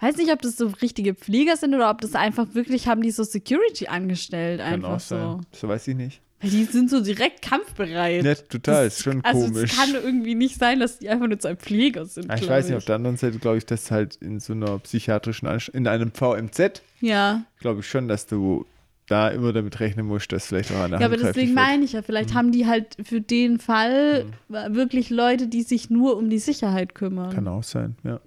[0.00, 3.10] weiß nicht, ob das so richtige Pfleger sind oder ob das einfach wirklich haben die
[3.10, 5.14] so Security angestellt, Kann einfach auch so.
[5.16, 5.46] sein.
[5.52, 6.20] So weiß ich nicht.
[6.40, 8.24] Weil die sind so direkt kampfbereit.
[8.24, 8.84] Ja, total.
[8.86, 9.70] Das- ist schon also komisch.
[9.72, 12.30] es kann irgendwie nicht sein, dass die einfach nur zwei Pfleger sind.
[12.30, 14.78] Ah, ich weiß nicht, auf der anderen Seite glaube ich, dass halt in so einer
[14.80, 18.66] psychiatrischen Anstalt, in einem VMZ, Ja, glaube ich schon, dass du
[19.06, 22.00] da immer damit rechnen musst, dass vielleicht auch eine ja aber deswegen meine ich ja,
[22.02, 22.34] vielleicht Mhm.
[22.34, 27.32] haben die halt für den Fall wirklich Leute, die sich nur um die Sicherheit kümmern.
[27.34, 28.20] Kann auch sein, ja.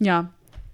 [0.00, 0.30] Ja.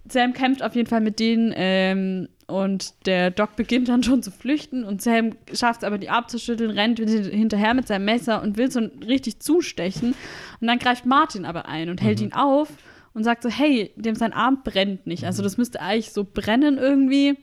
[0.08, 4.30] Sam kämpft auf jeden Fall mit denen ähm, und der Doc beginnt dann schon zu
[4.30, 8.70] flüchten und Sam schafft es aber, die abzuschütteln, rennt hinterher mit seinem Messer und will
[8.70, 10.14] so richtig zustechen.
[10.60, 12.68] Und dann greift Martin aber ein und hält ihn auf
[13.14, 15.24] und sagt so, hey, dem sein Arm brennt nicht.
[15.24, 17.38] Also das müsste eigentlich so brennen irgendwie.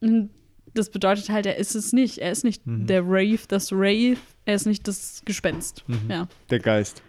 [0.00, 0.30] Und
[0.74, 2.18] das bedeutet halt, er ist es nicht.
[2.18, 4.18] Er ist nicht der Rave, das Rave.
[4.44, 5.84] Er ist nicht das Gespenst.
[6.08, 6.28] Ja.
[6.50, 7.02] Der Geist.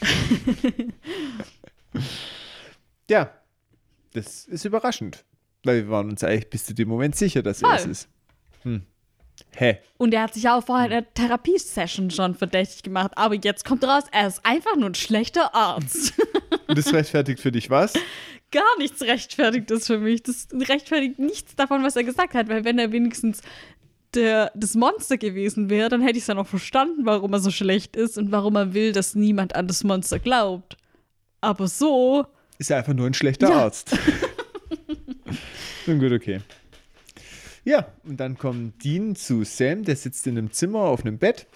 [3.10, 3.30] ja,
[4.14, 5.24] das ist überraschend.
[5.64, 7.78] Weil wir waren uns eigentlich bis zu dem Moment sicher, dass er Voll.
[7.78, 8.08] es ist.
[8.62, 8.82] Hm.
[9.52, 9.78] Hä?
[9.98, 13.12] Und er hat sich ja auch vorher in der Therapiesession schon verdächtig gemacht.
[13.16, 16.14] Aber jetzt kommt raus, er ist einfach nur ein schlechter Arzt.
[16.66, 17.92] Und das rechtfertigt für dich was?
[18.52, 20.22] Gar nichts rechtfertigt das für mich.
[20.22, 22.48] Das rechtfertigt nichts davon, was er gesagt hat.
[22.48, 23.42] Weil wenn er wenigstens
[24.14, 27.50] der, das Monster gewesen wäre, dann hätte ich es ja noch verstanden, warum er so
[27.50, 30.76] schlecht ist und warum er will, dass niemand an das Monster glaubt.
[31.40, 32.26] Aber so,
[32.60, 33.62] Ist er einfach nur ein schlechter Ja.
[33.64, 33.96] Arzt.
[35.86, 36.40] Nun gut, okay.
[37.64, 41.46] Ja, und dann kommt Dean zu Sam, der sitzt in einem Zimmer auf einem Bett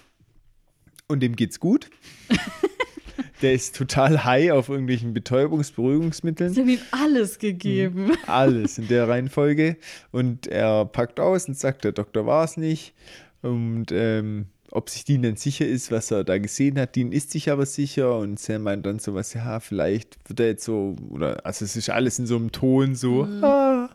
[1.07, 1.91] und dem geht's gut.
[3.43, 6.51] der ist total high auf irgendwelchen Betäubungs-, Beruhigungsmitteln.
[6.55, 8.13] sie haben ihm alles gegeben.
[8.25, 9.77] Alles in der Reihenfolge.
[10.11, 12.95] Und er packt aus und sagt, der Doktor war es nicht.
[13.43, 16.95] Und ähm, ob sich Dean denn sicher ist, was er da gesehen hat.
[16.95, 18.17] Dean ist sich aber sicher.
[18.17, 21.89] Und Sam meint dann sowas, ja, vielleicht wird er jetzt so, oder, also es ist
[21.89, 23.89] alles in so einem Ton so, ah,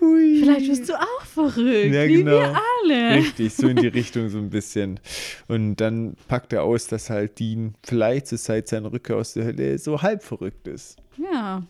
[0.00, 0.40] hui.
[0.42, 2.32] Vielleicht bist du auch verrückt, Ja, wie genau.
[2.32, 3.16] wir alle.
[3.16, 5.00] Richtig, so in die Richtung so ein bisschen.
[5.48, 9.44] Und dann packt er aus, dass halt Dean vielleicht so seit seiner Rückkehr aus der
[9.44, 10.96] Hölle so halb verrückt ist.
[11.16, 11.62] Ja.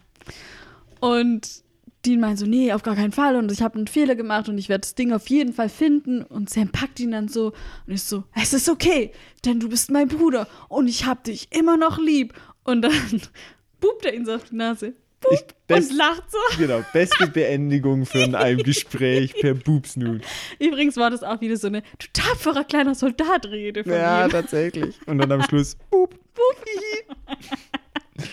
[1.01, 1.64] Und
[2.05, 4.59] Dean meint so, nee, auf gar keinen Fall und ich habe einen Fehler gemacht und
[4.59, 7.53] ich werde das Ding auf jeden Fall finden und Sam packt ihn dann so
[7.87, 9.11] und ist so, es ist okay,
[9.45, 12.35] denn du bist mein Bruder und ich hab dich immer noch lieb
[12.65, 12.93] und dann
[13.81, 14.95] bubt er ihn so auf die Nase
[15.31, 16.39] Ich, best, und lacht so.
[16.59, 20.21] genau, beste Beendigung für ein einem Gespräch per Boobsnoot.
[20.59, 24.31] Übrigens war das auch wieder so eine du tapferer kleiner Soldat-Rede von Ja, ihm.
[24.31, 24.97] tatsächlich.
[25.07, 28.27] Und dann am Schluss, boop, boop, hihi.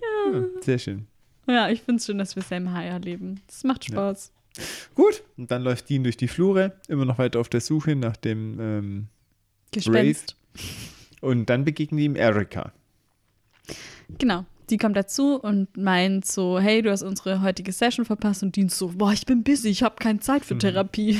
[0.00, 1.06] ja, sehr schön.
[1.46, 3.40] Ja, ich finde es schön, dass wir Sam High erleben.
[3.46, 4.32] Das macht Spaß.
[4.94, 8.16] Gut, und dann läuft Dean durch die Flure, immer noch weiter auf der Suche nach
[8.16, 9.06] dem ähm,
[9.72, 10.36] Gespenst.
[11.20, 12.72] und dann begegnet ihm Erika.
[14.18, 14.44] Genau.
[14.70, 18.70] Die kommt dazu und meint so, hey, du hast unsere heutige Session verpasst und Dean
[18.70, 21.18] so, boah, ich bin busy, ich habe keine Zeit für Therapie.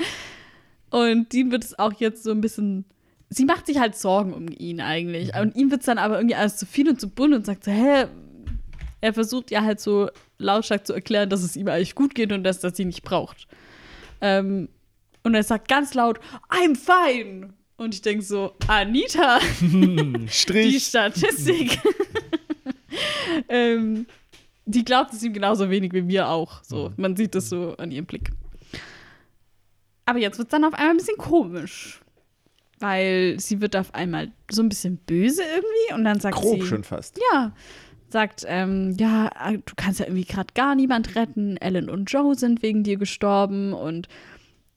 [0.90, 2.84] und Dean wird es auch jetzt so ein bisschen,
[3.30, 5.34] sie macht sich halt Sorgen um ihn eigentlich.
[5.34, 7.64] Und ihm wird es dann aber irgendwie alles zu viel und zu bunt und sagt
[7.64, 8.08] so, hä,
[9.04, 12.42] er versucht ja halt so lautstark zu erklären, dass es ihm eigentlich gut geht und
[12.42, 13.46] dass er sie nicht braucht.
[14.22, 14.70] Ähm,
[15.22, 17.50] und er sagt ganz laut, I'm fine.
[17.76, 20.86] Und ich denke so, Anita, die Strich.
[20.86, 21.78] Statistik.
[23.50, 24.06] ähm,
[24.64, 26.64] die glaubt es ihm genauso wenig wie wir auch.
[26.64, 28.30] So, man sieht das so an ihrem Blick.
[30.06, 32.00] Aber jetzt wird es dann auf einmal ein bisschen komisch.
[32.78, 36.66] Weil sie wird auf einmal so ein bisschen böse irgendwie und dann sagt Grob sie.
[36.66, 37.20] schon fast.
[37.32, 37.52] Ja.
[38.14, 41.56] Sagt, ähm, ja, du kannst ja irgendwie gerade gar niemand retten.
[41.56, 44.06] Ellen und Joe sind wegen dir gestorben und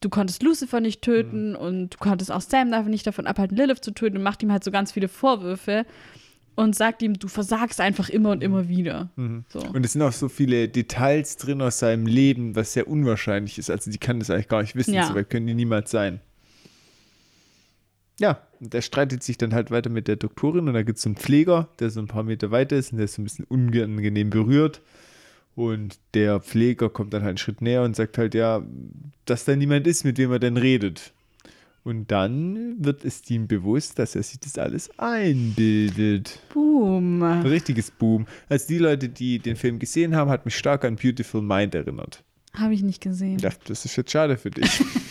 [0.01, 3.83] du konntest Lucifer nicht töten und du konntest auch Sam dafür nicht davon abhalten, Lilith
[3.83, 5.85] zu töten und macht ihm halt so ganz viele Vorwürfe
[6.55, 9.11] und sagt ihm, du versagst einfach immer und immer wieder.
[9.49, 9.59] So.
[9.59, 13.69] Und es sind auch so viele Details drin aus seinem Leben, was sehr unwahrscheinlich ist.
[13.69, 15.05] Also die kann das eigentlich gar nicht wissen, Ja.
[15.05, 16.21] so weit können die niemals sein.
[18.19, 21.03] Ja, und der streitet sich dann halt weiter mit der Doktorin und da gibt es
[21.03, 23.25] so einen Pfleger, der so ein paar Meter weiter ist und der ist so ein
[23.25, 24.81] bisschen unangenehm berührt.
[25.55, 28.63] Und der Pfleger kommt dann halt einen Schritt näher und sagt halt, ja,
[29.25, 31.13] dass da niemand ist, mit dem er denn redet.
[31.83, 36.39] Und dann wird es ihm bewusst, dass er sich das alles einbildet.
[36.53, 37.23] Boom.
[37.23, 38.27] Ein richtiges Boom.
[38.49, 42.23] Also die Leute, die den Film gesehen haben, hat mich stark an Beautiful Mind erinnert.
[42.53, 43.39] Habe ich nicht gesehen.
[43.39, 44.83] Ja, das ist jetzt schade für dich.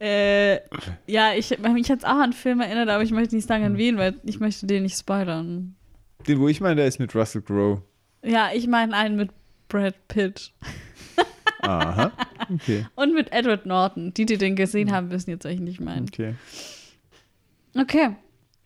[0.00, 0.60] Äh,
[1.06, 3.72] ja, ich mich jetzt auch an einen Film erinnert, aber ich möchte nicht sagen, Hm.
[3.72, 5.74] an wen, weil ich möchte den nicht spoilern.
[6.26, 7.82] Den, wo ich meine, der ist mit Russell Crowe.
[8.24, 9.30] Ja, ich meine einen mit
[9.68, 10.52] Brad Pitt
[11.60, 12.12] Aha.
[12.52, 12.86] Okay.
[12.94, 14.14] und mit Edward Norton.
[14.14, 16.02] Die, die den gesehen haben, wissen jetzt, was ich nicht meine.
[16.02, 16.34] Okay.
[17.76, 18.16] Okay.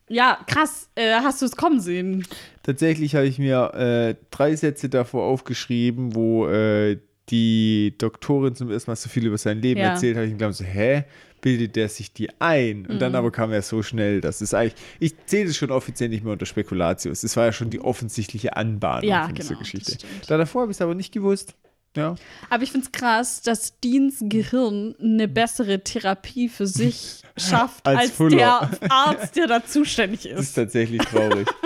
[0.08, 0.90] Ja, krass.
[0.94, 2.26] Äh, hast du es kommen sehen?
[2.62, 6.98] Tatsächlich habe ich mir äh, drei Sätze davor aufgeschrieben, wo äh,
[7.32, 9.88] die Doktorin zum ersten Mal so viel über sein Leben Ja.
[9.88, 10.24] erzählt hat.
[10.26, 11.04] Ich glaube so, hä?
[11.40, 12.86] Bildet der sich die ein?
[12.86, 12.98] Und Mhm.
[13.00, 16.22] dann aber kam er so schnell, dass es eigentlich, ich zähle es schon offiziell nicht
[16.22, 17.24] mehr unter Spekulatius.
[17.24, 19.90] Es war ja schon die offensichtliche Anbahnung Ja, von dieser genau, Geschichte.
[19.92, 20.30] das stimmt.
[20.30, 21.54] Da davor habe ich es aber nicht gewusst.
[21.96, 22.14] Ja.
[22.48, 28.18] Aber ich finde es krass, dass Deans Gehirn eine bessere Therapie für sich schafft Als
[28.20, 30.54] als, der Arzt, der da zuständig Das ist ist.
[30.54, 31.48] tatsächlich traurig.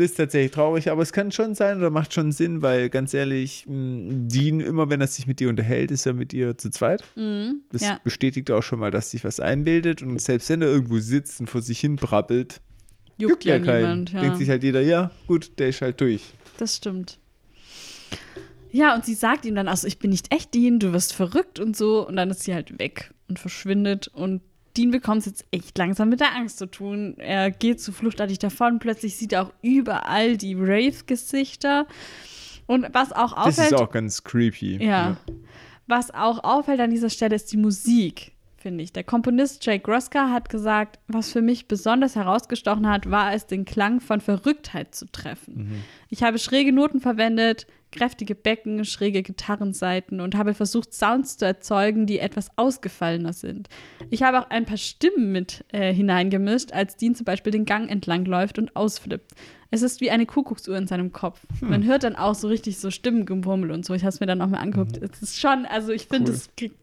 [0.00, 3.14] das ist tatsächlich traurig, aber es kann schon sein oder macht schon Sinn, weil ganz
[3.14, 6.70] ehrlich, mh, Dean, immer wenn er sich mit dir unterhält, ist er mit dir zu
[6.70, 7.04] zweit.
[7.16, 7.60] Mhm.
[7.70, 8.00] Das Ja.
[8.02, 11.48] bestätigt auch schon mal, dass sich was einbildet und selbst wenn er irgendwo sitzt und
[11.48, 12.60] vor sich hin brabbelt,
[13.18, 13.80] Juckt ja keinen.
[13.82, 14.12] niemand.
[14.12, 14.20] Ja.
[14.22, 16.22] Denkt sich halt jeder, ja, gut, der ist halt durch.
[16.58, 17.18] Das stimmt.
[18.72, 21.58] Ja, und sie sagt ihm dann, also ich bin nicht echt Dean, du wirst verrückt
[21.58, 22.06] und so.
[22.06, 24.08] Und dann ist sie halt weg und verschwindet.
[24.08, 24.42] Und
[24.76, 27.14] Dean bekommt es jetzt echt langsam mit der Angst zu tun.
[27.18, 28.78] Er geht so fluchtartig davon.
[28.78, 31.86] Plötzlich sieht er auch überall die Wraith-Gesichter.
[32.66, 34.84] Und was auch Das auffällt, ist auch ganz creepy.
[34.84, 35.16] ja.
[35.86, 38.92] Was auch auffällt an dieser Stelle ist die Musik, finde ich.
[38.92, 43.64] Der Komponist Jake Roska hat gesagt, was für mich besonders herausgestochen hat, war es, den
[43.64, 45.82] Klang von Verrücktheit zu treffen.
[46.08, 52.06] Ich habe schräge Noten verwendet, kräftige Becken, schräge Gitarrenseiten und habe versucht, Sounds zu erzeugen,
[52.06, 53.68] die etwas ausgefallener sind.
[54.10, 57.90] Ich habe auch ein paar Stimmen mit äh, hineingemischt, als Dean zum Beispiel den Gang
[57.90, 59.32] entlang läuft und ausflippt.
[59.72, 61.40] Es ist wie eine Kuckucksuhr in seinem Kopf.
[61.60, 63.94] Man hört dann auch so richtig so Stimmengemummel und so.
[63.94, 64.96] Ich habe es mir dann auch mal angeguckt.
[64.98, 66.36] Es ist schon, also ich finde, Cool.
[66.36, 66.76] das kriegt-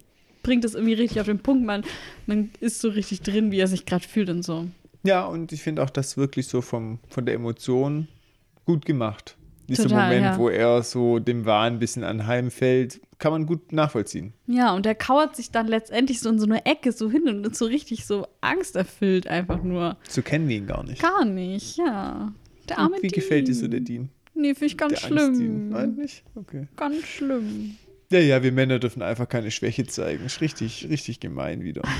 [0.43, 1.65] bringt das irgendwie richtig auf den Punkt.
[1.65, 1.83] Man,
[2.27, 4.67] man ist so richtig drin, wie er sich gerade fühlt und so.
[5.03, 8.07] Ja, und ich finde auch das wirklich so vom, von der Emotion
[8.65, 9.35] gut gemacht.
[9.67, 10.37] Dieser Total, Moment, ja.
[10.37, 14.33] wo er so dem Wahn ein bisschen anheimfällt, kann man gut nachvollziehen.
[14.45, 17.45] Ja, und er kauert sich dann letztendlich so in so eine Ecke so hin und
[17.45, 19.97] ist so richtig so angsterfüllt einfach nur.
[20.07, 21.01] So kennen wir ihn gar nicht.
[21.01, 22.31] Gar nicht, ja.
[22.69, 23.15] Der arme Und wie Dean.
[23.21, 24.09] gefällt dir so der Dean?
[24.33, 25.69] Nee, finde ich ganz Der schlimm.
[25.69, 26.23] Nein, nicht?
[26.35, 26.67] Okay.
[26.75, 27.75] Ganz schlimm.
[28.09, 30.25] Ja, ja, wir Männer dürfen einfach keine Schwäche zeigen.
[30.25, 31.81] Ist richtig, richtig gemein wieder.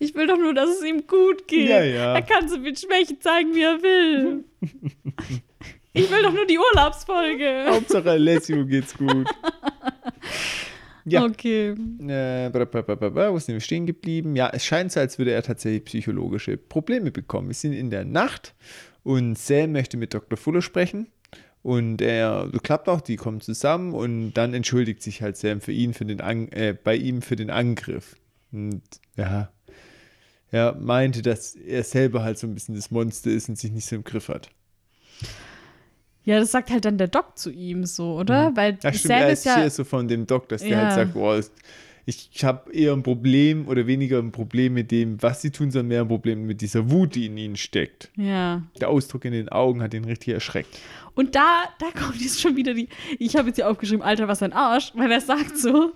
[0.00, 1.68] Ich will doch nur, dass es ihm gut geht.
[1.68, 2.14] Ja, ja.
[2.14, 4.44] Er kann so viel Schwäche zeigen, wie er will.
[5.92, 7.66] Ich will doch nur die Urlaubsfolge.
[7.68, 9.28] Hauptsache Alessio geht's gut.
[11.06, 11.24] Ja.
[11.24, 11.70] Okay.
[11.70, 14.36] Äh, wo sind wir stehen geblieben?
[14.36, 17.48] Ja, es scheint so, als würde er tatsächlich psychologische Probleme bekommen.
[17.48, 18.54] Wir sind in der Nacht
[19.02, 20.36] und Sam möchte mit Dr.
[20.36, 21.08] Fuller sprechen.
[21.62, 25.72] Und er so klappt auch, die kommen zusammen und dann entschuldigt sich halt Sam für
[25.72, 28.16] ihn, für den An äh, bei ihm für den Angriff.
[28.52, 28.82] Und
[29.16, 29.50] ja,
[30.50, 33.86] er meinte, dass er selber halt so ein bisschen das Monster ist und sich nicht
[33.86, 34.50] so im Griff hat.
[36.24, 38.54] Ja, das sagt halt dann der Doc zu ihm so, oder?
[38.54, 39.70] Weil Ja, stimmt, Sam er ist ja.
[39.70, 40.78] so von dem Doc, dass der Ja.
[40.84, 41.40] halt sagt, boah,
[42.06, 45.88] ich habe eher ein Problem oder weniger ein Problem mit dem, was sie tun, sondern
[45.88, 48.10] mehr ein Problem mit dieser Wut, die in ihnen steckt.
[48.16, 48.62] Ja.
[48.80, 50.78] Der Ausdruck in den Augen hat ihn richtig erschreckt.
[51.14, 52.88] Und da, da kommt jetzt schon wieder die.
[53.18, 55.92] Ich habe jetzt hier aufgeschrieben, Alter, was ein Arsch, weil er sagt so,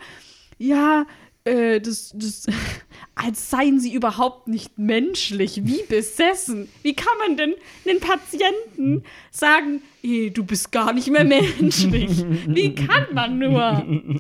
[0.59, 1.07] ja,
[1.45, 2.47] äh, das, das,
[3.15, 6.69] als seien sie überhaupt nicht menschlich, wie besessen.
[6.83, 7.55] Wie kann man denn
[7.87, 12.11] den Patienten sagen, "Eh, du bist gar nicht mehr menschlich?
[12.47, 13.85] Wie kann man nur?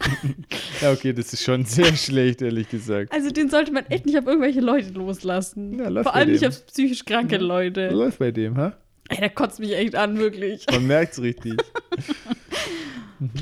[0.80, 3.12] Ja, okay, das ist schon sehr schlecht, ehrlich gesagt.
[3.12, 5.78] Also den sollte man echt nicht auf irgendwelche Leute loslassen.
[5.78, 6.48] Ja, Vor allem nicht dem.
[6.50, 7.88] auf psychisch kranke Leute.
[7.88, 8.76] Läuft bei dem, ha?
[9.08, 10.64] Ey, der kotzt mich echt an, wirklich.
[10.70, 11.54] Man merkt's richtig.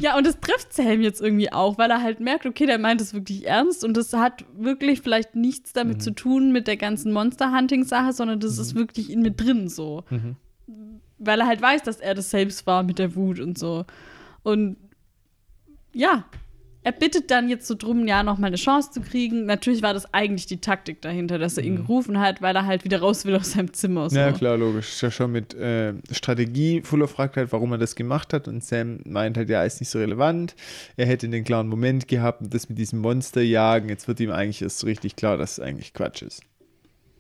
[0.01, 3.01] Ja, und das trifft Sam jetzt irgendwie auch, weil er halt merkt, okay, der meint
[3.01, 6.01] es wirklich ernst und das hat wirklich vielleicht nichts damit Mhm.
[6.01, 10.05] zu tun mit der ganzen Monster-Hunting-Sache, sondern das ist wirklich in mir drin so.
[10.11, 10.37] Mhm.
[11.19, 13.85] Weil er halt weiß, dass er das selbst war mit der Wut und so.
[14.43, 14.77] Und
[15.95, 16.25] ja,
[16.85, 19.47] er bittet dann jetzt so drum, ja, nochmal eine Chance zu kriegen.
[19.47, 22.85] Natürlich war das eigentlich die Taktik dahinter, dass er ihn gerufen hat, weil er halt
[22.85, 24.11] wieder raus will aus seinem Zimmer.
[24.11, 24.17] So.
[24.17, 24.21] Mhm.
[24.21, 24.89] Ja, klar, logisch.
[24.89, 26.83] Ist ja schon mit äh, Strategie.
[26.83, 29.91] Fuller fragt halt, warum er das gemacht hat und Sam meint halt, ja, ist nicht
[29.91, 30.57] so relevant.
[30.97, 33.89] Er hätte den klaren Moment gehabt und das mit diesem Monster jagen.
[33.89, 36.43] Jetzt wird ihm eigentlich erst so richtig klar, dass es eigentlich Quatsch ist.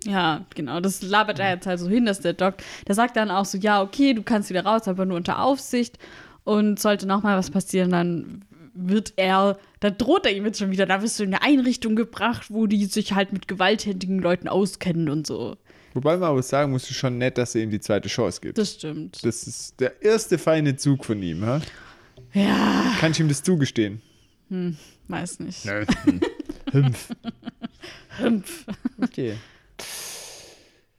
[0.05, 0.81] Ja, genau.
[0.81, 2.57] Das labert er jetzt halt so hin, dass der Doc,
[2.89, 5.99] der sagt dann auch so, ja, okay, du kannst wieder raus, aber nur unter Aufsicht.
[6.45, 8.45] Und sollte noch mal was passieren, dann
[8.75, 11.97] wird er, da droht er ihm jetzt schon wieder, da wirst du in eine Einrichtung
[11.97, 15.57] gebracht, wo die sich halt mit gewalttätigen Leuten auskennen und so.
[15.95, 18.41] Wobei man aber sagen muss, es ist schon nett, dass er ihm die zweite Chance
[18.41, 18.57] gibt.
[18.57, 19.25] Das stimmt.
[19.25, 21.61] Das ist der erste feine Zug von ihm, ha?
[22.33, 24.01] Ja, Kann ich ihm das zugestehen?
[25.09, 25.64] weiß nicht.
[26.73, 27.09] Hümpf.
[28.18, 28.66] Hümpf.
[29.03, 29.35] Okay.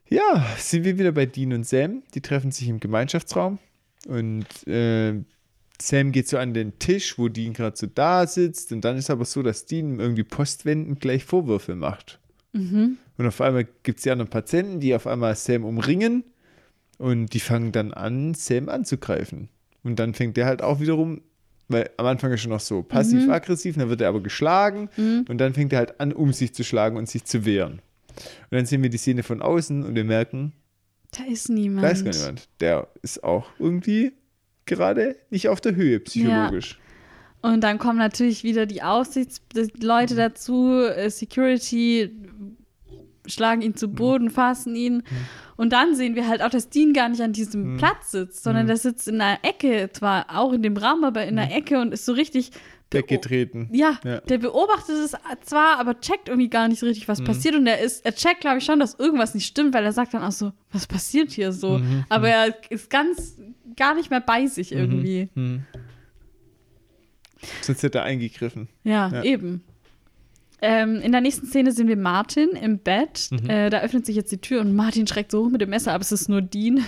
[0.09, 2.03] Ja, sind wir wieder bei Dean und Sam.
[2.13, 3.57] Die treffen sich im Gemeinschaftsraum.
[4.07, 5.13] Und äh,
[5.87, 8.71] Sam geht so an den Tisch, wo Dean gerade so da sitzt.
[8.71, 12.19] Und dann ist aber so, dass Dean irgendwie postwendend gleich Vorwürfe macht.
[13.17, 16.23] Und auf einmal gibt es die anderen Patienten, die auf einmal Sam umringen.
[16.99, 19.49] Und die fangen dann an, Sam anzugreifen.
[19.83, 21.21] Und dann fängt der halt auch wiederum,
[21.67, 24.89] weil am Anfang ist er noch so passiv-aggressiv, dann wird er aber geschlagen.
[25.27, 27.81] Und dann fängt er halt an, um sich zu schlagen und sich zu wehren.
[28.13, 30.53] Und dann sehen wir die Szene von außen und wir merken,
[31.17, 31.83] Da ist niemand.
[31.83, 32.47] da ist gar niemand.
[32.59, 34.11] Der ist auch irgendwie
[34.65, 36.79] gerade nicht auf der Höhe psychologisch.
[37.41, 42.09] Und dann kommen natürlich wieder die Aufsichtsleute dazu, äh, Security
[43.25, 45.03] schlagen ihn zu Boden, fassen ihn.
[45.55, 48.67] Und dann sehen wir halt auch, dass Dean gar nicht an diesem Platz sitzt, sondern
[48.67, 51.93] der sitzt in einer Ecke, zwar auch in dem Raum, aber in einer Ecke und
[51.93, 52.51] ist so richtig.
[52.91, 53.69] Weggetreten.
[53.73, 54.19] Ja, Ja.
[54.21, 57.55] der beobachtet es zwar, aber checkt irgendwie gar nicht so richtig, was passiert.
[57.55, 60.13] Und er ist, er checkt, glaube ich, schon, dass irgendwas nicht stimmt, weil er sagt
[60.13, 61.81] dann auch so, was passiert hier so?
[62.09, 63.37] Aber er ist ganz
[63.75, 65.29] gar nicht mehr bei sich irgendwie.
[67.61, 68.69] Sonst hätte er eingegriffen.
[68.83, 69.23] Ja, Ja.
[69.23, 69.63] eben.
[70.61, 73.27] Ähm, in der nächsten Szene sehen wir Martin im Bett.
[73.31, 73.49] Mhm.
[73.49, 75.91] Äh, da öffnet sich jetzt die Tür und Martin schreckt so hoch mit dem Messer,
[75.91, 76.83] aber es ist nur Dean.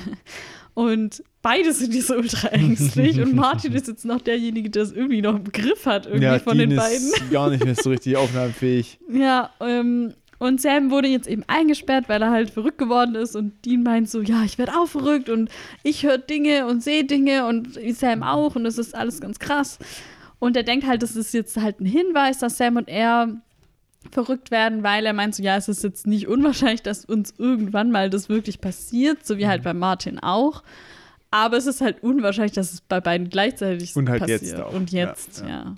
[0.74, 3.20] Und beide sind hier so ultra ängstlich.
[3.22, 6.40] und Martin ist jetzt noch derjenige, der es irgendwie noch im Griff hat, irgendwie ja,
[6.40, 6.96] von Dean den beiden.
[7.08, 9.00] ist gar nicht mehr so richtig aufnahmefähig.
[9.10, 13.36] Ja, ähm, und Sam wurde jetzt eben eingesperrt, weil er halt verrückt geworden ist.
[13.36, 15.50] Und Dean meint so, ja, ich werde auch verrückt und
[15.84, 19.80] ich höre Dinge und sehe Dinge und Sam auch und das ist alles ganz krass.
[20.40, 23.30] Und er denkt halt, das ist jetzt halt ein Hinweis, dass Sam und er
[24.12, 27.92] verrückt werden, weil er meint so, ja, es ist jetzt nicht unwahrscheinlich, dass uns irgendwann
[27.92, 30.64] mal das wirklich passiert, so wie halt bei Martin auch.
[31.32, 34.42] Aber es ist halt unwahrscheinlich, dass es bei beiden gleichzeitig Und halt passiert.
[34.42, 34.74] jetzt auch.
[34.74, 35.48] Und jetzt, ja.
[35.48, 35.54] ja.
[35.54, 35.76] ja.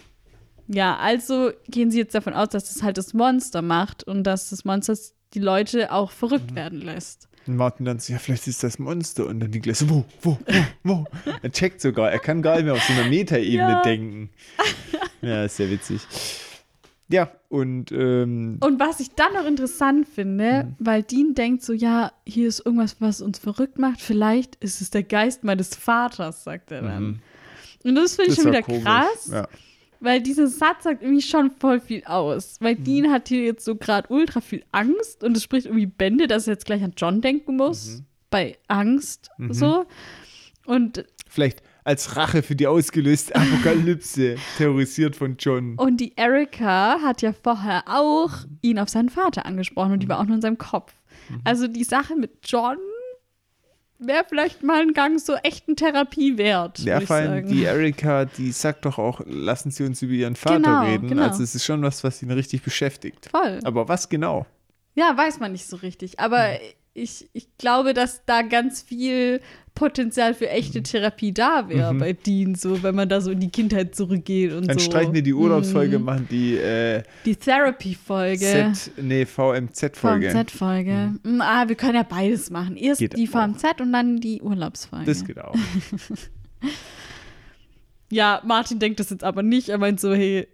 [0.76, 4.66] Also gehen sie jetzt davon aus, dass das halt das Monster macht und dass das
[4.66, 4.96] Monster
[5.34, 6.56] die Leute auch verrückt Mhm.
[6.56, 7.28] werden lässt.
[7.48, 9.26] Und Martin dann so, ja, vielleicht ist das Monster.
[9.26, 11.06] Und dann die so, wo, wo, wo, wo?
[11.42, 13.82] Er checkt sogar, er kann gar nicht mehr auf so einer Metaebene Ja.
[13.82, 14.30] denken.
[15.22, 16.02] Ja, ist sehr witzig.
[17.10, 20.76] Ja, und ähm, Und was ich dann noch interessant finde, Mhm.
[20.80, 24.02] weil Dean denkt so, ja, hier ist irgendwas, was uns verrückt macht.
[24.02, 27.22] Vielleicht ist es der Geist meines Vaters, sagt er dann.
[27.86, 28.42] Und das finde ich Mhm.
[28.42, 28.84] schon wieder komisch.
[28.84, 29.48] krass, Ja.
[30.00, 32.60] Weil dieser Satz sagt irgendwie schon voll viel aus.
[32.60, 32.66] Mhm.
[32.66, 36.28] Weil Dean hat hier jetzt so gerade ultra viel Angst und es spricht irgendwie Bände,
[36.28, 37.98] dass er jetzt gleich an John denken muss.
[37.98, 38.06] Mhm.
[38.30, 39.86] Bei Angst so.
[40.66, 45.76] Und, Vielleicht als Rache für die ausgelöste Apokalypse, terrorisiert von John.
[45.78, 50.20] und die Erika hat ja vorher auch ihn auf seinen Vater angesprochen und die war
[50.20, 50.94] auch nur in seinem Kopf.
[51.46, 52.78] Also die Sache mit John
[54.00, 56.80] wäre vielleicht mal ein Gang zur echten Therapie wert.
[56.80, 60.58] Ja, vor allem die Erika, die sagt doch auch, lassen Sie uns über Ihren Vater
[60.58, 61.08] Genau, reden.
[61.10, 61.24] genau.
[61.24, 63.30] Also es ist schon was, was ihn richtig beschäftigt.
[63.32, 63.60] Voll.
[63.64, 64.46] Aber was genau?
[64.96, 66.20] Ja, weiß man nicht so richtig.
[66.20, 66.50] Aber
[66.98, 69.40] ich, ich glaube, dass da ganz viel
[69.76, 73.50] Potenzial für echte Therapie da wäre bei Dean, so wenn man da so in die
[73.52, 74.86] Kindheit zurückgeht und Dann so.
[74.86, 76.06] streichen wir die Urlaubsfolge, Mhm.
[76.06, 78.74] machen die äh, Die Therapy-Folge.
[79.00, 80.32] Nee, VMZ-Folge.
[80.32, 81.14] VMZ-Folge.
[81.24, 81.42] Mhm.
[81.42, 82.76] Ah, wir können ja beides machen.
[82.76, 83.32] Erst Geht die auch.
[83.34, 85.06] VMZ und dann die Urlaubsfolge.
[85.06, 85.56] Das geht auch.
[88.10, 89.70] Ja, Martin denkt das jetzt aber nicht.
[89.70, 90.48] Er meint so, hey,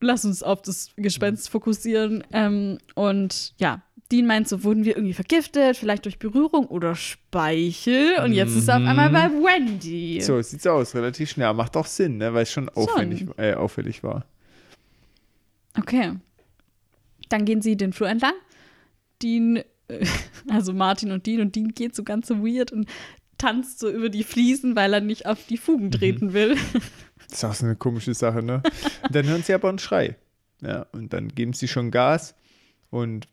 [0.00, 2.22] lass uns auf das Gespenst fokussieren.
[2.32, 8.18] Ähm, und ja, Dean meint so, wurden wir irgendwie vergiftet, vielleicht durch Berührung oder Speichel.
[8.24, 10.20] Und jetzt ist er auf einmal bei Wendy.
[10.22, 11.52] So sieht's aus, relativ schnell.
[11.52, 12.32] Macht auch Sinn, ne?
[12.32, 14.24] weil es schon aufwendig, äh, auffällig war.
[15.78, 16.14] Okay.
[17.28, 18.32] Dann gehen sie den Flur entlang.
[19.20, 19.56] Dean,
[19.88, 20.06] äh,
[20.48, 22.88] also Martin und Dean, und Dean geht so ganz so weird und
[23.36, 26.56] tanzt so über die Fliesen, weil er nicht auf die Fugen treten will.
[27.28, 28.62] Das ist auch so eine komische Sache, ne?
[29.02, 30.16] Und dann hören sie aber einen Schrei.
[30.60, 32.34] Ja, und dann geben sie schon Gas
[32.90, 33.28] und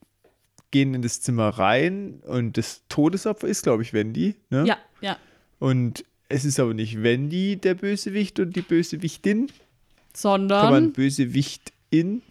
[0.76, 4.36] gehen in das Zimmer rein und das Todesopfer ist, glaube ich, Wendy.
[4.50, 4.66] Ne?
[4.68, 5.18] ja, ja.
[5.58, 9.48] Und es ist aber nicht Wendy der Bösewicht und die Bösewichtin.
[9.48, 12.22] Kann man Sondern Bösewichtin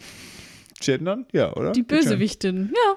[0.79, 1.25] gendern?
[1.33, 1.73] Ja, oder?
[1.73, 2.75] die Bösewichtin.
[2.75, 2.97] Ja,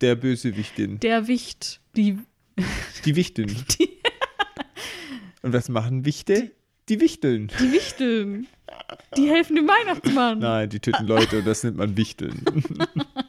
[0.00, 0.98] Der Bösewichtin.
[0.98, 1.80] der Wicht.
[1.94, 2.18] Die,
[3.04, 3.54] Die Wichteln.
[5.42, 6.50] Und was machen Wichte?
[6.88, 7.52] Die Wichteln.
[7.60, 8.48] die Wichteln.
[9.16, 10.40] Die helfen dem Weihnachtsmann.
[10.40, 12.42] Nein, die töten Leute und das nennt man Wichteln.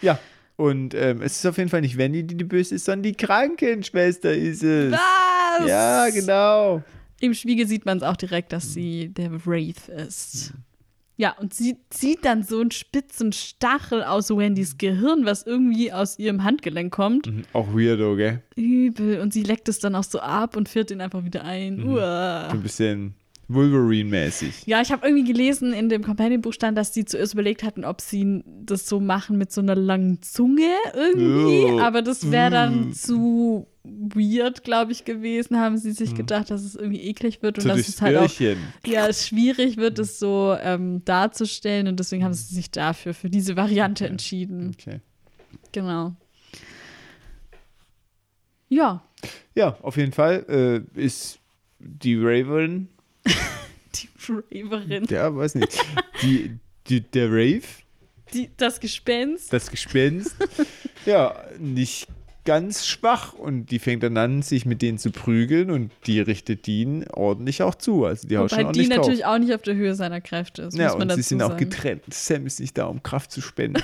[0.00, 0.18] ja,
[0.56, 3.14] und ähm, es ist auf jeden Fall nicht Wendy, die die Böse ist, sondern die
[3.14, 4.92] Krankenschwester ist es.
[4.92, 5.68] Was?
[5.68, 6.82] Ja, genau.
[7.20, 10.52] Im Spiegel sieht man es auch direkt, dass sie der Wraith ist.
[11.16, 16.18] Ja, und sie zieht dann so einen spitzen Stachel aus Wendys Gehirn, was irgendwie aus
[16.18, 17.26] ihrem Handgelenk kommt.
[17.28, 18.42] Mhm, Auch weirdo, gell?
[18.56, 19.20] Übel.
[19.20, 21.78] Und sie leckt es dann auch so ab und führt ihn einfach wieder ein.
[21.78, 22.48] So Uah.
[22.50, 23.14] ein bisschen
[23.48, 24.66] Wolverine-mäßig.
[24.66, 28.00] Ja, ich habe irgendwie gelesen, in dem Companion-Buch stand, dass sie zuerst überlegt hatten, ob
[28.00, 31.72] sie das so machen mit so einer langen Zunge irgendwie.
[31.72, 31.78] Oh.
[31.80, 32.92] Aber das wäre dann Mm.
[32.92, 35.58] zu weird, glaube ich, gewesen.
[35.58, 38.30] Haben sie sich gedacht, dass es irgendwie eklig wird und So dass es halt auch
[38.86, 41.86] ja, schwierig wird, es so ähm, darzustellen.
[41.88, 44.74] Und deswegen haben sie sich dafür, für diese Variante entschieden.
[44.78, 45.00] Okay.
[45.72, 46.14] Genau.
[48.68, 49.02] Ja,
[49.54, 51.38] Ja, auf jeden Fall äh, ist
[51.78, 52.88] die Raven,
[53.94, 54.08] die
[54.62, 55.06] Raverin.
[55.10, 55.78] ja, weiß nicht,
[56.22, 56.56] die,
[56.88, 57.62] die, der Rave,
[58.32, 59.52] Die, das Gespenst.
[59.52, 60.34] das Gespenst,
[61.06, 62.08] ja, nicht
[62.46, 66.66] ganz schwach und die fängt dann an, sich mit denen zu prügeln und die richtet
[66.66, 68.04] Dean ordentlich auch zu.
[68.04, 68.98] Also die haut schon Wobei die ordentlich drauf.
[68.98, 71.70] natürlich auch nicht auf der Höhe seiner Kräfte ist, Ja, und sie sind auch sagen.
[71.70, 72.02] getrennt.
[72.12, 73.82] Sam ist nicht da, um Kraft zu spenden.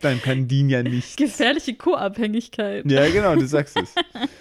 [0.00, 1.16] dann kann Dean ja nicht.
[1.16, 2.84] Gefährliche Co-Abhängigkeit.
[2.90, 3.94] Ja, genau, du sagst es.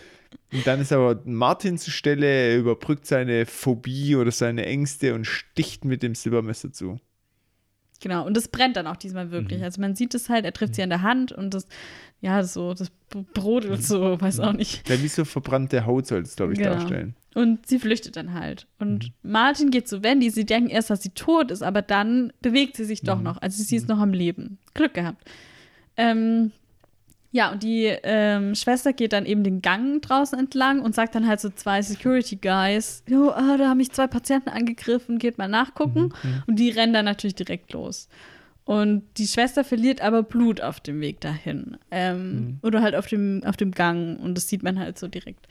[0.54, 5.26] Und dann ist aber Martin zur Stelle, er überbrückt seine Phobie oder seine Ängste und
[5.26, 7.00] sticht mit dem Silbermesser zu.
[8.00, 9.32] Genau, und das brennt dann auch diesmal Mhm.
[9.32, 9.64] wirklich.
[9.64, 11.68] Also man sieht es halt, er trifft sie an der Hand und das,
[12.22, 12.92] ja, so, das
[13.34, 14.88] brodelt so, weiß auch nicht.
[14.88, 16.72] Ja, wie so verbrannte Haut soll es, glaube ich, Genau.
[16.72, 17.16] darstellen.
[17.34, 18.68] Und sie flüchtet dann halt.
[18.80, 19.32] Und Mhm.
[19.32, 22.86] Martin geht zu Wendy, sie denken erst, dass sie tot ist, aber dann bewegt sie
[22.86, 23.08] sich Mhm.
[23.08, 23.42] doch noch.
[23.42, 24.60] Also sie ist noch am Leben.
[24.76, 25.28] Glück gehabt.
[25.98, 26.52] Ähm,
[27.32, 31.28] ja, und die ähm, Schwester geht dann eben den Gang draußen entlang und sagt dann
[31.28, 35.48] halt so zwei Security Guys, jo, ah, da haben mich zwei Patienten angegriffen, geht mal
[35.48, 36.14] nachgucken.
[36.24, 38.08] Mhm, Und die rennen dann natürlich direkt los.
[38.66, 41.78] Und die Schwester verliert aber Blut auf dem Weg dahin.
[41.92, 42.60] Ähm, Mhm.
[42.64, 44.20] Oder halt auf dem, auf dem Gang.
[44.20, 45.48] Und das sieht man halt so direkt.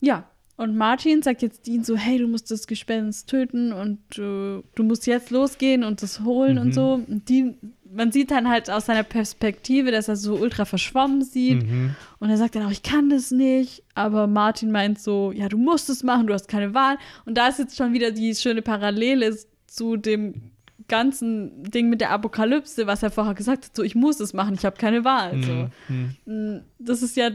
[0.00, 4.62] Ja, und Martin sagt jetzt Dean so, hey, du musst das Gespenst töten und äh,
[4.74, 6.72] du musst jetzt losgehen und das holen und Mhm.
[6.72, 6.92] so.
[7.06, 7.58] Und Dean,
[7.96, 11.62] man sieht dann halt aus seiner Perspektive, dass er so ultra verschwommen sieht.
[11.62, 11.94] Mhm.
[12.18, 13.82] Und er sagt dann auch, ich kann das nicht.
[13.94, 16.98] Aber Martin meint so, ja, du musst es machen, du hast keine Wahl.
[17.24, 19.36] Und da ist jetzt schon wieder die schöne Parallele
[19.66, 20.52] zu dem
[20.88, 24.54] ganzen Ding mit der Apokalypse, was er vorher gesagt hat, so, ich muss es machen,
[24.54, 25.42] ich habe keine Wahl.
[25.42, 25.68] So.
[25.88, 26.16] Mhm.
[26.26, 27.30] Mm, Das ist ja,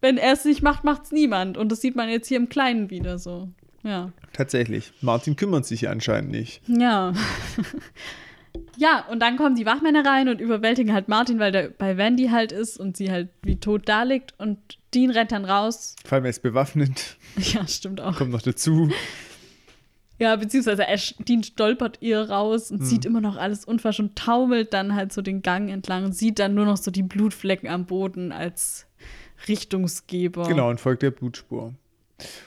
[0.00, 1.58] wenn er es nicht macht, macht es niemand.
[1.58, 3.48] Und das sieht man jetzt hier im Kleinen wieder so.
[3.82, 4.12] Ja.
[4.32, 4.92] Tatsächlich.
[5.00, 6.60] Martin kümmert sich anscheinend nicht.
[6.66, 7.12] Ja.
[8.76, 12.28] ja, und dann kommen die Wachmänner rein und überwältigen halt Martin, weil der bei Wendy
[12.28, 14.34] halt ist und sie halt wie tot da liegt.
[14.38, 14.58] Und
[14.94, 15.96] Dean rennt dann raus.
[16.04, 18.16] Vor allem er ist bewaffnet, Ja, stimmt auch.
[18.16, 18.90] kommt noch dazu.
[20.18, 24.72] Ja, beziehungsweise er, Dean stolpert ihr raus und sieht immer noch alles unversch und taumelt
[24.72, 27.84] dann halt so den Gang entlang und sieht dann nur noch so die Blutflecken am
[27.84, 28.86] Boden, als
[29.46, 30.48] Richtungsgeber.
[30.48, 31.74] Genau, und folgt der Blutspur.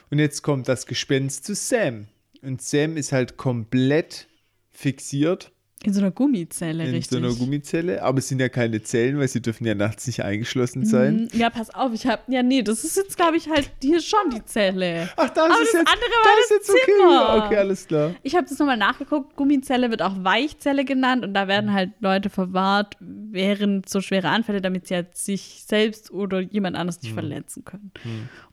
[0.09, 2.07] Und jetzt kommt das Gespenst zu Sam.
[2.41, 4.27] Und Sam ist halt komplett
[4.71, 5.51] fixiert
[5.83, 7.09] In so einer Gummizelle, in richtig.
[7.09, 8.03] so einer Gummizelle.
[8.03, 11.29] Aber es sind ja keine Zellen, weil sie dürfen ja nachts nicht eingeschlossen sein.
[11.31, 11.39] Mhm.
[11.39, 14.29] Ja, pass auf, ich habe ja nee, das ist jetzt glaube ich halt hier schon
[14.35, 15.09] die Zelle.
[15.15, 17.45] Ach, da ist Aber es das jetzt, andere da war ist das jetzt okay.
[17.45, 18.15] Okay, alles klar.
[18.23, 19.37] Ich habe das nochmal nachgeguckt.
[19.37, 22.97] Gummizelle wird auch Weichzelle genannt und da werden halt Leute verwahrt
[23.31, 27.91] während so schwere Anfälle, damit sie halt sich selbst oder jemand anderes nicht verletzen können.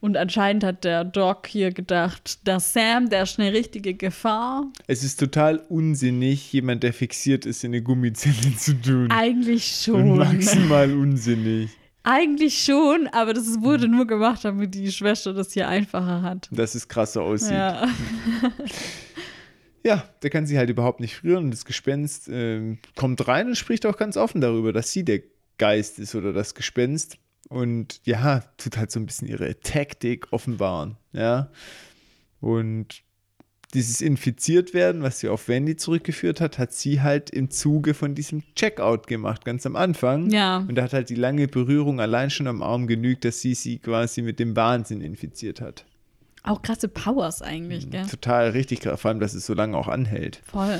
[0.00, 4.70] Und anscheinend hat der Doc hier gedacht, der Sam, der ist eine richtige Gefahr.
[4.86, 9.10] Es ist total unsinnig, jemand, der fixiert ist, in eine Gummizelle zu tun.
[9.10, 10.18] Eigentlich Und schon.
[10.18, 11.70] maximal unsinnig.
[12.08, 16.48] Eigentlich schon, aber das wurde nur gemacht, damit die Schwester das hier einfacher hat.
[16.52, 17.50] Dass es krasser aussieht.
[17.50, 17.88] Ja.
[19.86, 23.54] Ja, der kann sie halt überhaupt nicht frieren und das Gespenst ähm, kommt rein und
[23.54, 25.20] spricht auch ganz offen darüber, dass sie der
[25.58, 27.18] Geist ist oder das Gespenst.
[27.48, 30.96] Und ja, tut halt so ein bisschen ihre Taktik offenbaren.
[31.12, 31.52] Ja.
[32.40, 33.04] Und
[33.74, 38.16] dieses infiziert werden, was sie auf Wendy zurückgeführt hat, hat sie halt im Zuge von
[38.16, 40.30] diesem Checkout gemacht, ganz am Anfang.
[40.30, 40.58] Ja.
[40.58, 43.78] Und da hat halt die lange Berührung allein schon am Arm genügt, dass sie sie
[43.78, 45.84] quasi mit dem Wahnsinn infiziert hat.
[46.46, 48.06] Auch krasse Powers eigentlich, gell?
[48.06, 50.40] Total richtig, vor allem, dass es so lange auch anhält.
[50.44, 50.78] Voll.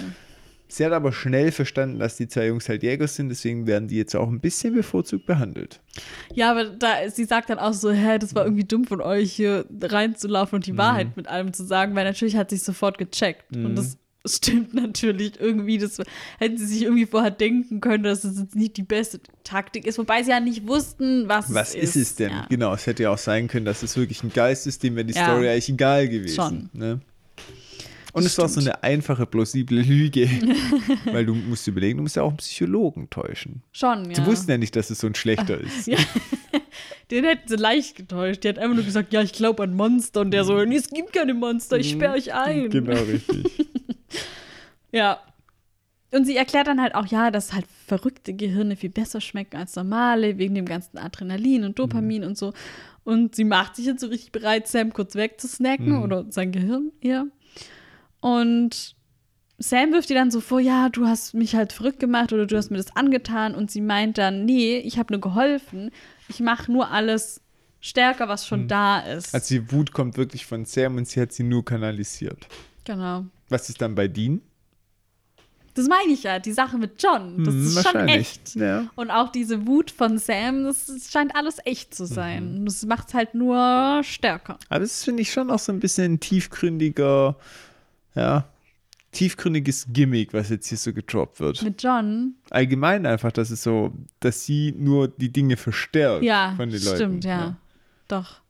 [0.69, 3.97] Sie hat aber schnell verstanden, dass die zwei Jungs halt Jäger sind, deswegen werden die
[3.97, 5.81] jetzt auch ein bisschen bevorzugt behandelt.
[6.35, 9.33] Ja, aber da, sie sagt dann auch so, hä, das war irgendwie dumm von euch,
[9.33, 13.57] hier reinzulaufen und die Wahrheit mit allem zu sagen, weil natürlich hat sie sofort gecheckt.
[13.57, 13.97] Und das
[14.35, 15.79] stimmt natürlich irgendwie.
[15.79, 15.99] Das
[16.39, 19.99] hätten sie sich irgendwie vorher denken können, dass es jetzt nicht die beste Taktik ist,
[19.99, 22.31] wobei sie ja nicht wussten, was, Was es ist es denn?
[22.31, 22.47] Ja.
[22.49, 25.05] Genau, es hätte ja auch sein können, dass es wirklich ein Geist ist, dem wäre
[25.07, 25.25] die Ja.
[25.25, 26.35] Story eigentlich egal gewesen.
[26.35, 26.71] Schon.
[26.73, 27.01] Ne?
[28.13, 30.27] Und es war so eine einfache, plausible Lüge.
[31.05, 33.63] Weil du musst überlegen, du musst ja auch einen Psychologen täuschen.
[33.73, 34.17] Schon, ja.
[34.17, 35.87] Sie wussten ja nicht, dass es so ein schlechter ist.
[35.87, 35.99] Ja.
[37.11, 38.43] Den hätten sie leicht getäuscht.
[38.43, 40.23] Die hat einfach nur gesagt, ja, ich glaube an Monster.
[40.23, 42.71] Und der so, nee, es gibt keine Monster, ich sperre euch ein.
[42.71, 43.53] Genau, richtig.
[44.93, 45.21] Ja.
[46.13, 49.75] Und sie erklärt dann halt auch, ja, dass halt verrückte Gehirne viel besser schmecken als
[49.77, 52.53] normale, wegen dem ganzen Adrenalin und Dopamin und so.
[53.05, 57.27] Und sie macht sich jetzt so richtig bereit, Sam kurz wegzusnacken oder sein Gehirn eher.
[58.21, 58.97] Und
[59.59, 62.57] Sam wirft ihr dann so vor, ja, du hast mich halt verrückt gemacht oder du
[62.57, 63.55] hast mir das angetan.
[63.55, 65.91] Und sie meint dann, nee, ich habe nur geholfen.
[66.29, 67.41] Ich mache nur alles
[67.81, 69.35] stärker, was schon da ist.
[69.35, 72.47] Also die Wut kommt wirklich von Sam und sie hat sie nur kanalisiert.
[72.85, 73.27] genau.
[73.49, 74.41] Was ist dann bei Dean?
[75.75, 77.45] Das meine ich ja, die Sache mit John.
[77.45, 78.55] Das Hm, ist schon echt.
[78.55, 78.87] Ja.
[78.95, 82.61] Und auch diese Wut von Sam, das scheint alles echt zu sein.
[82.61, 84.59] Und Das macht es halt nur stärker.
[84.71, 87.37] Aber das finde ich schon auch so ein bisschen tiefgründiger,
[88.15, 88.49] ja,
[89.13, 91.63] tiefgründiges Gimmick, was jetzt hier so getroppt wird.
[91.63, 96.71] Mit John, Allgemein einfach, dass es so, dass sie nur die Dinge verstärkt ja, von
[96.71, 96.97] den Leuten.
[96.97, 97.57] stimmt, ja.
[98.09, 98.41] Doch.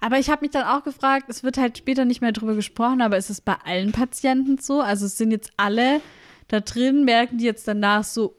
[0.00, 3.02] Aber ich habe mich dann auch gefragt, es wird halt später nicht mehr drüber gesprochen,
[3.02, 4.80] aber ist es bei allen Patienten so?
[4.80, 6.00] Also es sind jetzt alle
[6.48, 8.36] da drin, merken die jetzt danach so,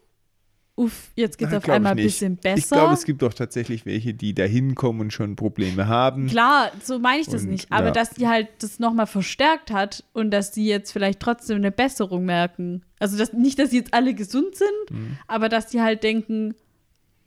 [0.76, 2.58] uff, jetzt geht es auf einmal ein bisschen besser.
[2.58, 6.28] Ich glaube, es gibt doch tatsächlich welche, die da hinkommen und schon Probleme haben.
[6.28, 7.72] Klar, so meine ich das Und, nicht.
[7.72, 7.92] Aber ja.
[7.92, 12.26] dass die halt das nochmal verstärkt hat und dass die jetzt vielleicht trotzdem eine Besserung
[12.26, 12.84] merken.
[13.00, 15.18] Also dass, nicht, dass sie jetzt alle gesund sind, Mhm.
[15.28, 16.54] aber dass die halt denken,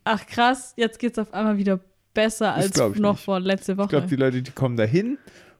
[0.03, 1.79] ach krass, jetzt geht es auf einmal wieder
[2.13, 3.23] besser als ich noch nicht.
[3.23, 3.87] vor letzte Ich Woche.
[3.89, 5.17] glaube, die Leute, die kommen da hin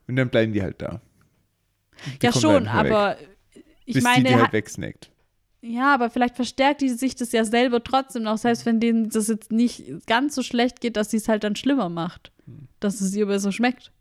[0.08, 1.02] und dann bleiben die halt da.
[2.22, 3.18] Die ja schon, nicht mehr weg, aber
[3.86, 5.12] ich bis meine, die die ha- halt wegsnackt.
[5.62, 9.28] ja, aber vielleicht verstärkt die sich das ja selber trotzdem noch, selbst wenn denen das
[9.28, 12.32] jetzt nicht ganz so schlecht geht, dass sie es halt dann schlimmer macht.
[12.46, 12.68] Hm.
[12.80, 13.92] Dass es ihr besser schmeckt.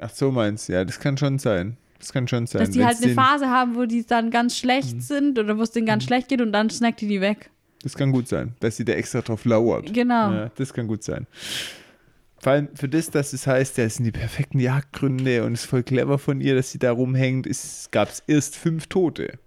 [0.00, 1.76] Ach so meinst du, ja, das kann schon sein.
[2.00, 2.60] Das kann schon sein.
[2.60, 3.14] Dass die Wenn's halt eine.
[3.14, 6.40] Phase haben, wo die dann ganz schlecht sind oder wo es denen ganz schlecht geht
[6.42, 7.50] und dann snackt die die weg.
[7.84, 9.92] Das kann gut sein, dass sie da extra drauf lauert.
[9.92, 10.32] Genau.
[10.32, 11.26] Ja, das kann gut sein.
[12.38, 15.60] Vor allem für das, dass es heißt, ja, es sind die perfekten Jagdgründe und es
[15.60, 17.46] ist voll clever von ihr, dass sie da rumhängt,
[17.90, 19.38] gab es erst fünf Tote.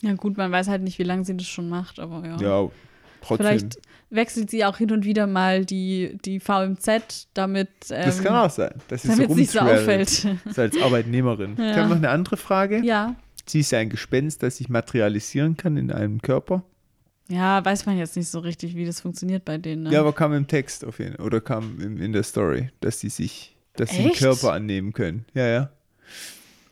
[0.00, 2.36] Ja gut, man weiß halt nicht, wie lange sie das schon macht, aber ja.
[2.40, 2.70] Ja,
[3.20, 3.46] trotzdem.
[3.46, 3.78] Vielleicht
[4.10, 8.50] wechselt sie auch hin und wieder mal die, die VMZ, damit ähm, das kann auch
[8.50, 10.08] sein, dass sie so damit es nicht so auffällt.
[10.08, 11.54] So als Arbeitnehmerin.
[11.58, 11.70] Ja.
[11.72, 12.80] Ich habe noch eine andere Frage.
[12.84, 13.16] ja.
[13.46, 16.62] Sie ist ja ein Gespenst, das sich materialisieren kann in einem Körper.
[17.30, 19.84] Ja, weiß man jetzt nicht so richtig, wie das funktioniert bei denen.
[19.84, 19.92] Ne?
[19.92, 21.24] Ja, aber kam im Text auf jeden Fall.
[21.24, 24.12] Oder kam in, in der Story, dass sie sich, dass sie einen?
[24.12, 25.24] Körper annehmen können.
[25.32, 25.70] Ja, ja.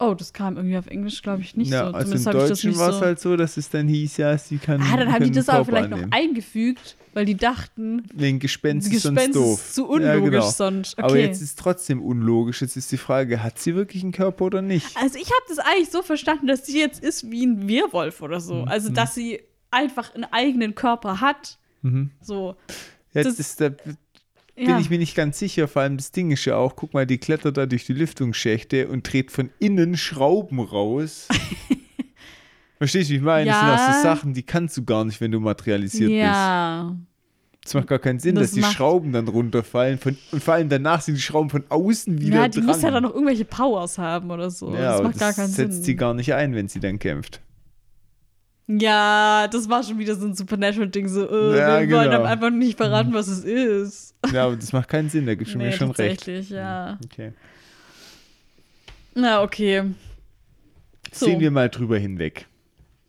[0.00, 1.94] oh, das kam irgendwie auf Englisch, glaube ich, nicht ja, so.
[1.94, 3.00] also im Zumindest das Deutschen war es so.
[3.02, 4.82] halt so, dass es dann hieß, ja, sie kann.
[4.82, 6.12] ah, dann haben die das aber vielleicht noch annehmen.
[6.12, 9.60] eingefügt, weil die dachten, Wegen Gespenst, ist sonst Gespenst doof.
[9.60, 10.50] ist zu unlogisch ja, genau.
[10.50, 10.94] sonst.
[10.94, 11.02] Okay.
[11.02, 12.62] Aber jetzt ist es trotzdem unlogisch.
[12.62, 14.96] Jetzt ist die Frage, hat sie wirklich einen Körper oder nicht?
[14.96, 18.40] Also ich habe das eigentlich so verstanden, dass sie jetzt ist wie ein Werwolf oder
[18.40, 18.62] so.
[18.62, 18.68] Mhm.
[18.68, 19.40] Also dass sie
[19.70, 21.58] einfach einen eigenen Körper hat.
[22.20, 22.56] So.
[23.14, 23.96] Ja, Das- das der, bin
[24.56, 24.78] Ja.
[24.80, 25.68] ich mir nicht ganz sicher.
[25.68, 28.88] Vor allem das Ding ist ja auch, guck mal, die klettert da durch die Lüftungsschächte
[28.88, 31.28] und dreht von innen Schrauben raus.
[32.78, 33.46] Verstehst du, wie ich meine?
[33.50, 33.92] Das sind auch Ja.
[33.94, 36.20] so Sachen, die kannst du gar nicht, wenn du materialisiert bist.
[36.20, 36.96] ja.
[37.64, 39.98] Das macht gar keinen Sinn, Das dass die Schrauben dann runterfallen.
[39.98, 42.66] Von, und vor allem danach sind die Schrauben von außen wieder Ja, die dran.
[42.66, 44.72] muss ja dann noch irgendwelche Powers haben oder so.
[44.72, 45.82] ja, das macht gar keinen setzt Sinn.
[45.82, 47.42] sie gar nicht ein, wenn sie dann kämpft.
[48.70, 51.08] Ja, das war schon wieder so ein Supernatural-Ding.
[51.08, 52.16] So, äh, Ja, wir wollen genau.
[52.16, 54.14] aber einfach nicht verraten, was es ist.
[54.30, 56.18] Ja, aber das macht keinen Sinn, da gibst du mir schon recht.
[56.20, 56.98] tatsächlich, ja.
[57.04, 57.32] Okay.
[59.14, 59.84] Na, okay.
[61.12, 61.26] So.
[61.26, 62.46] Sehen wir mal drüber hinweg.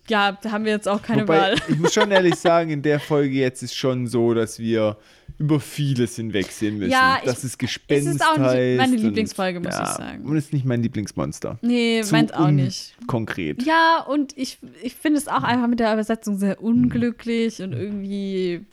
[0.08, 1.56] Ja, da haben wir jetzt auch keine Wobei, Wahl.
[1.68, 4.98] ich muss schon ehrlich sagen, in der Folge jetzt ist schon so, dass wir
[5.40, 6.92] über vieles hinwegsehen müssen.
[6.92, 10.26] Ja, ich- dass es Gespenst es ist auch nicht meine Lieblingsfolge, muss ja, ich sagen.
[10.26, 11.58] Und es ist nicht mein Lieblingsmonster.
[11.62, 12.96] Nee, Zu meint auch nicht.
[13.08, 13.64] Konkret.
[13.64, 18.66] Ja, und ich, ich finde es auch einfach mit der Übersetzung sehr unglücklich und irgendwie,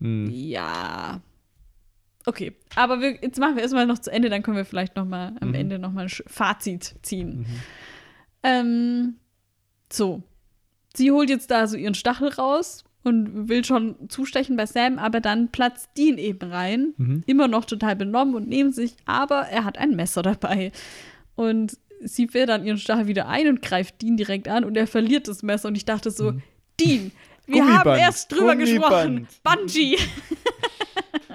[0.00, 0.30] Hm.
[0.30, 1.20] ja.
[2.26, 5.04] Okay, aber wir, jetzt machen wir erstmal noch zu Ende, dann können wir vielleicht noch
[5.04, 7.44] mal am Ende noch mal ein Fazit ziehen.
[8.42, 9.16] Ähm,
[9.92, 10.22] so,
[10.96, 15.20] sie holt jetzt da so ihren Stachel raus und will schon zustechen bei Sam, aber
[15.20, 19.78] dann platzt Dean eben rein, immer noch total benommen und neben sich, aber er hat
[19.78, 20.72] ein Messer dabei.
[21.36, 24.86] Und sie fährt dann ihren Stachel wieder ein und greift Dean direkt an und er
[24.86, 26.32] verliert das Messer und ich dachte so,
[26.80, 27.12] Dean,
[27.46, 29.28] wir haben Gummiband, erst drüber Gummiband.
[29.28, 29.28] gesprochen.
[29.42, 29.98] Bungee.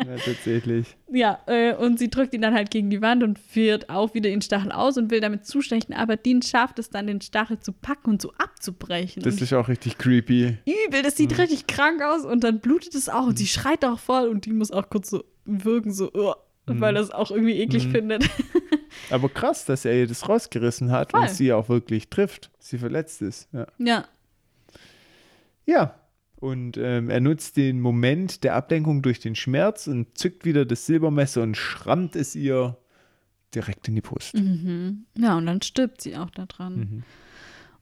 [0.10, 0.98] Ja, tatsächlich.
[1.12, 4.30] Ja, äh, und sie drückt ihn dann halt gegen die Wand und führt auch wieder
[4.30, 7.72] den Stachel aus und will damit zustechen, aber Dean schafft es dann, den Stachel zu
[7.74, 9.22] packen und so abzubrechen.
[9.22, 10.58] Das und ist auch richtig creepy.
[10.66, 14.00] übel, das sieht richtig krank aus und dann blutet es auch und sie schreit auch
[14.00, 17.60] voll und Dean muss auch kurz so wirken, so, "Ugh", weil er es auch irgendwie
[17.60, 18.28] eklig findet.
[19.12, 21.22] Aber krass, dass er ihr das rausgerissen hat Voll.
[21.22, 22.50] und sie auch wirklich trifft.
[22.60, 23.48] Sie verletzt ist.
[23.54, 23.68] Ja.
[23.78, 24.06] ja,
[25.66, 25.99] Ja.
[26.40, 30.86] Und ähm, er nutzt den Moment der Ablenkung durch den Schmerz und zückt wieder das
[30.86, 32.78] Silbermesser und schrammt es ihr
[33.54, 34.36] direkt in die Brust.
[35.18, 36.76] ja, und dann stirbt sie auch da dran.
[36.76, 37.04] Mhm.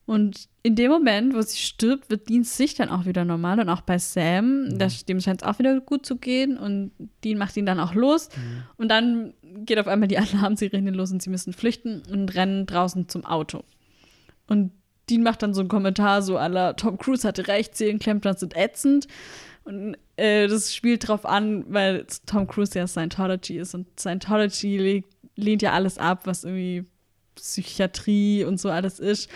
[0.06, 3.68] Und in dem Moment, wo sie stirbt, wird Deans Sicht dann auch wieder normal und
[3.68, 7.56] auch bei Sam, das, dem scheint es auch wieder gut zu gehen und Dean macht
[7.58, 8.30] ihn dann auch los
[8.78, 9.34] und dann
[9.66, 13.64] geht auf einmal die Alarmsirene los und sie müssen flüchten und rennen draußen zum Auto.
[14.46, 14.72] Und
[15.08, 19.06] Dean macht dann so einen Kommentar so aller Tom Cruise hatte recht, Seelenklempner sind ätzend
[19.64, 25.02] und äh, das spielt drauf an, weil Tom Cruise ja Scientology ist und Scientology le
[25.36, 26.84] lehnt ja alles ab, was irgendwie
[27.36, 29.30] Psychiatrie und so alles ist.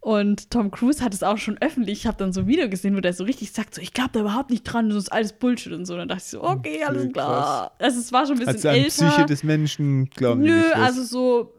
[0.00, 2.00] Und Tom Cruise hat es auch schon öffentlich.
[2.00, 4.10] Ich habe dann so ein Video gesehen, wo der so richtig sagt: so, Ich glaube
[4.12, 5.96] da überhaupt nicht dran, das ist alles Bullshit und so.
[5.96, 7.72] dann dachte ich so: Okay, alles Okay, klar.
[7.78, 8.86] Also, es war schon ein bisschen Also an.
[8.88, 11.54] Psyche des Menschen glauben Nö, nicht also so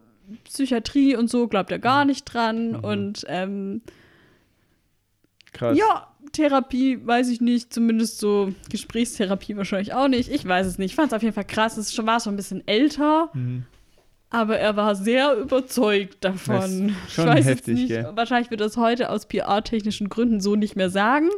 [0.45, 1.81] Psychiatrie und so glaubt er Mhm.
[1.81, 2.75] gar nicht dran.
[2.75, 3.81] Und ähm,
[5.51, 5.77] Krass.
[5.77, 7.73] ja, Therapie weiß ich nicht.
[7.73, 10.29] Zumindest so Gesprächstherapie wahrscheinlich auch nicht.
[10.31, 10.91] Ich weiß es nicht.
[10.91, 11.77] Ich fand es auf jeden Fall krass.
[11.77, 13.29] Es schon- war schon ein bisschen älter.
[13.33, 13.63] Mhm.
[14.31, 16.55] Aber er war sehr überzeugt davon.
[16.55, 18.11] Das ist ich schon weiß heftig, nicht, gell?
[18.15, 21.29] wahrscheinlich wird er es heute aus PR-technischen Gründen so nicht mehr sagen.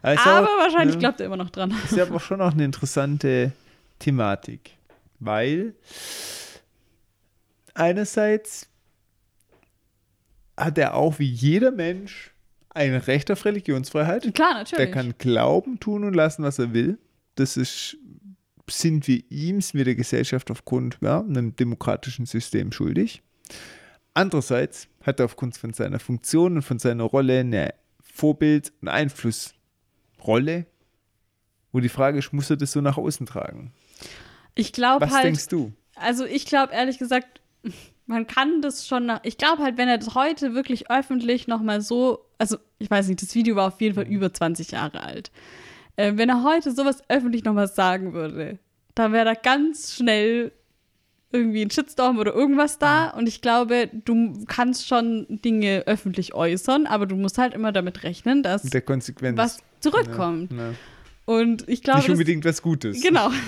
[0.00, 1.74] Also, aber wahrscheinlich ne, glaubt er immer noch dran.
[1.84, 3.52] ist ja aber schon auch eine interessante
[3.98, 4.70] Thematik.
[5.18, 5.74] Weil
[7.74, 8.68] einerseits
[10.56, 12.32] hat er auch wie jeder Mensch
[12.70, 14.34] ein Recht auf Religionsfreiheit.
[14.34, 14.76] Klar, natürlich.
[14.76, 16.98] Der kann glauben, tun und lassen, was er will.
[17.34, 17.96] Das ist,
[18.68, 23.22] sind wir ihm, sind wir der Gesellschaft aufgrund ja, einem demokratischen System schuldig.
[24.14, 30.66] Andererseits hat er aufgrund von seiner Funktion und von seiner Rolle eine Vorbild- und Einflussrolle,
[31.72, 33.72] wo die Frage ist, muss er das so nach außen tragen?
[34.54, 35.72] ich glaube Was halt, denkst du?
[35.94, 37.39] also ich glaube ehrlich gesagt,
[38.06, 41.80] man kann das schon, nach, ich glaube halt, wenn er das heute wirklich öffentlich nochmal
[41.80, 45.30] so, also ich weiß nicht, das Video war auf jeden Fall über 20 Jahre alt.
[45.96, 48.58] Äh, wenn er heute sowas öffentlich nochmal sagen würde,
[48.94, 50.52] dann wäre da ganz schnell
[51.32, 53.10] irgendwie ein Shitstorm oder irgendwas da.
[53.10, 58.02] Und ich glaube, du kannst schon Dinge öffentlich äußern, aber du musst halt immer damit
[58.02, 59.38] rechnen, dass Mit der Konsequenz.
[59.38, 60.52] was zurückkommt.
[60.52, 60.74] Ja.
[61.26, 63.00] Und ich glaube, Nicht unbedingt was Gutes.
[63.00, 63.30] Genau.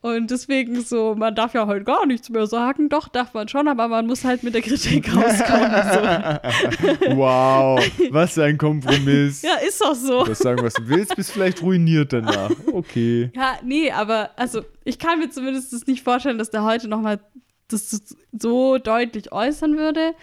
[0.00, 2.88] Und deswegen so, man darf ja heute gar nichts mehr sagen.
[2.88, 5.70] Doch, darf man schon, aber man muss halt mit der Kritik rauskommen.
[5.92, 7.16] So.
[7.16, 7.80] Wow,
[8.10, 9.42] was ein Kompromiss.
[9.42, 10.24] Ja, ist doch so.
[10.24, 12.50] Du sagen, was du willst, bist vielleicht ruiniert danach.
[12.72, 13.30] Okay.
[13.34, 17.00] Ja, nee, aber also ich kann mir zumindest das nicht vorstellen, dass der heute noch
[17.00, 17.18] mal
[17.66, 18.00] das
[18.32, 20.14] so deutlich äußern würde.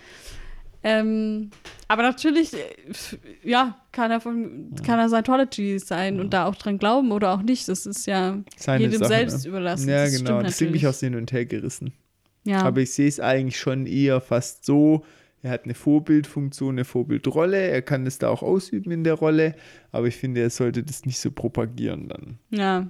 [0.88, 1.50] Ähm,
[1.88, 2.58] aber natürlich, äh,
[3.44, 7.42] ja, kann er von, kann er Scientology sein und da auch dran glauben oder auch
[7.42, 7.68] nicht.
[7.68, 9.50] Das ist ja Seine jedem Sache, selbst ne?
[9.50, 9.90] überlassen.
[9.90, 10.44] Ja, das genau.
[10.44, 11.92] Deswegen bin ich auch hin und her gerissen.
[12.44, 12.62] ja.
[12.62, 15.04] Aber ich sehe es eigentlich schon eher fast so,
[15.42, 19.56] er hat eine Vorbildfunktion, eine Vorbildrolle, er kann es da auch ausüben in der Rolle,
[19.92, 22.38] aber ich finde, er sollte das nicht so propagieren dann.
[22.52, 22.88] ja.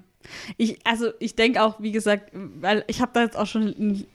[0.58, 4.06] Ich, also ich denke auch, wie gesagt, weil ich habe da jetzt auch schon ein-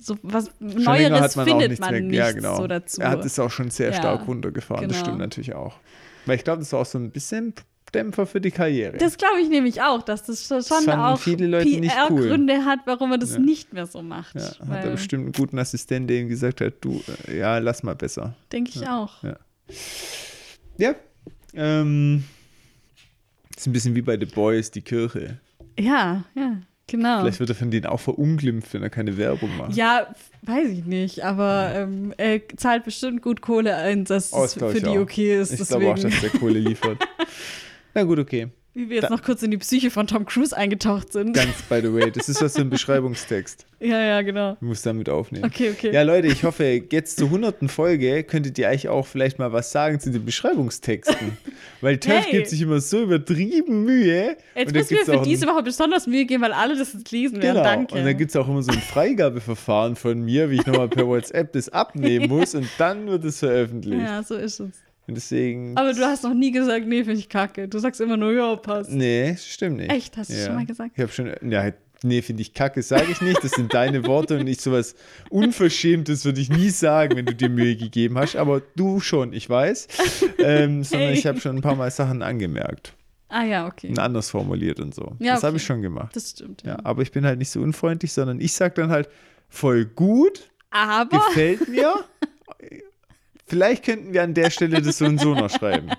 [0.00, 2.14] so was Schon Neueres hat man auch findet man mehr.
[2.26, 2.56] Ja, genau.
[2.56, 3.00] so dazu.
[3.00, 4.88] Er hat es auch schon sehr Ja, stark runtergefahren.
[4.88, 5.04] Das genau.
[5.06, 5.76] stimmt natürlich auch.
[6.26, 7.54] Weil ich glaube, das war auch so ein bisschen
[7.94, 8.98] Dämpfer für die Karriere.
[8.98, 12.20] Das glaube ich nämlich auch, dass das schon fanden auch viele Leute nicht cool.
[12.20, 13.38] PR-Gründe hat, warum man das Ja.
[13.38, 14.34] nicht mehr so macht.
[14.34, 17.82] ja, hat er bestimmt einen guten Assistenten, der ihm gesagt hat, du, äh, ja, lass
[17.82, 18.34] mal besser.
[18.52, 19.22] Denke ich auch.
[19.22, 19.36] Ja.
[20.78, 20.94] Ja.
[21.54, 22.24] Ähm,
[23.56, 25.38] ist ein bisschen wie bei The Boys, die Kirche.
[25.78, 26.56] Ja, ja,
[26.86, 27.20] genau.
[27.20, 29.74] Vielleicht wird er von denen auch verunglimpft, wenn er keine Werbung macht.
[29.76, 34.54] Ja, weiß ich nicht, aber ähm, er zahlt bestimmt gut Kohle ein, dass Oh, es
[34.54, 35.02] das für die auch.
[35.02, 35.52] okay ist.
[35.58, 36.98] ich glaube auch, dass der Kohle liefert.
[37.94, 38.48] Na gut, okay.
[38.76, 41.32] Wie wir jetzt Da- noch kurz in die Psyche von Tom Cruise eingetaucht sind.
[41.34, 42.10] Ganz by the way.
[42.10, 43.64] Das ist was für ein Beschreibungstext.
[43.80, 44.56] ja, ja, genau.
[44.60, 45.44] Du musst damit aufnehmen.
[45.46, 45.92] Okay, okay.
[45.92, 49.72] Ja, Leute, ich hoffe, jetzt zur hunderten Folge könntet ihr eigentlich auch vielleicht mal was
[49.72, 51.36] sagen zu den Beschreibungstexten.
[51.80, 52.32] Weil Töff Hey.
[52.32, 54.36] gibt sich immer so übertrieben Mühe.
[54.54, 57.54] Jetzt müssen wir für diese Woche besonders Mühe geben, weil alle das jetzt lesen werden.
[57.56, 57.62] Genau.
[57.64, 57.94] Danke.
[57.94, 61.06] Und dann gibt es auch immer so ein Freigabeverfahren von mir, wie ich nochmal per
[61.08, 64.02] WhatsApp das abnehmen muss und dann wird es veröffentlicht.
[64.02, 64.70] ja, so ist es.
[65.08, 65.76] Und deswegen.
[65.76, 67.68] Aber du hast noch nie gesagt, nee, finde ich kacke.
[67.68, 68.90] Du sagst immer nur, ja, passt.
[68.90, 69.90] Nee, stimmt nicht.
[69.92, 70.16] Echt?
[70.16, 70.92] Hast du schon mal gesagt?
[70.94, 71.32] Ich habe schon.
[71.48, 71.70] Ja,
[72.02, 73.42] nee, finde ich kacke, sage ich nicht.
[73.44, 74.96] Das sind deine Worte und nicht sowas
[75.30, 78.34] Unverschämtes würde ich nie sagen, wenn du dir Mühe gegeben hast.
[78.36, 79.86] Aber du schon, ich weiß.
[80.38, 81.18] Ähm, sondern Hey.
[81.18, 82.92] ich habe schon ein paar Mal Sachen angemerkt
[83.28, 83.88] Ah ja, okay.
[83.88, 85.14] und anders formuliert und so.
[85.20, 85.56] Ja, das habe okay.
[85.56, 86.14] ich schon gemacht.
[86.16, 86.62] Das stimmt.
[86.64, 86.78] Ja, Ja.
[86.84, 89.08] aber ich bin halt nicht so unfreundlich, sondern ich sage dann halt
[89.48, 90.50] voll gut.
[90.70, 91.94] Aber gefällt mir.
[93.46, 95.90] Vielleicht könnten wir an der Stelle das so und so noch schreiben.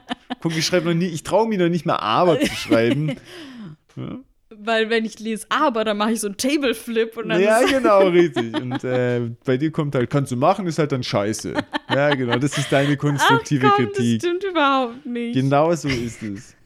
[0.41, 3.15] Guck, ich schreibe noch nie, ich traue mir noch nicht mal aber zu schreiben.
[4.49, 7.99] weil wenn ich lese aber, dann mache ich so einen Tableflip und dann Ja, genau,
[8.09, 8.53] richtig.
[8.53, 11.53] Und äh, bei dir kommt halt, kannst du machen, ist halt dann scheiße.
[11.89, 14.21] Ja, genau, das ist deine Ach konstruktive komm, das Kritik.
[14.21, 15.33] stimmt überhaupt nicht.
[15.33, 16.55] Genau so ist es.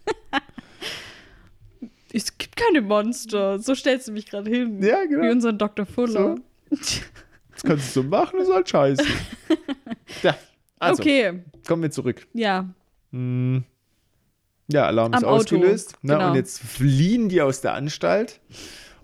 [2.13, 3.57] Es gibt keine Monster.
[3.59, 4.83] So stellst du mich gerade hin.
[4.83, 5.23] Ja, genau.
[5.23, 5.85] Wie unseren Dr.
[5.85, 6.35] Fuller.
[6.69, 9.05] Das kannst du so machen, ist halt scheiße.
[10.21, 10.35] Ja,
[10.81, 12.27] also, okay, kommen wir zurück.
[12.33, 12.67] ja.
[13.11, 13.63] Hm.
[14.71, 15.95] Ja, Alarm ist Am Auto, ausgelöst.
[16.01, 16.13] Ne?
[16.13, 16.29] genau.
[16.29, 18.39] Und jetzt fliehen die aus der Anstalt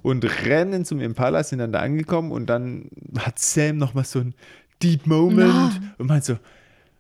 [0.02, 2.90] und rennen zum Impala, sind dann da angekommen und dann
[3.20, 4.34] hat Sam nochmal so ein
[4.82, 5.94] Deep Moment Na.
[5.98, 6.38] und meint so,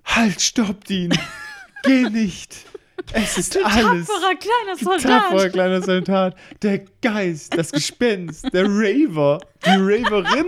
[0.03, 1.13] halt, stoppt ihn,
[1.83, 2.65] geh nicht.
[3.13, 4.07] Es ist alles.
[4.07, 5.01] Tapferer kleiner Du Soldat.
[5.03, 10.47] Tapferer kleiner Soldat, der Geist, das Gespenst, der Raver, die Raverin.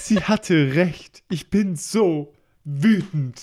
[0.00, 1.22] Sie hatte recht.
[1.28, 2.32] Ich bin so
[2.64, 3.42] wütend.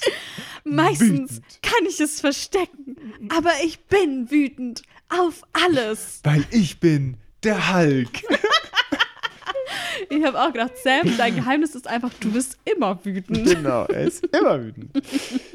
[0.63, 1.61] Meistens wütend.
[1.61, 2.95] kann ich es verstecken,
[3.29, 6.19] aber ich bin wütend auf alles.
[6.23, 8.23] Weil ich bin der Hulk.
[10.09, 13.45] Ich habe auch gedacht, Sam, dein Geheimnis ist einfach, du bist immer wütend.
[13.45, 14.91] Genau, er ist immer wütend.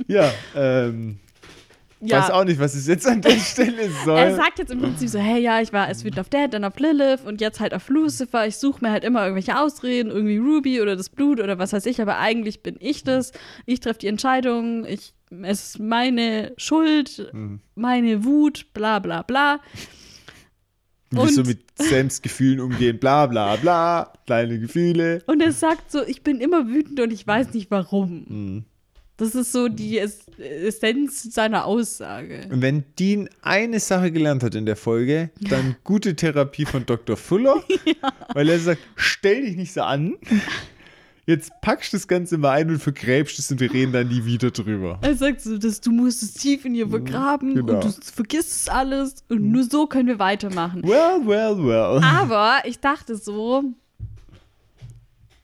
[0.06, 1.18] Ja, ähm,
[2.00, 2.32] weiß Ja.
[2.34, 4.18] auch nicht, was es jetzt an der Stelle soll.
[4.18, 6.64] Er sagt jetzt im Prinzip so, hey, ja, ich war erst wütend auf Dad, dann
[6.64, 8.46] auf Lilith und jetzt halt auf Lucifer.
[8.46, 11.86] Ich suche mir halt immer irgendwelche Ausreden, irgendwie Ruby oder das Blut oder was weiß
[11.86, 13.32] ich, aber eigentlich bin ich das.
[13.64, 17.60] Ich treffe die Entscheidung, ich, es ist meine Schuld, Mhm.
[17.74, 19.60] meine Wut, bla bla bla.
[21.10, 25.22] Wie so mit Sams Gefühlen umgehen, bla bla bla, kleine Gefühle.
[25.26, 28.24] Und er sagt so, ich bin immer wütend und ich weiß nicht warum.
[28.28, 28.64] Mhm.
[29.18, 32.48] Das ist so die Es- Essenz seiner Aussage.
[32.50, 37.16] Und wenn Dean eine Sache gelernt hat in der Folge, dann gute Therapie von Dr.
[37.16, 37.62] Fuller,
[38.34, 40.16] weil er sagt, stell dich nicht so an,
[41.24, 44.26] jetzt packst du das Ganze mal ein und vergräbst es und wir reden dann nie
[44.26, 44.98] wieder drüber.
[45.00, 47.76] Er sagt so, dass du musst es tief in ihr begraben genau.
[47.76, 50.82] und du vergisst es alles und nur so können wir weitermachen.
[50.84, 52.02] Well, well, well.
[52.04, 53.64] Aber ich dachte so,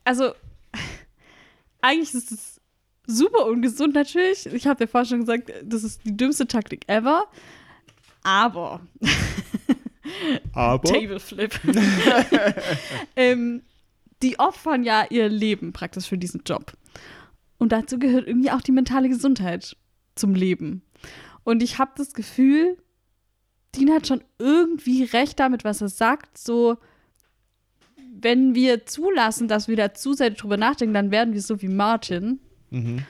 [0.04, 0.32] also
[1.80, 2.51] eigentlich ist es
[3.16, 4.46] super ungesund natürlich.
[4.46, 7.24] Ich habe ja vorhin schon gesagt, das ist die dümmste Taktik ever.
[8.22, 8.80] Aber
[10.52, 11.58] Aber Tableflip.
[13.16, 13.62] ähm,
[14.22, 16.72] die opfern ja ihr Leben praktisch für diesen Job.
[17.58, 19.76] Und dazu gehört irgendwie auch die mentale Gesundheit
[20.14, 20.82] zum Leben.
[21.44, 22.76] Und ich habe das Gefühl,
[23.74, 26.38] Dean hat schon irgendwie recht damit, was er sagt.
[26.38, 26.76] So,
[27.96, 32.40] wenn wir zulassen, dass wir da zusätzlich drüber nachdenken, dann werden wir so wie Martin.
[32.72, 33.04] Mhm.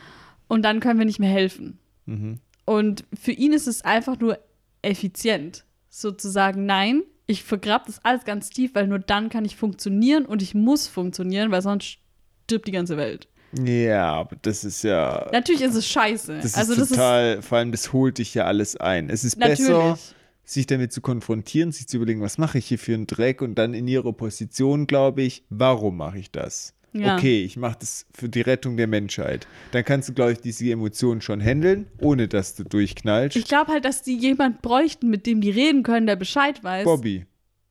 [0.49, 1.79] Und dann können wir nicht mehr helfen.
[2.07, 2.41] Mhm.
[2.65, 4.39] Und für ihn ist es einfach nur
[4.83, 10.27] effizient, sozusagen, nein, ich vergrab das alles ganz tief, weil nur dann kann ich funktionieren
[10.27, 11.99] und ich muss funktionieren, weil sonst
[12.45, 13.29] stirbt die ganze Welt.
[13.65, 15.29] Ja, aber das ist ja.
[15.33, 16.39] Natürlich ist es scheiße.
[16.43, 19.11] Das also ist das total, vor allem das holt dich ja alles ein.
[19.11, 19.69] Es ist ist natürlich.
[19.69, 19.99] besser,
[20.45, 23.55] sich damit zu konfrontieren, sich zu überlegen, was mache ich hier für einen Dreck und
[23.57, 26.75] dann in ihrer Position, glaube ich, warum mache ich das?
[26.93, 27.17] Ja.
[27.17, 29.47] Okay, ich mache das für die Rettung der Menschheit.
[29.71, 33.37] Dann kannst du, glaube ich, diese Emotionen schon handeln, ohne dass du durchknallst.
[33.37, 36.85] Ich glaube halt, dass die jemand bräuchten, mit dem die reden können, der Bescheid weiß.
[36.85, 37.25] Bobby.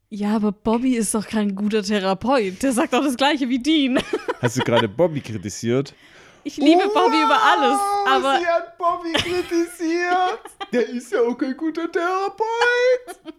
[0.10, 2.62] Ja, aber Bobby ist doch kein guter Therapeut.
[2.64, 4.00] Der sagt doch das Gleiche wie Dean.
[4.42, 5.94] Hast du gerade Bobby kritisiert?
[6.44, 10.40] Ich liebe Bobby über alles, aber Sie hat Bobby kritisiert.
[10.74, 13.36] Der ist ja auch kein guter Therapeut.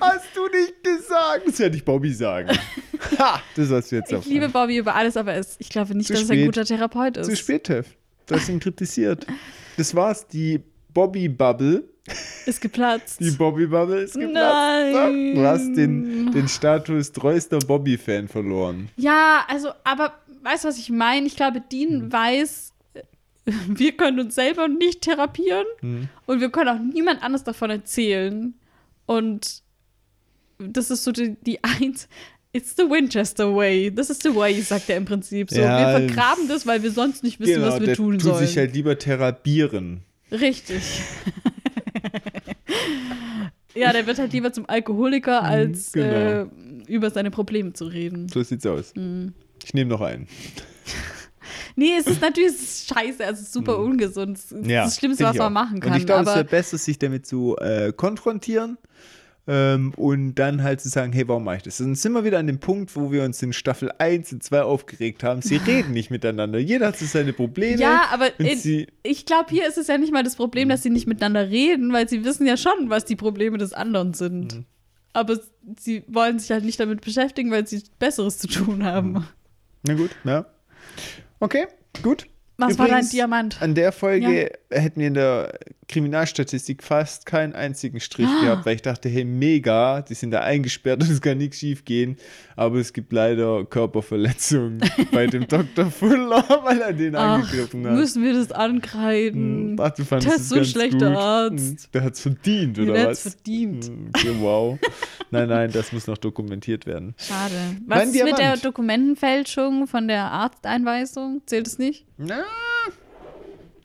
[0.00, 1.42] Hast du nicht gesagt?
[1.46, 2.56] Das werde ich Bobby sagen.
[3.18, 6.06] Ha, das hast du jetzt ich liebe Bobby über alles, aber es, ich glaube nicht,
[6.06, 6.46] Zu dass er ein spät.
[6.46, 7.26] guter Therapeut ist.
[7.28, 7.86] Zu spät, Tev.
[8.24, 9.26] Du hast ihn kritisiert.
[9.76, 10.62] Das war's, die
[10.94, 11.84] Bobby-Bubble.
[12.46, 13.20] Ist geplatzt.
[13.20, 14.94] Die Bobby-Bubble ist geplatzt.
[14.94, 15.34] Nein.
[15.34, 18.88] Du hast den, den Status treuester Bobby-Fan verloren.
[18.96, 20.14] Ja, also, aber
[20.46, 21.26] weißt du, was ich meine?
[21.26, 22.12] Ich glaube, Dean Hm.
[22.12, 23.02] weiß, äh,
[23.68, 26.08] wir können uns selber nicht therapieren Hm.
[26.26, 28.54] und wir können auch niemand anders davon erzählen.
[29.06, 29.62] Und
[30.58, 32.08] das ist so die, die eins.
[32.52, 33.90] It's the Winchester way.
[33.94, 35.50] This is the way, sagt er im Prinzip.
[35.50, 38.22] So, Ja, wir vergraben das, weil wir sonst nicht wissen, was wir Genau, tun tut
[38.22, 38.46] sollen.
[38.46, 40.00] sich halt lieber therapieren.
[40.32, 40.82] Richtig.
[43.74, 46.44] ja, der wird halt lieber zum Alkoholiker, als genau.
[46.44, 46.46] äh,
[46.88, 48.28] über seine Probleme zu reden.
[48.30, 48.94] So sieht's aus.
[48.94, 49.34] Hm.
[49.66, 50.28] Ich nehme noch einen.
[51.78, 54.38] Nee, es ist natürlich es ist scheiße, es ist super ungesund.
[54.38, 54.70] Es ist Hm.
[54.70, 55.92] Ja, das Schlimmste, was man machen kann.
[55.92, 58.78] Und ich glaube, es aber wäre besser, sich damit zu äh, konfrontieren
[59.46, 61.76] ähm, und dann halt zu sagen, hey, warum mache ich das?
[61.76, 64.62] Dann sind wir wieder an dem Punkt, wo wir uns in Staffel 1 und 2
[64.62, 65.42] aufgeregt haben.
[65.42, 66.58] Sie reden nicht miteinander.
[66.58, 67.78] Jeder hat so seine Probleme.
[67.78, 70.38] ja, aber und in, ich glaube, hier ist es ja nicht mal das Hm.
[70.38, 73.74] Problem, dass sie nicht miteinander reden, weil sie wissen ja schon, was die Probleme des
[73.74, 74.52] anderen sind.
[74.54, 74.64] Hm.
[75.12, 75.38] Aber
[75.78, 79.16] sie wollen sich halt nicht damit beschäftigen, weil sie Besseres zu tun haben.
[79.16, 79.24] Hm.
[79.86, 80.46] Na gut, ja.
[81.38, 81.66] Okay,
[82.02, 82.26] gut.
[82.58, 83.60] Was war dein Übrigens, Diamant?
[83.62, 85.58] An der Folge hätten wir in der
[85.88, 88.40] Kriminalstatistik fast keinen einzigen Strich Ah.
[88.44, 91.84] gehabt, weil ich dachte, hey, mega, die sind da eingesperrt und es kann nichts schief
[91.84, 92.16] gehen.
[92.56, 94.80] Aber es gibt leider Körperverletzungen
[95.12, 95.90] bei dem Dr.
[95.90, 97.92] Fuller, weil er den Ach, angegriffen hat.
[97.94, 99.76] müssen wir das ankreiden?
[99.76, 101.18] Hm, Ach, du fandest Das es ist so schlechter gut.
[101.18, 101.94] Arzt.
[101.94, 103.34] Der hat's verdient, Den oder hätt's was?
[103.34, 103.84] verdient.
[103.86, 104.78] Hm, Okay, wow.
[105.30, 107.14] nein, nein, das muss noch dokumentiert werden.
[107.18, 107.52] Schade.
[107.86, 108.64] Mein Was ist mit der Diamant.
[108.64, 111.42] Dokumentenfälschung von der Arzteinweisung?
[111.46, 112.06] Zählt es nicht?
[112.18, 112.44] Na,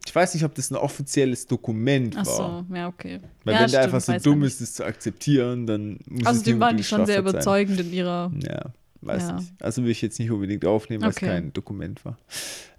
[0.06, 2.66] ich weiß nicht, ob das ein offizielles Dokument Ach war.
[2.68, 3.20] so, ja, okay.
[3.44, 6.22] Weil ja, wenn der einfach so dumm ist, es zu akzeptieren, dann muss nicht.
[6.22, 7.66] es Außerdem waren die schon sehr Straftat sein.
[7.66, 8.32] überzeugend in ihrer.
[8.44, 8.66] Ja,
[9.02, 9.36] weiß Ja.
[9.36, 9.54] nicht.
[9.60, 11.26] Also will ich jetzt nicht unbedingt aufnehmen, weil Okay.
[11.26, 12.18] es kein Dokument war.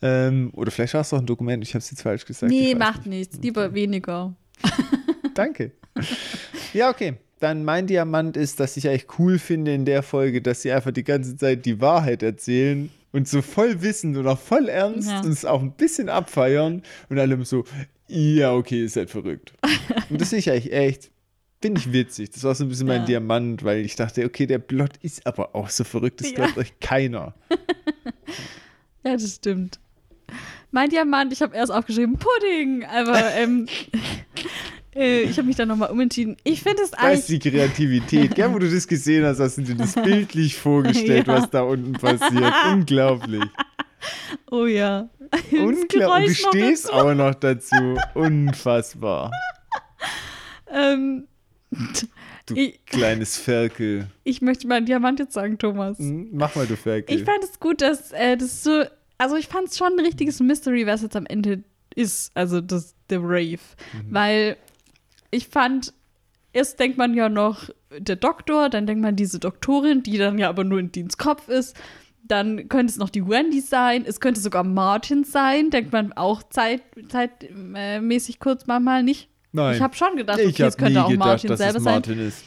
[0.03, 2.51] Ähm, oder vielleicht war es auch ein Dokument, ich habe es jetzt falsch gesagt.
[2.51, 3.31] Nee, macht nicht.
[3.33, 3.39] nichts.
[3.43, 4.35] Lieber weniger.
[5.35, 5.73] Danke.
[6.73, 7.15] ja, okay.
[7.41, 10.93] Dann mein Diamant ist, dass ich eigentlich cool finde in der Folge, dass sie einfach
[10.93, 15.21] die ganze Zeit die Wahrheit erzählen und so voll wissen und auch voll ernst Ja.
[15.21, 17.65] und es auch ein bisschen abfeiern und allem so,
[18.09, 19.53] ja, okay, ist halt verrückt.
[20.11, 21.11] und das finde ich eigentlich echt,
[21.61, 22.31] finde ich witzig.
[22.31, 23.07] Das war so ein bisschen mein Ja.
[23.07, 26.37] Diamant, weil ich dachte, okay, der Plot ist aber auch so verrückt, das Ja.
[26.37, 27.35] glaubt euch keiner.
[29.05, 29.81] Ja, das stimmt.
[30.71, 33.99] Mein Diamant, ich habe erst aufgeschrieben Pudding, aber ähm, äh,
[34.95, 36.37] ich habe mich dann nochmal umentschieden.
[36.45, 37.41] Ich finde es Da ist eigentlich.
[37.41, 38.35] die Kreativität.
[38.35, 41.35] Gell, wo du das gesehen hast, hast du dir das bildlich vorgestellt, Ja.
[41.41, 42.53] was da unten passiert.
[42.73, 43.45] Unglaublich.
[44.51, 45.09] Oh ja.
[45.31, 45.89] Das Unglaublich.
[45.89, 46.95] Geräusch Du stehst dazu.
[46.95, 47.97] auch noch dazu.
[48.15, 49.31] Unfassbar.
[50.75, 51.27] Ähm,
[52.47, 54.09] Du Ich- kleines Ferkel.
[54.25, 55.99] ich möchte meinen Diamant jetzt sagen, Thomas.
[55.99, 57.15] Hm, Mach mal, du Ferkel.
[57.17, 58.85] Ich fand es gut, dass äh, das so.
[59.19, 61.63] Also, ich fand es schon ein richtiges Mystery, was jetzt am Ende
[61.95, 62.31] ist.
[62.35, 63.59] Also, das, der Rave.
[64.11, 64.57] Weil
[65.33, 65.93] ich fand,
[66.53, 70.49] erst denkt man ja noch der Doktor, dann denkt man diese Doktorin, die dann ja
[70.49, 71.77] aber nur in Deans Kopf ist.
[72.25, 74.05] Dann könnte es noch die Wendy sein.
[74.07, 75.71] Es könnte sogar Martin sein.
[75.71, 79.29] Denkt man auch zeit, zeitmäßig kurz manchmal nicht.
[79.51, 79.75] Nein.
[79.75, 81.85] Ich habe schon gedacht, ich okay, es habe könnte auch gedacht, Martin dass selber es
[81.85, 81.95] sein.
[81.95, 82.45] Martin ist.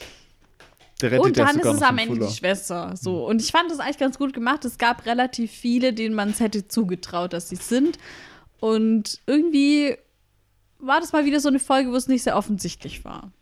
[1.18, 2.26] Und dann ist es am Ende Fuller.
[2.28, 2.94] die Schwester.
[2.96, 3.26] So.
[3.26, 4.64] Und ich fand das eigentlich ganz gut gemacht.
[4.64, 7.98] Es gab relativ viele, denen man es hätte zugetraut, dass sie es sind.
[8.60, 9.98] Und irgendwie
[10.78, 13.32] war das mal wieder so eine Folge, wo es nicht sehr offensichtlich war.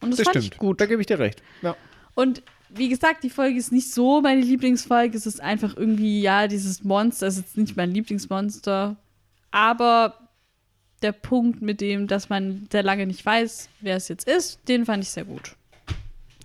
[0.00, 0.54] Und das, Das fand stimmt.
[0.54, 0.80] ich gut.
[0.80, 1.42] Da gebe ich dir recht.
[1.62, 1.76] Ja.
[2.14, 5.16] Und wie gesagt, die Folge ist nicht so meine Lieblingsfolge.
[5.16, 8.96] Es ist einfach irgendwie, ja, dieses Monster ist jetzt nicht mein Lieblingsmonster.
[9.50, 10.14] Aber
[11.02, 14.86] der Punkt mit dem, dass man sehr lange nicht weiß, wer es jetzt ist, den
[14.86, 15.54] fand ich sehr gut.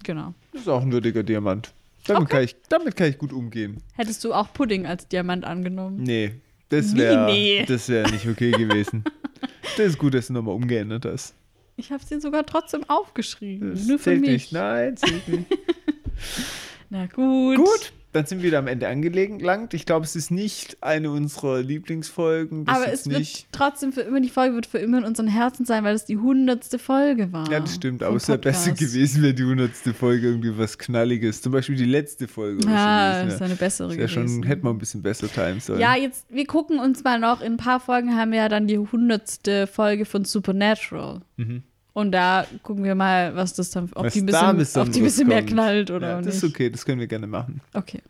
[0.04, 0.34] Genau.
[0.52, 1.74] Das ist auch ein würdiger Diamant.
[2.06, 3.84] Damit, kann ich, damit kann ich gut umgehen.
[3.96, 6.02] Hättest du auch Pudding als Diamant angenommen?
[6.04, 6.34] Nee,
[6.70, 7.66] das wäre nee?
[7.68, 9.04] das wär nicht okay gewesen.
[9.78, 11.36] das ist gut, dass du nochmal umgeändert hast.
[11.78, 13.72] Ich habe den sogar trotzdem aufgeschrieben.
[13.72, 14.30] Das Nur für mich.
[14.30, 14.52] nicht.
[14.52, 15.46] Nein, zählt nicht.
[16.90, 17.58] Na gut.
[17.58, 19.74] Gut, dann sind wir wieder am Ende angelangt.
[19.76, 22.66] Ich glaube, es ist nicht eine unserer Lieblingsfolgen.
[22.66, 23.48] Das Aber es wird nicht.
[23.52, 26.18] trotzdem für immer, die Folge wird für immer in unseren Herzen sein, weil es die
[26.18, 27.50] hundertste Folge war.
[27.52, 31.42] Ja, das stimmt, aber es wäre besser gewesen, wenn die hundertste Folge irgendwie was Knalliges.
[31.42, 32.68] Zum Beispiel die letzte Folge.
[32.68, 34.02] Ja, das ist eine bessere wäre.
[34.02, 34.42] Das gewesen.
[34.42, 35.80] schon, hätte man ein bisschen besser timen sollen.
[35.80, 38.66] Ja, jetzt, wir gucken uns mal noch, in ein paar Folgen haben wir ja dann
[38.68, 41.22] die hundertste Folge von Supernatural.
[41.38, 41.64] Mhm.
[42.00, 44.90] Und da gucken wir mal, was das dann, ob Was die ein da bisschen, ob
[44.92, 46.36] die bisschen mehr knallt oder Ja, das nicht.
[46.36, 47.60] ist okay, das können wir gerne machen.
[47.74, 48.02] Okay.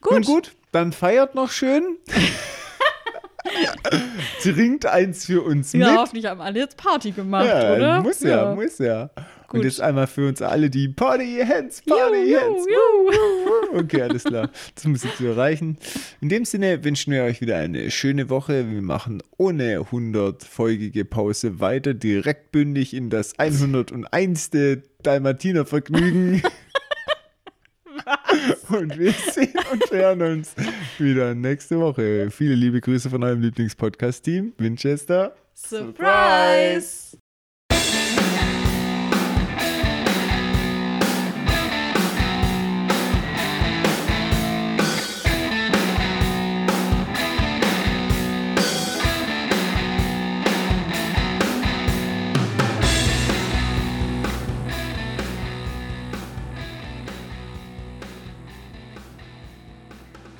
[0.00, 0.24] Gut.
[0.26, 1.98] gut, dann feiert noch schön.
[4.42, 5.98] Trinkt eins für uns Ja, mit.
[5.98, 8.00] hoffentlich haben alle jetzt Party gemacht, Ja, oder?
[8.02, 9.10] muss ja, muss ja.
[9.50, 9.60] Gut.
[9.60, 12.66] Und jetzt einmal für uns alle die Party Hands, Party Juhu, Hands.
[12.68, 13.78] juhu.
[13.80, 14.48] Okay, alles klar.
[14.76, 15.76] Das muss ich zu erreichen.
[16.20, 18.70] In dem Sinne wünschen wir euch wieder eine schöne Woche.
[18.70, 24.50] Wir machen ohne 100-folgige Pause weiter, direkt bündig in das 101.
[25.02, 26.42] Dalmatiner-Vergnügen.
[28.68, 30.54] Und wir sehen und hören uns
[30.98, 32.30] wieder nächste Woche.
[32.30, 35.34] Viele liebe Grüße von eurem Lieblingspodcast-Team, Winchester.
[35.54, 37.19] Surprise!